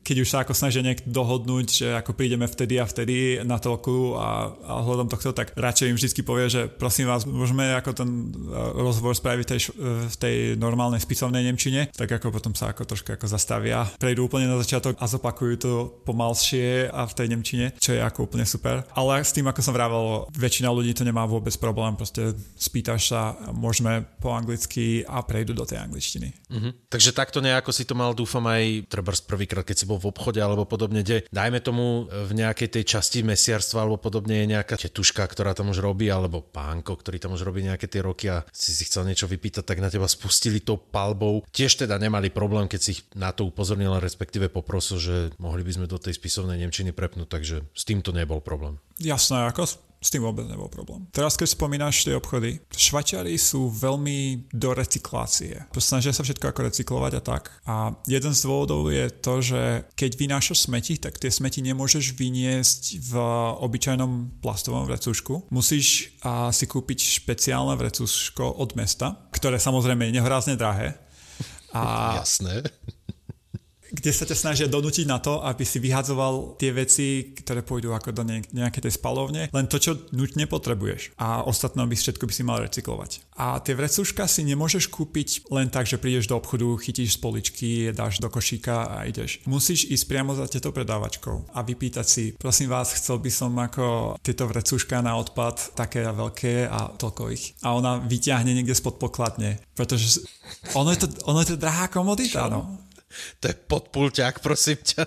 keď 0.00 0.16
už 0.24 0.28
sa 0.32 0.40
ako 0.40 0.56
snažia 0.56 0.80
nejak 0.80 1.04
dohodnúť, 1.04 1.66
že 1.68 1.88
ako 1.92 2.16
prídeme 2.16 2.48
vtedy 2.48 2.80
a 2.80 2.88
vtedy 2.88 3.44
na 3.44 3.60
toku 3.60 4.16
a, 4.16 4.56
a 4.56 4.72
hľadom 4.80 5.12
tohto, 5.12 5.36
tak 5.36 5.52
radšej 5.52 5.92
im 5.92 6.00
vždy 6.00 6.24
povie, 6.24 6.48
že 6.48 6.64
prosím 6.72 7.12
vás, 7.12 7.28
môžeme 7.28 7.76
ako 7.76 7.90
ten 7.92 8.08
e, 8.08 8.56
rozhovor 8.80 9.12
spraviť 9.12 9.44
tej, 9.44 9.60
v 10.08 10.16
tej 10.16 10.36
normálnej 10.56 11.04
spisovnej 11.04 11.44
Nemčine, 11.44 11.92
tak 11.92 12.16
ako 12.16 12.32
potom 12.32 12.56
sa 12.56 12.72
ako 12.72 12.88
trošku 12.88 13.12
ako 13.12 13.28
zastavia, 13.28 13.84
prejdú 14.00 14.32
úplne 14.32 14.48
na 14.48 14.56
začiatok 14.56 14.96
a 14.96 15.04
zopakujú 15.04 15.54
to 15.60 15.72
pomalšie 16.08 16.88
a 16.88 17.04
v 17.04 17.12
tej 17.12 17.26
Nemčine, 17.36 17.66
čo 17.76 17.92
je 17.92 18.00
ako 18.00 18.32
úplne 18.32 18.48
super. 18.48 18.80
Ale 18.96 19.20
s 19.20 19.36
tým, 19.36 19.44
ako 19.44 19.60
som 19.60 19.76
vravel, 19.76 20.24
väčšina 20.32 20.72
ľudí 20.72 20.96
to 20.96 21.04
nemá 21.04 21.28
vôbec 21.28 21.52
problém, 21.60 21.92
proste 22.00 22.32
spýtaš 22.56 23.12
sa, 23.12 23.36
môžeme 23.52 24.08
po 24.24 24.32
anglicky 24.32 24.85
a 25.04 25.22
prejdú 25.22 25.52
do 25.56 25.66
tej 25.66 25.82
angličtiny. 25.82 26.28
Uh-huh. 26.50 26.72
Takže 26.90 27.10
takto 27.16 27.42
nejako 27.42 27.70
si 27.74 27.84
to 27.84 27.94
mal, 27.96 28.12
dúfam, 28.12 28.44
aj 28.46 28.88
treba 28.90 29.12
prvýkrát, 29.12 29.66
keď 29.66 29.76
si 29.76 29.88
bol 29.88 29.98
v 29.98 30.10
obchode 30.10 30.38
alebo 30.38 30.68
podobne, 30.68 31.02
kde 31.02 31.26
dajme 31.32 31.58
tomu 31.60 32.06
v 32.08 32.32
nejakej 32.32 32.78
tej 32.78 32.84
časti 32.96 33.26
mesiarstva 33.26 33.84
alebo 33.84 33.98
podobne 34.00 34.44
je 34.44 34.52
nejaká 34.56 34.76
tetuška, 34.78 35.24
ktorá 35.26 35.52
tam 35.56 35.72
už 35.72 35.82
robí, 35.82 36.08
alebo 36.08 36.44
pánko, 36.44 36.96
ktorý 36.98 37.18
tam 37.18 37.34
už 37.34 37.42
robí 37.42 37.64
nejaké 37.64 37.90
tie 37.90 38.04
roky 38.04 38.30
a 38.30 38.46
si 38.52 38.72
si 38.72 38.86
chcel 38.86 39.08
niečo 39.08 39.26
vypýtať, 39.26 39.64
tak 39.66 39.82
na 39.82 39.90
teba 39.90 40.06
spustili 40.06 40.62
tou 40.62 40.78
palbou. 40.78 41.42
Tiež 41.50 41.86
teda 41.86 41.96
nemali 41.96 42.30
problém, 42.30 42.68
keď 42.70 42.80
si 42.80 42.90
ich 42.98 43.02
na 43.16 43.32
to 43.32 43.48
upozornila, 43.48 44.02
respektíve 44.02 44.52
poprosil, 44.52 44.98
že 45.00 45.16
mohli 45.40 45.64
by 45.64 45.72
sme 45.82 45.86
do 45.90 45.98
tej 46.00 46.16
spisovnej 46.16 46.60
Nemčiny 46.60 46.92
prepnúť, 46.92 47.28
takže 47.28 47.56
s 47.72 47.82
týmto 47.84 48.12
nebol 48.12 48.40
problém. 48.40 48.78
Jasné, 48.96 49.52
ako 49.52 49.85
s 50.00 50.12
tým 50.12 50.22
vôbec 50.22 50.44
nebol 50.46 50.68
problém. 50.68 51.08
Teraz, 51.10 51.34
keď 51.34 51.56
spomínaš 51.56 52.04
tie 52.04 52.14
obchody, 52.14 52.60
Švačiari 52.70 53.34
sú 53.40 53.72
veľmi 53.72 54.50
do 54.52 54.70
recyklácie. 54.76 55.66
Snažia 55.76 56.12
sa 56.12 56.22
všetko 56.22 56.52
ako 56.52 56.60
recyklovať 56.68 57.12
a 57.18 57.22
tak. 57.22 57.42
A 57.66 57.74
jeden 58.06 58.32
z 58.32 58.40
dôvodov 58.44 58.88
je 58.92 59.08
to, 59.10 59.34
že 59.40 59.62
keď 59.98 60.10
vynášaš 60.18 60.68
smeti, 60.68 61.00
tak 61.00 61.18
tie 61.18 61.32
smeti 61.32 61.64
nemôžeš 61.64 62.14
vyniesť 62.14 62.82
v 63.02 63.12
obyčajnom 63.62 64.42
plastovom 64.44 64.84
vrecúšku. 64.86 65.48
Musíš 65.50 66.14
a, 66.22 66.52
si 66.52 66.68
kúpiť 66.68 67.22
špeciálne 67.22 67.74
vrecúško 67.74 68.56
od 68.60 68.76
mesta, 68.76 69.26
ktoré 69.32 69.56
samozrejme 69.60 70.08
je 70.08 70.16
nehorázne 70.20 70.54
drahé. 70.54 70.96
A 71.76 72.16
Jasné 72.22 72.64
kde 73.90 74.10
sa 74.12 74.24
ťa 74.26 74.36
snažia 74.36 74.66
donútiť 74.66 75.06
na 75.06 75.22
to, 75.22 75.42
aby 75.42 75.62
si 75.62 75.78
vyhadzoval 75.78 76.58
tie 76.58 76.70
veci, 76.74 77.36
ktoré 77.36 77.62
pôjdu 77.62 77.92
ako 77.94 78.10
do 78.12 78.22
nejakej 78.26 78.82
tej 78.86 78.94
spalovne, 78.96 79.48
len 79.50 79.66
to, 79.66 79.78
čo 79.78 80.08
nutne 80.14 80.46
potrebuješ. 80.48 81.16
A 81.20 81.46
ostatné 81.46 81.82
by 81.86 81.96
všetko 81.96 82.24
by 82.26 82.32
si 82.34 82.42
mal 82.42 82.58
recyklovať. 82.62 83.36
A 83.36 83.60
tie 83.60 83.76
vrecúška 83.76 84.24
si 84.26 84.42
nemôžeš 84.48 84.88
kúpiť 84.88 85.48
len 85.52 85.68
tak, 85.68 85.84
že 85.84 86.00
prídeš 86.00 86.26
do 86.26 86.40
obchodu, 86.40 86.66
chytíš 86.80 87.16
z 87.16 87.22
poličky, 87.22 87.70
dáš 87.92 88.18
do 88.18 88.32
košíka 88.32 88.88
a 88.88 89.04
ideš. 89.04 89.44
Musíš 89.44 89.86
ísť 89.86 90.04
priamo 90.08 90.32
za 90.32 90.48
tieto 90.48 90.72
predávačkou 90.72 91.52
a 91.52 91.60
vypýtať 91.60 92.06
si, 92.06 92.24
prosím 92.34 92.72
vás, 92.72 92.96
chcel 92.96 93.20
by 93.20 93.30
som 93.30 93.52
ako 93.54 94.16
tieto 94.24 94.48
vrecúška 94.48 95.04
na 95.04 95.20
odpad 95.20 95.76
také 95.76 96.06
a 96.08 96.16
veľké 96.16 96.66
a 96.66 96.96
toľko 96.96 97.22
ich. 97.32 97.52
A 97.60 97.76
ona 97.76 98.00
vyťahne 98.00 98.50
niekde 98.56 98.72
spod 98.72 98.96
pokladne, 98.96 99.60
pretože 99.76 100.24
ono 100.72 100.94
je 100.94 101.04
to, 101.04 101.08
ono 101.28 101.44
je 101.44 101.54
to 101.54 101.60
drahá 101.60 101.92
komodita, 101.92 102.48
no. 102.48 102.85
To 103.40 103.44
je 103.48 103.54
podpulťák, 103.54 104.40
prosím 104.40 104.80
ťa. 104.80 105.04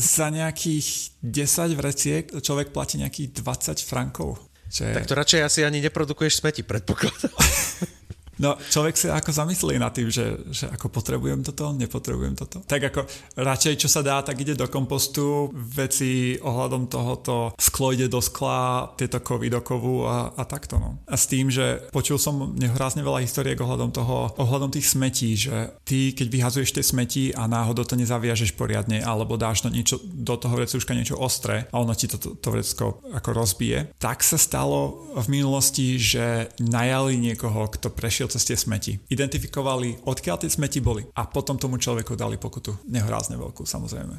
Za 0.00 0.32
nejakých 0.32 1.20
10 1.20 1.76
vreciek 1.76 2.24
človek 2.30 2.72
platí 2.72 2.96
nejakých 2.96 3.36
20 3.36 3.84
frankov. 3.84 4.40
Že... 4.70 4.94
Tak 4.94 5.06
to 5.06 5.14
radšej 5.18 5.40
asi 5.42 5.60
ani 5.66 5.82
neprodukuješ 5.82 6.40
smeti, 6.40 6.62
predpokladám. 6.62 7.34
No, 8.40 8.56
človek 8.56 8.96
sa 8.96 9.20
ako 9.20 9.30
zamyslí 9.36 9.76
nad 9.76 9.92
tým, 9.92 10.08
že, 10.08 10.40
že 10.48 10.64
ako 10.72 10.88
potrebujem 10.88 11.44
toto, 11.44 11.76
nepotrebujem 11.76 12.32
toto. 12.32 12.64
Tak 12.64 12.80
ako 12.88 13.04
radšej, 13.36 13.84
čo 13.84 13.88
sa 13.92 14.00
dá, 14.00 14.24
tak 14.24 14.40
ide 14.40 14.56
do 14.56 14.64
kompostu, 14.64 15.52
veci 15.52 16.40
ohľadom 16.40 16.88
tohoto 16.88 17.52
sklo 17.60 17.92
ide 17.92 18.08
do 18.08 18.24
skla, 18.24 18.96
tieto 18.96 19.20
kovy 19.20 19.52
do 19.52 19.60
kovu 19.60 20.08
a, 20.08 20.32
a 20.32 20.42
takto. 20.48 20.80
No. 20.80 21.04
A 21.04 21.20
s 21.20 21.28
tým, 21.28 21.52
že 21.52 21.84
počul 21.92 22.16
som 22.16 22.56
nehrázne 22.56 23.04
veľa 23.04 23.20
historiek 23.20 23.60
ohľadom 23.60 23.92
toho, 23.92 24.32
ohľadom 24.40 24.72
tých 24.72 24.88
smetí, 24.88 25.36
že 25.36 25.76
ty, 25.84 26.16
keď 26.16 26.26
vyhazuješ 26.32 26.80
tie 26.80 26.84
smeti 26.84 27.24
a 27.36 27.44
náhodou 27.44 27.84
to 27.84 28.00
nezaviažeš 28.00 28.56
poriadne, 28.56 29.04
alebo 29.04 29.36
dáš 29.36 29.60
to 29.60 29.68
niečo, 29.68 30.00
do 30.00 30.40
toho 30.40 30.56
vrecúška 30.56 30.96
niečo 30.96 31.20
ostré 31.20 31.68
a 31.68 31.76
ono 31.76 31.92
ti 31.92 32.08
to, 32.08 32.16
to, 32.16 32.40
to 32.40 32.48
vrecko 32.48 33.04
ako 33.12 33.36
rozbije, 33.36 33.92
tak 34.00 34.24
sa 34.24 34.40
stalo 34.40 35.12
v 35.20 35.26
minulosti, 35.28 36.00
že 36.00 36.48
najali 36.56 37.20
niekoho, 37.20 37.68
kto 37.68 37.92
prešiel 37.92 38.29
cez 38.30 38.46
tie 38.46 38.56
smeti. 38.56 39.02
Identifikovali, 39.10 40.06
odkiaľ 40.06 40.46
tie 40.46 40.50
smeti 40.50 40.78
boli 40.78 41.02
a 41.18 41.26
potom 41.26 41.58
tomu 41.58 41.76
človeku 41.76 42.14
dali 42.14 42.38
pokutu. 42.38 42.78
Nehorázne 42.86 43.34
veľkú, 43.34 43.66
samozrejme. 43.66 44.14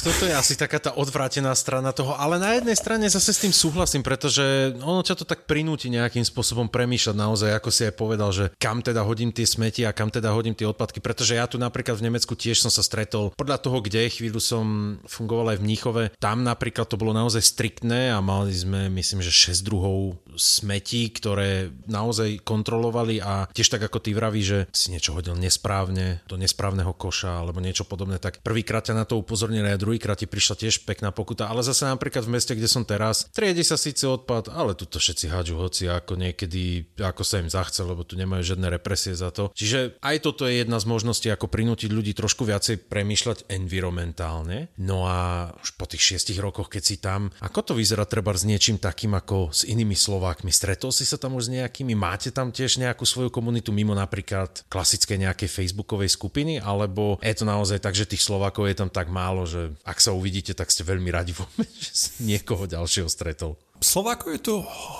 Toto 0.00 0.22
je 0.24 0.34
asi 0.34 0.56
taká 0.56 0.80
tá 0.80 0.96
odvrátená 0.96 1.52
strana 1.52 1.92
toho, 1.92 2.16
ale 2.16 2.40
na 2.40 2.56
jednej 2.56 2.76
strane 2.76 3.06
zase 3.08 3.36
s 3.36 3.42
tým 3.44 3.52
súhlasím, 3.52 4.00
pretože 4.00 4.76
ono 4.80 5.04
ťa 5.04 5.20
to 5.20 5.24
tak 5.28 5.44
prinúti 5.44 5.92
nejakým 5.92 6.24
spôsobom 6.24 6.68
premýšľať 6.72 7.16
naozaj, 7.16 7.50
ako 7.52 7.68
si 7.68 7.82
aj 7.84 7.94
povedal, 7.98 8.30
že 8.32 8.48
kam 8.56 8.80
teda 8.80 9.04
hodím 9.04 9.34
tie 9.34 9.44
smeti 9.44 9.84
a 9.84 9.92
kam 9.92 10.08
teda 10.08 10.32
hodím 10.32 10.56
tie 10.56 10.64
odpadky, 10.64 11.04
pretože 11.04 11.36
ja 11.36 11.44
tu 11.44 11.60
napríklad 11.60 12.00
v 12.00 12.06
Nemecku 12.08 12.32
tiež 12.32 12.64
som 12.64 12.72
sa 12.72 12.80
stretol 12.80 13.34
podľa 13.34 13.58
toho, 13.60 13.82
kde 13.82 14.08
chvíľu 14.08 14.40
som 14.40 14.96
fungoval 15.04 15.52
aj 15.52 15.58
v 15.60 15.66
Mníchove, 15.66 16.02
tam 16.22 16.46
napríklad 16.46 16.86
to 16.86 16.96
bolo 16.96 17.10
naozaj 17.10 17.42
striktné 17.42 18.14
a 18.14 18.22
mali 18.22 18.54
sme, 18.54 18.86
myslím, 18.92 19.20
že 19.20 19.34
6 19.34 19.66
druhov 19.66 20.16
smetí, 20.38 21.10
ktoré 21.10 21.74
naozaj 21.90 22.40
kontrolovali 22.46 22.93
kontrolovali 22.94 23.18
a 23.18 23.50
tiež 23.50 23.68
tak 23.74 23.82
ako 23.82 23.98
ty 23.98 24.14
vraví, 24.14 24.42
že 24.46 24.58
si 24.70 24.94
niečo 24.94 25.18
hodil 25.18 25.34
nesprávne 25.34 26.22
do 26.30 26.38
nesprávneho 26.38 26.94
koša 26.94 27.42
alebo 27.42 27.58
niečo 27.58 27.82
podobné, 27.82 28.22
tak 28.22 28.38
prvýkrát 28.46 28.86
ťa 28.86 28.94
na 28.94 29.04
to 29.04 29.18
upozornili 29.18 29.66
a 29.66 29.80
druhýkrát 29.80 30.22
ti 30.22 30.30
prišla 30.30 30.54
tiež 30.54 30.86
pekná 30.86 31.10
pokuta, 31.10 31.50
ale 31.50 31.66
zase 31.66 31.90
napríklad 31.90 32.22
v 32.22 32.38
meste, 32.38 32.54
kde 32.54 32.70
som 32.70 32.86
teraz, 32.86 33.26
triedi 33.34 33.66
sa 33.66 33.74
síce 33.74 34.06
odpad, 34.06 34.54
ale 34.54 34.78
tu 34.78 34.86
to 34.86 35.02
všetci 35.02 35.26
hádžu 35.26 35.58
hoci 35.58 35.90
ako 35.90 36.14
niekedy, 36.14 36.94
ako 37.02 37.26
sa 37.26 37.42
im 37.42 37.50
zachce, 37.50 37.82
lebo 37.82 38.06
tu 38.06 38.14
nemajú 38.14 38.54
žiadne 38.54 38.70
represie 38.70 39.18
za 39.18 39.34
to. 39.34 39.50
Čiže 39.50 39.98
aj 39.98 40.16
toto 40.22 40.46
je 40.46 40.62
jedna 40.62 40.78
z 40.78 40.86
možností, 40.86 41.28
ako 41.34 41.50
prinútiť 41.50 41.90
ľudí 41.90 42.12
trošku 42.14 42.46
viacej 42.46 42.86
premýšľať 42.86 43.50
environmentálne. 43.50 44.70
No 44.78 45.08
a 45.08 45.50
už 45.58 45.74
po 45.74 45.88
tých 45.90 46.14
šiestich 46.14 46.38
rokoch, 46.38 46.70
keď 46.70 46.82
si 46.84 46.96
tam, 47.00 47.32
ako 47.42 47.72
to 47.72 47.72
vyzerá 47.74 48.06
treba 48.06 48.30
s 48.34 48.46
niečím 48.46 48.76
takým 48.76 49.16
ako 49.16 49.50
s 49.50 49.64
inými 49.64 49.96
Slovákmi? 49.96 50.52
Stretol 50.52 50.92
si 50.92 51.08
sa 51.08 51.16
tam 51.16 51.38
už 51.38 51.48
s 51.48 51.54
nejakými? 51.54 51.96
Máte 51.96 52.28
tam 52.34 52.52
tiež 52.52 52.73
nejakú 52.80 53.04
svoju 53.06 53.30
komunitu 53.30 53.70
mimo 53.70 53.92
napríklad 53.92 54.66
klasické 54.70 55.18
nejakej 55.18 55.50
facebookovej 55.50 56.10
skupiny, 56.12 56.62
alebo 56.62 57.18
je 57.22 57.34
to 57.34 57.44
naozaj 57.46 57.78
tak, 57.82 57.94
že 57.96 58.08
tých 58.08 58.22
Slovákov 58.22 58.70
je 58.70 58.76
tam 58.78 58.90
tak 58.90 59.10
málo, 59.10 59.44
že 59.44 59.74
ak 59.82 59.98
sa 59.98 60.14
uvidíte, 60.14 60.54
tak 60.54 60.70
ste 60.70 60.86
veľmi 60.86 61.10
radi 61.10 61.34
že 61.84 61.92
si 61.92 62.10
niekoho 62.24 62.64
ďalšieho 62.68 63.08
stretol. 63.10 63.58
Slovákov 63.84 64.32
je 64.32 64.40
tu 64.40 64.54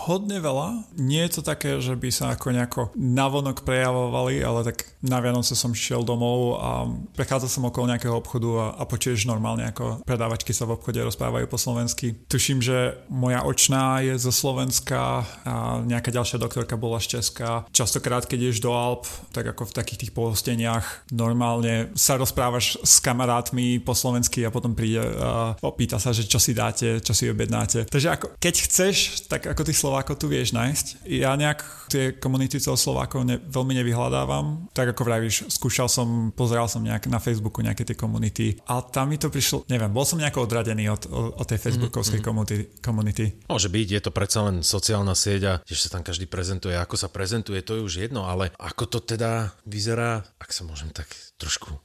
hodne 0.04 0.36
veľa. 0.44 0.92
Nie 1.00 1.24
je 1.24 1.40
to 1.40 1.42
také, 1.48 1.80
že 1.80 1.96
by 1.96 2.12
sa 2.12 2.36
ako 2.36 2.52
nejako 2.52 2.82
navonok 2.92 3.64
prejavovali, 3.64 4.44
ale 4.44 4.60
tak 4.68 4.84
na 5.00 5.24
Vianoce 5.24 5.56
som 5.56 5.72
šiel 5.72 6.04
domov 6.04 6.60
a 6.60 6.84
prechádzal 7.16 7.48
som 7.48 7.64
okolo 7.64 7.88
nejakého 7.88 8.12
obchodu 8.12 8.50
a, 8.60 8.66
a 8.76 8.82
počuješ 8.84 9.24
normálne, 9.24 9.64
ako 9.64 10.04
predávačky 10.04 10.52
sa 10.52 10.68
v 10.68 10.76
obchode 10.76 11.00
rozprávajú 11.00 11.48
po 11.48 11.56
slovensky. 11.56 12.12
Tuším, 12.28 12.60
že 12.60 13.00
moja 13.08 13.40
očná 13.48 14.04
je 14.04 14.20
zo 14.20 14.28
Slovenska 14.28 15.24
a 15.48 15.80
nejaká 15.80 16.12
ďalšia 16.12 16.36
doktorka 16.36 16.76
bola 16.76 17.00
z 17.00 17.18
Česka. 17.18 17.64
Častokrát, 17.72 18.28
keď 18.28 18.52
ideš 18.52 18.60
do 18.60 18.76
Alp, 18.76 19.08
tak 19.32 19.48
ako 19.48 19.72
v 19.72 19.76
takých 19.80 20.00
tých 20.04 20.12
pohosteniach, 20.12 21.08
normálne 21.08 21.88
sa 21.96 22.20
rozprávaš 22.20 22.76
s 22.84 23.00
kamarátmi 23.00 23.80
po 23.80 23.96
slovensky 23.96 24.44
a 24.44 24.52
potom 24.52 24.76
príde 24.76 25.00
a 25.00 25.56
opýta 25.64 25.96
sa, 25.96 26.12
že 26.12 26.28
čo 26.28 26.36
si 26.36 26.52
dáte, 26.52 27.00
čo 27.00 27.16
si 27.16 27.32
objednáte. 27.32 27.88
Takže 27.88 28.08
ako, 28.12 28.26
keď 28.36 28.54
chceš, 28.74 29.30
tak 29.30 29.46
ako 29.46 29.62
tých 29.62 29.78
Slovákov 29.78 30.18
tu 30.18 30.26
vieš 30.26 30.50
nájsť. 30.50 31.06
Ja 31.06 31.38
nejak 31.38 31.62
tie 31.86 32.18
komunity 32.18 32.58
Slovákov 32.58 33.22
ne, 33.22 33.38
veľmi 33.38 33.70
nevyhľadávam. 33.78 34.66
Tak 34.74 34.98
ako 34.98 35.06
vravíš, 35.06 35.46
skúšal 35.46 35.86
som, 35.86 36.34
pozeral 36.34 36.66
som 36.66 36.82
nejak 36.82 37.06
na 37.06 37.22
Facebooku 37.22 37.62
nejaké 37.62 37.86
tie 37.86 37.94
komunity 37.94 38.58
a 38.66 38.82
tam 38.82 39.14
mi 39.14 39.16
to 39.22 39.30
prišlo, 39.30 39.62
neviem, 39.70 39.94
bol 39.94 40.02
som 40.02 40.18
nejako 40.18 40.50
odradený 40.50 40.90
od, 40.90 41.06
od, 41.38 41.46
tej 41.46 41.62
facebookovskej 41.62 42.18
mm-hmm. 42.18 42.82
komunity. 42.82 43.24
Môže 43.46 43.70
byť, 43.70 43.88
je 43.94 44.02
to 44.02 44.10
predsa 44.10 44.42
len 44.42 44.66
sociálna 44.66 45.14
sieť 45.14 45.42
a 45.46 45.52
tiež 45.62 45.86
sa 45.86 45.94
tam 45.94 46.02
každý 46.02 46.26
prezentuje. 46.26 46.74
Ako 46.74 46.98
sa 46.98 47.06
prezentuje, 47.06 47.62
to 47.62 47.78
je 47.78 47.86
už 47.86 48.10
jedno, 48.10 48.26
ale 48.26 48.50
ako 48.58 48.90
to 48.90 48.98
teda 48.98 49.54
vyzerá, 49.62 50.26
ak 50.42 50.50
sa 50.50 50.66
môžem 50.66 50.90
tak 50.90 51.06
trošku 51.38 51.78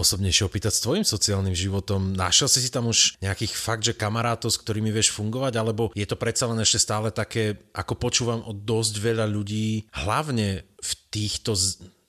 osobnejšie 0.00 0.48
opýtať 0.48 0.72
s 0.74 0.84
tvojim 0.84 1.04
sociálnym 1.04 1.54
životom. 1.54 2.16
Našiel 2.16 2.48
si 2.48 2.64
si 2.64 2.72
tam 2.72 2.88
už 2.88 3.20
nejakých 3.20 3.52
fakt, 3.54 3.84
že 3.84 3.94
kamarátov, 3.94 4.50
s 4.50 4.60
ktorými 4.60 4.88
vieš 4.90 5.12
fungovať, 5.12 5.54
alebo 5.60 5.92
je 5.92 6.06
to 6.08 6.16
predsa 6.16 6.48
len 6.48 6.58
ešte 6.64 6.80
stále 6.80 7.12
také, 7.12 7.60
ako 7.76 7.94
počúvam 8.00 8.40
od 8.48 8.64
dosť 8.64 8.94
veľa 8.98 9.26
ľudí, 9.28 9.86
hlavne 9.92 10.64
v 10.80 10.92
týchto 11.12 11.52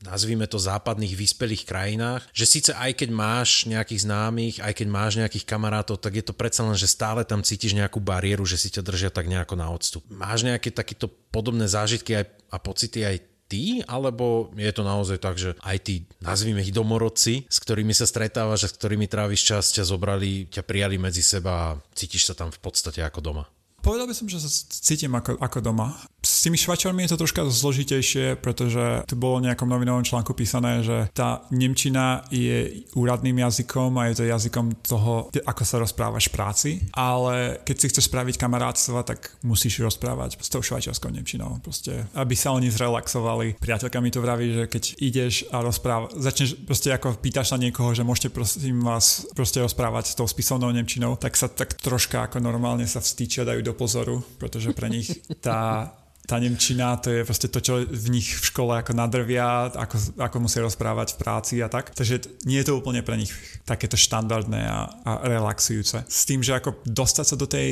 nazvime 0.01 0.49
to 0.49 0.57
západných 0.57 1.13
vyspelých 1.13 1.63
krajinách, 1.65 2.25
že 2.33 2.49
síce 2.49 2.71
aj 2.73 2.97
keď 2.97 3.09
máš 3.13 3.69
nejakých 3.69 4.01
známych, 4.05 4.55
aj 4.59 4.73
keď 4.81 4.87
máš 4.89 5.13
nejakých 5.21 5.45
kamarátov, 5.45 6.01
tak 6.01 6.17
je 6.17 6.25
to 6.25 6.33
predsa 6.33 6.65
len, 6.65 6.77
že 6.77 6.89
stále 6.89 7.21
tam 7.21 7.45
cítiš 7.45 7.77
nejakú 7.77 8.01
bariéru, 8.01 8.43
že 8.43 8.57
si 8.57 8.73
ťa 8.73 8.81
držia 8.81 9.09
tak 9.13 9.29
nejako 9.29 9.55
na 9.57 9.69
odstup. 9.69 10.03
Máš 10.09 10.41
nejaké 10.41 10.73
takéto 10.73 11.05
podobné 11.29 11.69
zážitky 11.69 12.17
aj, 12.17 12.25
a 12.49 12.57
pocity 12.57 13.05
aj 13.05 13.15
ty, 13.51 13.83
alebo 13.83 14.47
je 14.55 14.71
to 14.71 14.87
naozaj 14.87 15.19
tak, 15.19 15.35
že 15.35 15.59
aj 15.59 15.77
tí, 15.83 16.07
nazvime 16.23 16.63
ich 16.63 16.71
domorodci, 16.71 17.51
s 17.51 17.57
ktorými 17.59 17.91
sa 17.91 18.07
stretávaš 18.07 18.63
a 18.63 18.71
s 18.71 18.77
ktorými 18.79 19.11
tráviš 19.11 19.43
čas, 19.43 19.75
ťa 19.75 19.83
zobrali, 19.83 20.47
ťa 20.47 20.63
prijali 20.63 20.95
medzi 20.95 21.19
seba 21.19 21.75
a 21.75 21.77
cítiš 21.91 22.31
sa 22.31 22.33
tam 22.39 22.47
v 22.47 22.59
podstate 22.63 23.03
ako 23.03 23.19
doma? 23.19 23.43
Povedal 23.81 24.05
by 24.05 24.13
som, 24.13 24.29
že 24.29 24.37
sa 24.37 24.49
cítim 24.69 25.11
ako, 25.13 25.41
ako 25.41 25.57
doma. 25.59 25.97
S 26.21 26.45
tými 26.45 26.57
švačarmi 26.57 27.01
je 27.05 27.11
to 27.13 27.21
troška 27.25 27.41
zložitejšie, 27.49 28.37
pretože 28.37 29.05
tu 29.09 29.17
bolo 29.17 29.41
v 29.41 29.49
nejakom 29.49 29.65
novinovom 29.65 30.05
článku 30.05 30.37
písané, 30.37 30.85
že 30.85 31.09
tá 31.17 31.45
Nemčina 31.49 32.21
je 32.29 32.85
úradným 32.93 33.41
jazykom 33.41 33.97
a 33.97 34.13
je 34.13 34.21
to 34.21 34.23
jazykom 34.29 34.85
toho, 34.85 35.33
ako 35.33 35.63
sa 35.65 35.81
rozprávaš 35.81 36.29
v 36.29 36.33
práci, 36.37 36.69
ale 36.93 37.57
keď 37.65 37.75
si 37.77 37.89
chceš 37.89 38.05
spraviť 38.05 38.37
kamarátstva, 38.37 39.01
tak 39.01 39.33
musíš 39.41 39.81
rozprávať 39.81 40.37
s 40.37 40.49
tou 40.53 40.61
švajčiarskou 40.61 41.09
Nemčinou. 41.09 41.57
Proste, 41.65 42.05
aby 42.13 42.37
sa 42.37 42.53
oni 42.53 42.69
zrelaxovali. 42.69 43.57
Priateľka 43.57 43.97
mi 43.97 44.13
to 44.13 44.21
vraví, 44.21 44.53
že 44.53 44.63
keď 44.69 44.83
ideš 45.01 45.49
a 45.49 45.65
rozpráva, 45.65 46.13
začneš 46.13 46.53
proste 46.69 46.93
ako 46.93 47.17
pýtaš 47.17 47.53
sa 47.53 47.57
niekoho, 47.57 47.97
že 47.97 48.05
môžete 48.05 48.29
prosím 48.29 48.85
vás 48.85 49.25
proste 49.33 49.57
rozprávať 49.57 50.13
s 50.13 50.17
tou 50.17 50.29
spisovnou 50.29 50.69
Nemčinou, 50.69 51.17
tak 51.17 51.33
sa 51.33 51.49
tak 51.49 51.81
troška 51.81 52.29
ako 52.29 52.37
normálne 52.37 52.85
sa 52.85 53.01
vstýčia, 53.01 53.41
dajú 53.41 53.61
do 53.65 53.70
do 53.71 53.73
pozoru, 53.73 54.19
pretože 54.35 54.75
pre 54.75 54.91
nich 54.91 55.23
tá 55.39 55.95
tá 56.31 56.39
Nemčina, 56.39 56.95
to 56.95 57.11
je 57.11 57.27
proste 57.27 57.51
to, 57.51 57.59
čo 57.59 57.83
v 57.83 58.07
nich 58.07 58.31
v 58.39 58.45
škole 58.47 58.71
ako 58.79 58.95
nadrvia, 58.95 59.67
ako, 59.75 60.15
ako 60.15 60.37
musia 60.39 60.63
rozprávať 60.63 61.13
v 61.13 61.19
práci 61.19 61.55
a 61.59 61.67
tak. 61.67 61.91
Takže 61.91 62.47
nie 62.47 62.63
je 62.63 62.71
to 62.71 62.79
úplne 62.79 63.03
pre 63.03 63.19
nich 63.19 63.35
takéto 63.67 63.99
štandardné 63.99 64.63
a, 64.63 64.79
a 65.03 65.11
relaxujúce. 65.27 66.07
S 66.07 66.23
tým, 66.23 66.39
že 66.39 66.55
ako 66.55 66.87
dostať 66.87 67.25
sa 67.27 67.35
do 67.35 67.43
tej 67.51 67.69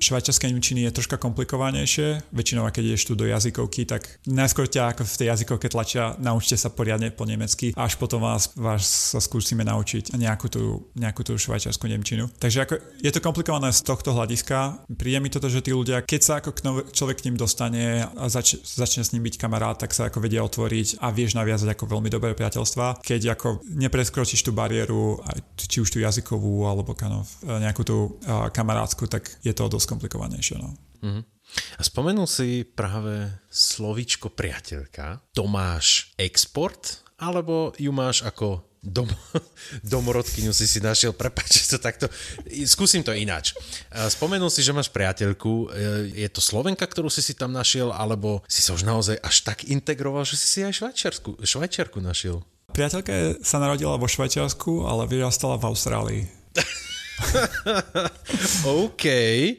švajčiarskej 0.00 0.56
Nemčiny 0.56 0.88
je 0.88 0.96
troška 0.96 1.20
komplikovanejšie. 1.20 2.32
Väčšinou, 2.32 2.64
keď 2.72 2.84
ideš 2.88 3.04
tu 3.04 3.12
do 3.12 3.28
jazykovky, 3.28 3.84
tak 3.84 4.08
najskôr 4.24 4.64
ťa 4.64 4.96
ako 4.96 5.02
v 5.04 5.18
tej 5.20 5.26
jazykovke 5.28 5.68
tlačia, 5.68 6.16
naučte 6.16 6.56
sa 6.56 6.72
poriadne 6.72 7.12
po 7.12 7.28
nemecky, 7.28 7.76
až 7.76 8.00
potom 8.00 8.24
vás, 8.24 8.56
vás 8.56 9.12
sa 9.12 9.20
skúsime 9.20 9.68
naučiť 9.68 10.16
nejakú 10.16 10.46
tú, 10.48 10.88
nejakú 10.96 11.26
tú 11.26 11.36
švajčiarsku 11.36 11.84
Nemčinu. 11.84 12.30
Takže 12.40 12.58
ako 12.64 12.74
je 13.04 13.10
to 13.12 13.20
komplikované 13.20 13.68
z 13.74 13.84
tohto 13.84 14.16
hľadiska. 14.16 14.86
Príde 14.96 15.18
mi 15.20 15.28
toto, 15.28 15.52
že 15.52 15.60
tí 15.60 15.74
ľudia, 15.74 16.00
keď 16.00 16.20
sa 16.22 16.34
ako 16.40 16.54
človek 16.94 17.20
k 17.20 17.26
ním 17.28 17.36
dostane, 17.36 17.97
a 18.04 18.24
zač- 18.28 18.60
začne 18.62 19.02
s 19.02 19.12
ním 19.16 19.24
byť 19.26 19.40
kamarát, 19.40 19.78
tak 19.78 19.96
sa 19.96 20.12
ako 20.12 20.22
vedia 20.22 20.44
otvoriť 20.44 21.02
a 21.02 21.10
vieš 21.10 21.34
naviazať 21.34 21.74
ako 21.74 21.98
veľmi 21.98 22.12
dobré 22.12 22.36
priateľstva. 22.36 23.02
Keď 23.02 23.38
ako 23.38 23.62
nepreskročíš 23.74 24.44
tú 24.44 24.52
bariéru, 24.54 25.18
či 25.56 25.82
už 25.82 25.88
tú 25.88 25.98
jazykovú 25.98 26.68
alebo 26.68 26.92
kanov, 26.94 27.26
e, 27.42 27.58
nejakú 27.58 27.82
tú 27.82 27.98
uh, 28.22 28.52
kamarátsku, 28.52 29.08
tak 29.08 29.28
je 29.42 29.50
to 29.56 29.66
dosť 29.66 29.96
komplikovanejšie. 29.96 30.56
No. 30.60 30.76
Mm-hmm. 31.02 31.22
A 31.78 31.80
spomenul 31.80 32.28
si 32.28 32.62
práve 32.62 33.32
slovíčko 33.48 34.28
priateľka. 34.36 35.24
To 35.32 35.48
máš 35.48 36.12
export, 36.20 37.00
alebo 37.18 37.72
ju 37.80 37.90
máš 37.90 38.22
ako 38.22 38.67
dom, 38.82 39.06
domorodkyňu 39.92 40.54
si 40.54 40.66
si 40.70 40.78
našiel, 40.78 41.12
prepáč, 41.12 41.66
to 41.68 41.78
takto, 41.78 42.06
skúsim 42.64 43.02
to 43.02 43.12
ináč. 43.12 43.54
Spomenul 43.92 44.48
si, 44.48 44.64
že 44.64 44.74
máš 44.74 44.88
priateľku, 44.90 45.52
e, 45.70 46.24
je 46.24 46.28
to 46.30 46.40
Slovenka, 46.40 46.86
ktorú 46.86 47.12
si 47.12 47.20
si 47.20 47.34
tam 47.34 47.52
našiel, 47.52 47.90
alebo 47.92 48.42
si 48.46 48.64
sa 48.64 48.74
už 48.74 48.86
naozaj 48.86 49.18
až 49.20 49.36
tak 49.44 49.66
integroval, 49.66 50.24
že 50.24 50.38
si 50.38 50.46
si 50.46 50.58
aj 50.64 50.78
švajčiarsku, 50.78 51.30
švajčiarku 51.42 51.98
našiel? 52.00 52.42
Priateľka 52.72 53.40
sa 53.42 53.58
narodila 53.58 53.96
vo 53.96 54.06
Švajčiarsku, 54.06 54.84
ale 54.84 55.08
vyrastala 55.08 55.56
v 55.56 55.66
Austrálii. 55.66 56.22
OK, 58.86 59.04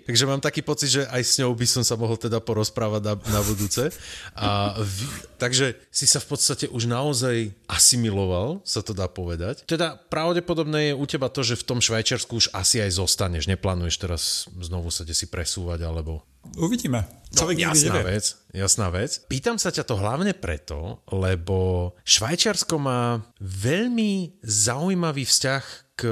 takže 0.08 0.24
mám 0.24 0.40
taký 0.40 0.64
pocit, 0.64 0.90
že 0.90 1.02
aj 1.08 1.22
s 1.24 1.34
ňou 1.44 1.52
by 1.56 1.68
som 1.68 1.84
sa 1.84 2.00
mohol 2.00 2.16
teda 2.16 2.40
porozprávať 2.40 3.02
na, 3.04 3.14
na 3.30 3.42
budúce. 3.44 3.92
A 4.36 4.80
v, 4.80 5.00
takže 5.36 5.76
si 5.92 6.06
sa 6.08 6.24
v 6.24 6.28
podstate 6.36 6.66
už 6.72 6.88
naozaj 6.88 7.52
asimiloval, 7.68 8.64
sa 8.64 8.80
to 8.80 8.96
dá 8.96 9.12
povedať. 9.12 9.68
Teda 9.68 10.00
pravdepodobné 10.00 10.92
je 10.92 10.98
u 10.98 11.06
teba 11.06 11.28
to, 11.28 11.44
že 11.44 11.60
v 11.60 11.68
tom 11.68 11.80
Švajčiarsku 11.84 12.40
už 12.40 12.48
asi 12.56 12.80
aj 12.80 12.96
zostaneš. 12.96 13.52
Neplánuješ 13.52 13.96
teraz 14.00 14.24
znovu 14.60 14.90
sa 14.94 15.04
si 15.10 15.26
presúvať 15.28 15.84
alebo... 15.84 16.24
Uvidíme. 16.56 17.04
no, 17.36 17.52
jasná 17.52 18.00
nevie. 18.00 18.16
vec, 18.16 18.26
jasná 18.56 18.88
vec. 18.90 19.22
Pýtam 19.28 19.60
sa 19.60 19.70
ťa 19.70 19.84
to 19.86 20.00
hlavne 20.00 20.34
preto, 20.34 21.04
lebo 21.12 21.92
Švajčiarsko 22.08 22.80
má 22.80 23.22
veľmi 23.44 24.40
zaujímavý 24.42 25.28
vzťah 25.28 25.89
k 26.00 26.08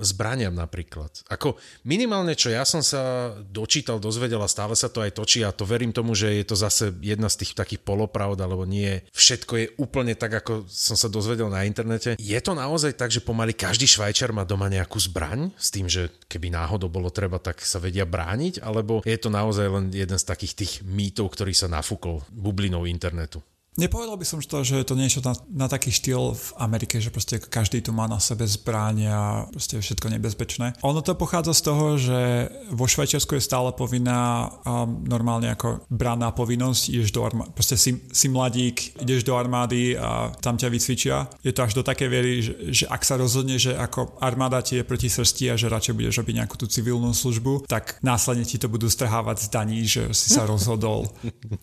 zbraniam 0.00 0.56
napríklad. 0.56 1.12
Ako 1.28 1.60
minimálne, 1.84 2.32
čo 2.32 2.48
ja 2.48 2.64
som 2.64 2.80
sa 2.80 3.36
dočítal, 3.52 4.00
dozvedel 4.00 4.40
a 4.40 4.48
stále 4.48 4.72
sa 4.72 4.88
to 4.88 5.04
aj 5.04 5.12
točí 5.12 5.44
a 5.44 5.52
to 5.52 5.68
verím 5.68 5.92
tomu, 5.92 6.16
že 6.16 6.32
je 6.40 6.44
to 6.48 6.56
zase 6.56 6.96
jedna 7.04 7.28
z 7.28 7.44
tých 7.44 7.52
takých 7.52 7.84
polopravd, 7.84 8.40
alebo 8.40 8.64
nie 8.64 9.04
všetko 9.12 9.52
je 9.60 9.66
úplne 9.76 10.16
tak, 10.16 10.40
ako 10.40 10.64
som 10.72 10.96
sa 10.96 11.12
dozvedel 11.12 11.52
na 11.52 11.68
internete. 11.68 12.16
Je 12.16 12.40
to 12.40 12.56
naozaj 12.56 12.96
tak, 12.96 13.12
že 13.12 13.20
pomaly 13.20 13.52
každý 13.52 13.84
švajčar 13.84 14.32
má 14.32 14.48
doma 14.48 14.72
nejakú 14.72 14.96
zbraň 14.96 15.52
s 15.60 15.68
tým, 15.68 15.84
že 15.84 16.08
keby 16.32 16.48
náhodou 16.48 16.88
bolo 16.88 17.12
treba, 17.12 17.36
tak 17.36 17.60
sa 17.60 17.76
vedia 17.76 18.08
brániť, 18.08 18.64
alebo 18.64 19.04
je 19.04 19.18
to 19.20 19.28
naozaj 19.28 19.68
len 19.68 19.92
jeden 19.92 20.16
z 20.16 20.24
takých 20.24 20.56
tých 20.56 20.72
mýtov, 20.86 21.36
ktorý 21.36 21.52
sa 21.52 21.68
nafúkol 21.68 22.24
bublinou 22.32 22.88
internetu? 22.88 23.44
Nepovedal 23.76 24.16
by 24.16 24.24
som 24.24 24.40
to, 24.40 24.64
že 24.64 24.80
je 24.80 24.88
to 24.88 24.96
niečo 24.96 25.20
na, 25.20 25.36
na 25.52 25.68
taký 25.68 25.92
štýl 25.92 26.32
v 26.32 26.48
Amerike, 26.56 26.96
že 26.96 27.12
proste 27.12 27.36
každý 27.36 27.84
tu 27.84 27.92
má 27.92 28.08
na 28.08 28.16
sebe 28.16 28.48
zbraň 28.48 28.96
a 29.04 29.20
proste 29.52 29.76
všetko 29.76 30.16
nebezpečné. 30.16 30.80
Ono 30.80 31.04
to 31.04 31.12
pochádza 31.12 31.52
z 31.52 31.62
toho, 31.62 31.86
že 32.00 32.48
vo 32.72 32.88
Švajčiarsku 32.88 33.36
je 33.36 33.44
stále 33.44 33.68
povinná 33.76 34.48
um, 34.64 35.04
normálne 35.04 35.52
ako 35.52 35.84
braná 35.92 36.32
povinnosť, 36.32 36.88
ideš 36.88 37.12
do 37.12 37.28
armády, 37.28 37.52
proste 37.52 37.76
si, 37.76 38.00
si 38.16 38.32
mladík, 38.32 38.96
ideš 39.04 39.28
do 39.28 39.36
armády 39.36 39.92
a 39.92 40.32
tam 40.40 40.56
ťa 40.56 40.72
vycvičia. 40.72 41.28
Je 41.44 41.52
to 41.52 41.68
až 41.68 41.76
do 41.76 41.84
také 41.84 42.08
viery, 42.08 42.40
že, 42.40 42.54
že 42.72 42.84
ak 42.88 43.04
sa 43.04 43.20
rozhodne, 43.20 43.60
že 43.60 43.76
ako 43.76 44.16
armáda 44.24 44.64
ti 44.64 44.80
je 44.80 44.88
proti 44.88 45.12
srsti 45.12 45.52
a 45.52 45.60
že 45.60 45.68
radšej 45.68 45.92
budeš 45.92 46.16
robiť 46.24 46.34
nejakú 46.40 46.56
tú 46.56 46.64
civilnú 46.64 47.12
službu, 47.12 47.68
tak 47.68 48.00
následne 48.00 48.48
ti 48.48 48.56
to 48.56 48.72
budú 48.72 48.88
strhávať 48.88 49.36
z 49.44 49.48
daní, 49.52 49.80
že 49.84 50.16
si 50.16 50.32
sa 50.32 50.48
rozhodol, 50.52 51.12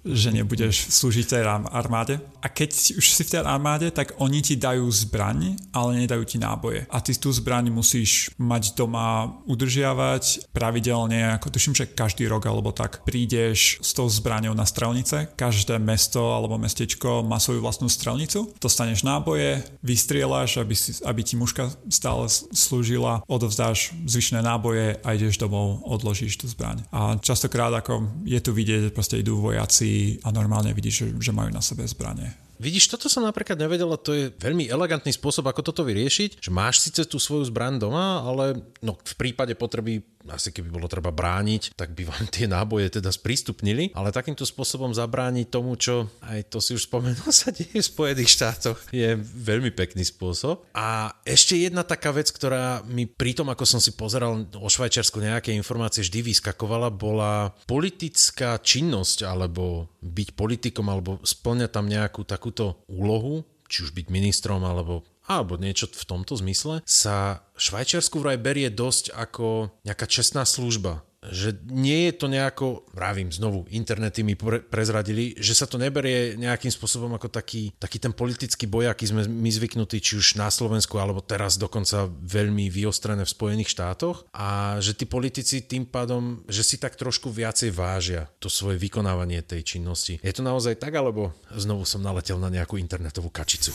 že 0.05 0.29
nebudeš 0.29 0.93
slúžiť 0.93 1.25
tej 1.25 1.41
armáde 1.73 2.02
armáde 2.03 2.33
a 2.43 2.51
keď 2.51 2.99
už 2.99 3.05
si 3.07 3.23
v 3.23 3.31
tej 3.31 3.47
armáde, 3.47 3.87
tak 3.87 4.19
oni 4.19 4.43
ti 4.43 4.59
dajú 4.59 4.83
zbraň, 4.91 5.55
ale 5.71 6.03
nedajú 6.03 6.27
ti 6.27 6.35
náboje. 6.35 6.83
A 6.91 6.99
ty 6.99 7.15
tú 7.15 7.31
zbraň 7.31 7.71
musíš 7.71 8.35
mať 8.35 8.75
doma 8.75 9.39
udržiavať 9.47 10.51
pravidelne, 10.51 11.39
ako 11.39 11.47
tuším, 11.55 11.71
že 11.71 11.87
každý 11.87 12.27
rok 12.27 12.43
alebo 12.43 12.75
tak 12.75 13.07
prídeš 13.07 13.79
s 13.79 13.95
tou 13.95 14.11
zbraňou 14.11 14.51
na 14.51 14.67
strelnice. 14.67 15.31
Každé 15.39 15.79
mesto 15.79 16.35
alebo 16.35 16.59
mestečko 16.59 17.23
má 17.23 17.39
svoju 17.39 17.63
vlastnú 17.63 17.87
strelnicu. 17.87 18.51
Dostaneš 18.59 19.07
náboje, 19.07 19.63
vystrieľaš, 19.79 20.59
aby, 20.59 20.75
si, 20.75 20.99
aby 21.07 21.23
ti 21.23 21.39
muška 21.39 21.71
stále 21.87 22.27
slúžila, 22.51 23.23
odovzdáš 23.31 23.95
zvyšné 24.03 24.43
náboje 24.43 24.99
a 24.99 25.15
ideš 25.15 25.39
domov, 25.39 25.79
odložíš 25.87 26.43
tú 26.43 26.51
zbraň. 26.51 26.83
A 26.91 27.15
častokrát 27.23 27.71
ako 27.71 28.27
je 28.27 28.39
tu 28.43 28.51
vidieť, 28.51 28.91
proste 28.91 29.23
idú 29.23 29.39
vojaci 29.39 30.19
a 30.27 30.35
normálne 30.35 30.75
vidíš, 30.75 31.07
že, 31.07 31.31
že 31.31 31.31
majú 31.31 31.55
na 31.55 31.63
sebe 31.63 31.87
zbranie. 31.93 32.33
Vidíš, 32.61 32.87
toto 32.93 33.09
som 33.09 33.25
napríklad 33.25 33.57
nevedel 33.57 33.89
a 33.91 33.99
to 33.99 34.13
je 34.13 34.31
veľmi 34.39 34.69
elegantný 34.69 35.11
spôsob, 35.11 35.49
ako 35.49 35.65
toto 35.65 35.81
vyriešiť, 35.83 36.39
že 36.39 36.53
máš 36.53 36.85
síce 36.85 37.03
tú 37.03 37.17
svoju 37.17 37.49
zbraň 37.49 37.81
doma, 37.81 38.23
ale 38.23 38.55
no, 38.79 38.95
v 38.95 39.13
prípade 39.19 39.57
potreby 39.57 39.99
asi 40.31 40.55
keby 40.55 40.71
bolo 40.71 40.87
treba 40.87 41.11
brániť, 41.11 41.75
tak 41.75 41.91
by 41.91 42.07
vám 42.07 42.25
tie 42.31 42.47
náboje 42.47 42.99
teda 42.99 43.11
sprístupnili, 43.11 43.91
ale 43.97 44.15
takýmto 44.15 44.47
spôsobom 44.47 44.95
zabrániť 44.95 45.47
tomu, 45.51 45.75
čo 45.75 46.07
aj 46.23 46.47
to 46.47 46.63
si 46.63 46.77
už 46.77 46.87
spomenul, 46.87 47.31
sa 47.35 47.51
deje 47.51 47.79
v 47.79 47.83
Spojených 47.83 48.31
štátoch, 48.31 48.79
je 48.93 49.17
veľmi 49.19 49.71
pekný 49.75 50.07
spôsob. 50.07 50.63
A 50.77 51.11
ešte 51.27 51.59
jedna 51.59 51.83
taká 51.83 52.15
vec, 52.15 52.31
ktorá 52.31 52.85
mi 52.87 53.09
pri 53.09 53.35
tom, 53.35 53.51
ako 53.51 53.65
som 53.67 53.79
si 53.83 53.91
pozeral 53.95 54.47
o 54.55 54.67
Švajčiarsku 54.67 55.19
nejaké 55.19 55.51
informácie, 55.55 56.05
vždy 56.05 56.33
vyskakovala, 56.33 56.93
bola 56.93 57.51
politická 57.67 58.59
činnosť, 58.59 59.27
alebo 59.27 59.91
byť 60.03 60.29
politikom, 60.35 60.87
alebo 60.87 61.19
splňať 61.23 61.69
tam 61.71 61.85
nejakú 61.87 62.23
takúto 62.27 62.83
úlohu, 62.87 63.43
či 63.67 63.87
už 63.87 63.95
byť 63.95 64.07
ministrom, 64.13 64.61
alebo 64.61 65.01
alebo 65.27 65.55
niečo 65.55 65.87
v 65.87 66.07
tomto 66.07 66.35
zmysle, 66.39 66.83
sa 66.83 67.45
Švajčiarsku 67.55 68.19
vraj 68.19 68.41
berie 68.41 68.67
dosť 68.67 69.13
ako 69.15 69.71
nejaká 69.85 70.05
čestná 70.09 70.43
služba 70.43 71.05
že 71.31 71.55
nie 71.71 72.11
je 72.11 72.13
to 72.19 72.27
nejako, 72.27 72.83
vravím 72.91 73.31
znovu, 73.31 73.63
internety 73.71 74.27
mi 74.27 74.35
pre, 74.35 74.59
prezradili, 74.59 75.31
že 75.39 75.55
sa 75.55 75.69
to 75.69 75.79
neberie 75.79 76.35
nejakým 76.35 76.73
spôsobom 76.73 77.15
ako 77.15 77.31
taký, 77.31 77.71
taký 77.79 78.01
ten 78.01 78.11
politický 78.11 78.67
boj, 78.67 78.91
aký 78.91 79.07
sme 79.07 79.23
my 79.23 79.47
zvyknutí, 79.47 80.03
či 80.03 80.19
už 80.19 80.35
na 80.35 80.51
Slovensku, 80.51 80.99
alebo 80.99 81.23
teraz 81.23 81.55
dokonca 81.55 82.09
veľmi 82.09 82.67
vyostrené 82.67 83.23
v 83.23 83.31
Spojených 83.31 83.71
štátoch 83.71 84.27
a 84.35 84.79
že 84.83 84.97
tí 84.97 85.07
politici 85.07 85.63
tým 85.63 85.87
pádom, 85.87 86.43
že 86.51 86.65
si 86.65 86.75
tak 86.75 86.99
trošku 86.99 87.31
viacej 87.31 87.71
vážia 87.71 88.27
to 88.43 88.51
svoje 88.51 88.75
vykonávanie 88.81 89.39
tej 89.45 89.63
činnosti. 89.77 90.19
Je 90.19 90.33
to 90.35 90.43
naozaj 90.43 90.75
tak, 90.75 90.91
alebo 90.91 91.31
znovu 91.55 91.87
som 91.87 92.03
naletel 92.03 92.35
na 92.35 92.51
nejakú 92.51 92.75
internetovú 92.75 93.31
kačicu? 93.31 93.71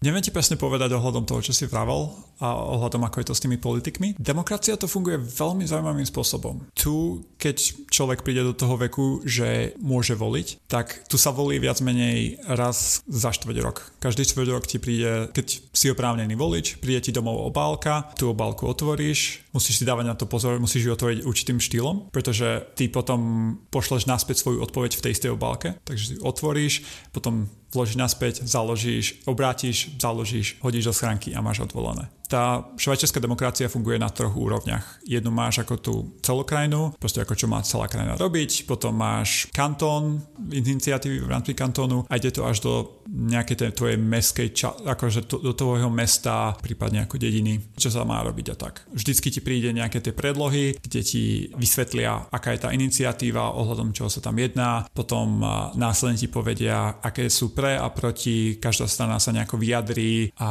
Neviem 0.00 0.24
ti 0.24 0.32
presne 0.32 0.56
povedať 0.56 0.96
ohľadom 0.96 1.28
toho, 1.28 1.44
čo 1.44 1.52
si 1.52 1.68
vravel 1.68 2.08
a 2.40 2.56
ohľadom 2.56 3.04
ako 3.04 3.20
je 3.20 3.26
to 3.28 3.36
s 3.36 3.44
tými 3.44 3.60
politikmi. 3.60 4.16
Demokracia 4.16 4.80
to 4.80 4.88
funguje 4.88 5.20
veľmi 5.20 5.68
zaujímavým 5.68 6.08
spôsobom. 6.08 6.72
Tu, 6.72 7.20
keď 7.36 7.84
človek 7.92 8.24
príde 8.24 8.40
do 8.40 8.56
toho 8.56 8.80
veku, 8.80 9.20
že 9.28 9.76
môže 9.76 10.16
voliť, 10.16 10.64
tak 10.72 11.04
tu 11.04 11.20
sa 11.20 11.36
volí 11.36 11.60
viac 11.60 11.84
menej 11.84 12.40
raz 12.48 13.04
za 13.04 13.28
štvrť 13.28 13.56
rok. 13.60 13.92
Každý 14.00 14.24
štvrť 14.24 14.48
rok 14.48 14.64
ti 14.64 14.80
príde, 14.80 15.28
keď 15.36 15.46
si 15.68 15.92
oprávnený 15.92 16.32
volič, 16.32 16.80
príde 16.80 17.04
ti 17.04 17.12
domov 17.12 17.52
obálka, 17.52 18.08
tú 18.16 18.32
obálku 18.32 18.64
otvoríš, 18.72 19.44
musíš 19.52 19.84
si 19.84 19.84
dávať 19.84 20.06
na 20.08 20.16
to 20.16 20.24
pozor, 20.24 20.56
musíš 20.56 20.88
ju 20.88 20.96
otvoriť 20.96 21.28
určitým 21.28 21.60
štýlom, 21.60 22.08
pretože 22.08 22.72
ty 22.72 22.88
potom 22.88 23.20
pošleš 23.68 24.08
naspäť 24.08 24.40
svoju 24.40 24.64
odpoveď 24.64 24.96
v 24.96 25.04
tej 25.04 25.12
istej 25.12 25.36
obálke. 25.36 25.76
Takže 25.84 26.04
si 26.08 26.14
otvoríš, 26.24 26.88
potom 27.12 27.52
vložíš 27.74 27.96
naspäť, 27.96 28.34
založíš, 28.46 29.22
obrátiš, 29.24 29.94
založíš, 29.98 30.58
hodíš 30.60 30.84
do 30.84 30.92
schránky 30.92 31.34
a 31.34 31.40
máš 31.40 31.66
odvolané 31.66 32.19
tá 32.30 32.62
švajčiarska 32.78 33.18
demokracia 33.18 33.66
funguje 33.66 33.98
na 33.98 34.06
troch 34.06 34.38
úrovniach. 34.38 35.02
Jednu 35.02 35.34
máš 35.34 35.66
ako 35.66 35.74
tú 35.82 35.94
celú 36.22 36.46
krajinu, 36.46 36.94
proste 36.94 37.18
ako 37.18 37.34
čo 37.34 37.50
má 37.50 37.58
celá 37.66 37.90
krajina 37.90 38.14
robiť, 38.14 38.70
potom 38.70 38.94
máš 38.94 39.50
kantón, 39.50 40.22
iniciatívy 40.38 41.26
v 41.26 41.28
rámci 41.28 41.58
kantónu 41.58 42.06
a 42.06 42.14
ide 42.14 42.30
to 42.30 42.46
až 42.46 42.62
do 42.62 43.02
nejakej 43.10 43.56
tej 43.58 43.70
tvojej 43.74 43.98
meskej, 43.98 44.48
ča- 44.54 44.78
akože 44.78 45.26
to, 45.26 45.42
do 45.42 45.50
tvojho 45.50 45.90
mesta, 45.90 46.54
prípadne 46.62 47.02
ako 47.02 47.18
dediny, 47.18 47.74
čo 47.74 47.90
sa 47.90 48.06
má 48.06 48.22
robiť 48.22 48.54
a 48.54 48.56
tak. 48.56 48.86
Vždycky 48.94 49.34
ti 49.34 49.42
príde 49.42 49.74
nejaké 49.74 49.98
tie 49.98 50.14
predlohy, 50.14 50.78
kde 50.78 51.00
ti 51.02 51.50
vysvetlia, 51.58 52.30
aká 52.30 52.54
je 52.54 52.62
tá 52.62 52.70
iniciatíva, 52.70 53.58
ohľadom 53.58 53.90
čoho 53.90 54.06
sa 54.06 54.22
tam 54.22 54.38
jedná, 54.38 54.86
potom 54.94 55.42
následne 55.74 56.22
ti 56.22 56.30
povedia, 56.30 57.02
aké 57.02 57.26
sú 57.26 57.50
pre 57.50 57.74
a 57.74 57.90
proti, 57.90 58.62
každá 58.62 58.86
strana 58.86 59.18
sa 59.18 59.34
nejako 59.34 59.58
vyjadrí 59.58 60.30
a 60.38 60.50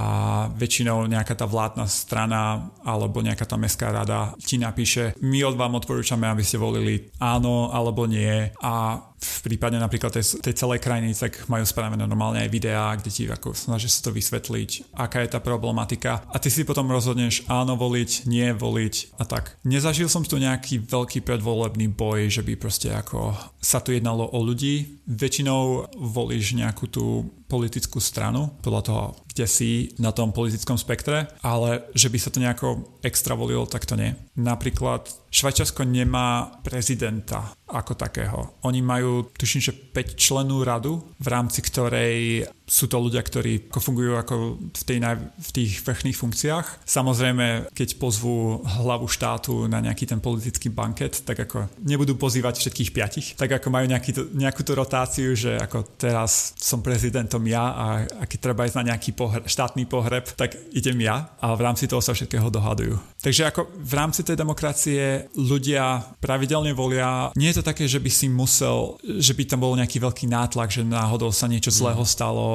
väčšinou 0.51 1.07
nejaká 1.07 1.39
tá 1.39 1.47
vláda 1.47 1.68
štátna 1.69 1.85
strana 1.85 2.41
alebo 2.81 3.21
nejaká 3.21 3.45
tá 3.45 3.53
mestská 3.53 3.93
rada 3.93 4.33
ti 4.41 4.57
napíše, 4.57 5.13
my 5.21 5.45
od 5.45 5.53
vám 5.53 5.77
odporúčame, 5.77 6.25
aby 6.25 6.41
ste 6.41 6.57
volili 6.57 7.13
áno 7.21 7.69
alebo 7.69 8.09
nie. 8.09 8.49
A 8.65 8.97
v 9.19 9.39
prípade 9.45 9.75
napríklad 9.75 10.15
tej, 10.15 10.39
tej 10.39 10.55
celej 10.55 10.79
krajiny, 10.79 11.11
tak 11.11 11.45
majú 11.51 11.67
spravené 11.67 12.07
normálne 12.07 12.39
aj 12.39 12.49
videá, 12.49 12.95
kde 12.95 13.11
ti 13.11 13.23
ako 13.27 13.51
snaží 13.51 13.91
sa 13.91 14.07
to 14.07 14.15
vysvetliť, 14.15 14.95
aká 14.95 15.21
je 15.23 15.29
tá 15.35 15.39
problematika 15.43 16.23
a 16.31 16.39
ty 16.39 16.47
si 16.47 16.63
potom 16.63 16.87
rozhodneš 16.87 17.43
áno 17.51 17.75
voliť, 17.75 18.25
nie 18.31 18.55
voliť 18.55 19.19
a 19.19 19.23
tak. 19.27 19.59
Nezažil 19.67 20.07
som 20.07 20.23
tu 20.23 20.39
nejaký 20.39 20.83
veľký 20.87 21.21
predvolebný 21.23 21.91
boj, 21.91 22.31
že 22.31 22.41
by 22.41 22.55
proste 22.55 22.89
ako 22.95 23.35
sa 23.59 23.83
tu 23.83 23.91
jednalo 23.91 24.23
o 24.23 24.39
ľudí. 24.39 25.03
Väčšinou 25.09 25.91
volíš 25.99 26.55
nejakú 26.55 26.87
tú 26.87 27.27
politickú 27.49 27.97
stranu, 27.97 28.53
podľa 28.61 28.81
toho, 28.85 29.03
kde 29.33 29.45
si 29.49 29.71
na 29.97 30.13
tom 30.13 30.29
politickom 30.29 30.77
spektre, 30.77 31.33
ale 31.41 31.89
že 31.97 32.13
by 32.13 32.17
sa 32.21 32.29
to 32.29 32.37
nejako 32.37 33.01
extra 33.01 33.33
volilo, 33.33 33.65
tak 33.65 33.89
to 33.89 33.97
nie. 33.97 34.13
Napríklad 34.37 35.09
Švajčiarsko 35.33 35.81
nemá 35.81 36.61
prezidenta 36.61 37.57
ako 37.65 37.97
takého. 37.97 38.61
Oni 38.69 38.85
majú, 38.85 39.08
tuším, 39.37 39.61
že 39.61 39.71
5 39.71 40.15
členú 40.15 40.63
radu, 40.63 41.03
v 41.19 41.27
rámci 41.27 41.61
ktorej 41.61 42.45
sú 42.69 42.85
to 42.85 43.01
ľudia, 43.01 43.25
ktorí 43.25 43.73
fungujú 43.73 44.13
ako 44.15 44.61
v, 44.61 44.83
tej 44.85 45.01
naj, 45.01 45.17
v 45.17 45.49
tých 45.49 45.81
vrchných 45.81 46.13
funkciách. 46.13 46.85
Samozrejme, 46.85 47.73
keď 47.73 47.97
pozvú 47.97 48.61
hlavu 48.61 49.09
štátu 49.09 49.65
na 49.65 49.81
nejaký 49.81 50.05
ten 50.05 50.21
politický 50.21 50.69
banket, 50.69 51.25
tak 51.25 51.49
ako 51.49 51.65
nebudú 51.81 52.13
pozývať 52.13 52.61
všetkých 52.61 52.93
piatich, 52.93 53.27
tak 53.33 53.57
ako 53.57 53.67
majú 53.73 53.89
nejaký 53.89 54.11
to, 54.13 54.21
nejakú 54.37 54.61
tú 54.61 54.77
rotáciu, 54.77 55.33
že 55.33 55.57
ako 55.57 55.97
teraz 55.97 56.53
som 56.61 56.85
prezidentom 56.85 57.41
ja 57.49 57.73
a, 57.73 57.87
a 58.05 58.23
keď 58.29 58.39
treba 58.39 58.69
ísť 58.69 58.77
na 58.85 58.93
nejaký 58.93 59.17
pohreb, 59.17 59.43
štátny 59.49 59.89
pohreb, 59.89 60.29
tak 60.37 60.53
idem 60.71 61.01
ja 61.01 61.33
a 61.41 61.57
v 61.57 61.65
rámci 61.65 61.89
toho 61.89 62.05
sa 62.05 62.13
všetkého 62.13 62.53
dohadujú. 62.53 63.01
Takže 63.19 63.49
ako 63.49 63.67
v 63.75 63.93
rámci 63.97 64.21
tej 64.23 64.39
demokracie 64.39 65.27
ľudia 65.35 66.05
pravidelne 66.23 66.71
volia, 66.71 67.33
nie 67.35 67.51
je 67.51 67.59
to 67.59 67.67
také, 67.67 67.89
že 67.89 67.99
by 67.99 68.07
si 68.07 68.31
musel, 68.31 68.95
že 69.03 69.35
by 69.35 69.43
tam 69.43 69.59
bol 69.65 69.75
nejaký 69.75 69.99
veľký 69.99 70.29
nátlak, 70.29 70.71
že 70.71 70.87
náhodou 70.87 71.33
sa 71.33 71.49
niečo 71.49 71.73
zlého 71.73 71.99
mm. 71.99 72.09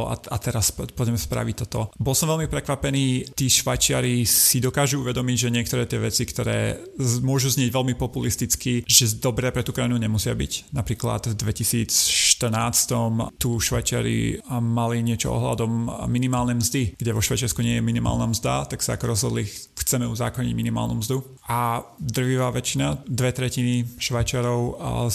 A, 0.09 0.17
a 0.17 0.37
teraz 0.41 0.73
poďme 0.73 1.19
spraviť 1.19 1.55
toto. 1.67 1.93
Bol 2.01 2.17
som 2.17 2.31
veľmi 2.31 2.51
prekvapený, 2.51 3.37
tí 3.37 3.47
Švajčiari 3.47 4.27
si 4.27 4.59
dokážu 4.59 5.05
uvedomiť, 5.05 5.47
že 5.47 5.55
niektoré 5.55 5.87
tie 5.87 6.03
veci, 6.03 6.27
ktoré 6.27 6.83
môžu 7.23 7.55
znieť 7.55 7.71
veľmi 7.71 7.95
populisticky, 7.95 8.83
že 8.89 9.21
dobré 9.21 9.55
pre 9.55 9.63
tú 9.63 9.71
krajinu 9.71 10.01
nemusia 10.01 10.35
byť. 10.35 10.75
Napríklad 10.75 11.31
v 11.31 11.35
2014 11.39 13.39
tu 13.39 13.61
Švajčiari 13.61 14.43
mali 14.59 15.07
niečo 15.07 15.31
ohľadom 15.31 16.03
minimálnej 16.11 16.59
mzdy, 16.59 16.83
kde 16.99 17.15
vo 17.15 17.23
Švajčiarsku 17.23 17.63
nie 17.63 17.79
je 17.79 17.87
minimálna 17.87 18.35
mzda, 18.35 18.67
tak 18.67 18.83
sa 18.83 18.99
ako 18.99 19.15
rozhodli, 19.15 19.47
chceme 19.79 20.11
uzákoniť 20.11 20.51
minimálnu 20.51 20.99
mzdu. 20.99 21.23
A 21.47 21.87
drvivá 22.01 22.51
väčšina, 22.51 23.07
dve 23.07 23.31
tretiny 23.31 23.87
Švajčiarov 24.01 24.61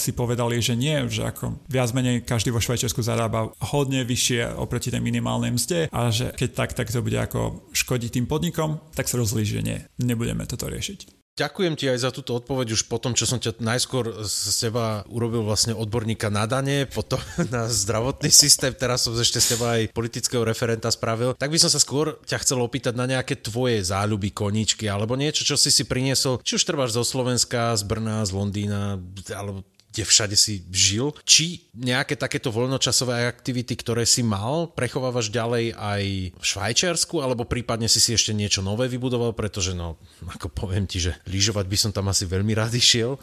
si 0.00 0.16
povedali, 0.16 0.62
že 0.64 0.78
nie, 0.78 0.96
že 1.12 1.28
ako 1.28 1.60
viac 1.68 1.92
menej 1.92 2.24
každý 2.24 2.54
vo 2.54 2.62
Švajčiarsku 2.62 3.04
zarába 3.04 3.52
hodne 3.74 4.06
vyššie 4.06 4.56
oproti 4.56 4.79
proti 4.80 4.96
tej 4.96 5.04
minimálnej 5.04 5.52
mzde 5.52 5.92
a 5.92 6.08
že 6.08 6.32
keď 6.32 6.50
tak, 6.56 6.72
tak 6.72 6.88
to 6.88 7.04
bude 7.04 7.20
ako 7.20 7.68
škodiť 7.76 8.16
tým 8.16 8.24
podnikom, 8.24 8.80
tak 8.96 9.12
sa 9.12 9.20
rozlí, 9.20 9.44
že 9.44 9.60
nie, 9.60 9.76
nebudeme 10.00 10.48
toto 10.48 10.72
riešiť. 10.72 11.20
Ďakujem 11.36 11.76
ti 11.76 11.84
aj 11.88 12.00
za 12.00 12.10
túto 12.16 12.32
odpoveď 12.36 12.72
už 12.72 12.88
po 12.88 12.96
tom, 12.96 13.12
čo 13.12 13.28
som 13.28 13.36
ťa 13.36 13.60
najskôr 13.60 14.24
z 14.24 14.56
teba 14.56 15.04
urobil 15.12 15.44
vlastne 15.44 15.76
odborníka 15.76 16.32
na 16.32 16.48
dane, 16.48 16.88
potom 16.88 17.20
na 17.54 17.68
zdravotný 17.68 18.32
systém, 18.32 18.72
teraz 18.72 19.04
som 19.04 19.12
ešte 19.12 19.36
z 19.36 19.56
teba 19.56 19.76
aj 19.76 19.92
politického 19.92 20.48
referenta 20.48 20.88
spravil. 20.88 21.36
Tak 21.36 21.52
by 21.52 21.60
som 21.60 21.68
sa 21.68 21.76
skôr 21.76 22.16
ťa 22.24 22.40
chcel 22.40 22.64
opýtať 22.64 22.96
na 22.96 23.04
nejaké 23.04 23.36
tvoje 23.36 23.84
záľuby, 23.84 24.32
koníčky 24.32 24.88
alebo 24.88 25.12
niečo, 25.12 25.44
čo 25.44 25.60
si 25.60 25.68
si 25.68 25.84
priniesol, 25.84 26.40
či 26.40 26.56
už 26.56 26.64
trváš 26.64 26.96
zo 26.96 27.04
Slovenska, 27.04 27.76
z 27.76 27.84
Brna, 27.84 28.24
z 28.24 28.32
Londýna, 28.32 28.96
alebo 29.36 29.60
kde 29.90 30.02
všade 30.06 30.36
si 30.38 30.62
žil. 30.70 31.10
Či 31.26 31.66
nejaké 31.74 32.14
takéto 32.14 32.54
voľnočasové 32.54 33.26
aktivity, 33.26 33.74
ktoré 33.74 34.06
si 34.06 34.22
mal, 34.22 34.70
prechovávaš 34.70 35.34
ďalej 35.34 35.74
aj 35.74 36.02
v 36.38 36.44
Švajčiarsku, 36.44 37.18
alebo 37.18 37.42
prípadne 37.44 37.90
si 37.90 37.98
si 37.98 38.14
ešte 38.14 38.30
niečo 38.30 38.62
nové 38.62 38.86
vybudoval, 38.86 39.34
pretože 39.34 39.74
no, 39.74 39.98
ako 40.30 40.48
poviem 40.54 40.86
ti, 40.86 41.02
že 41.02 41.18
lyžovať 41.26 41.66
by 41.66 41.76
som 41.76 41.90
tam 41.90 42.06
asi 42.08 42.24
veľmi 42.24 42.54
rád 42.54 42.72
išiel, 42.74 43.18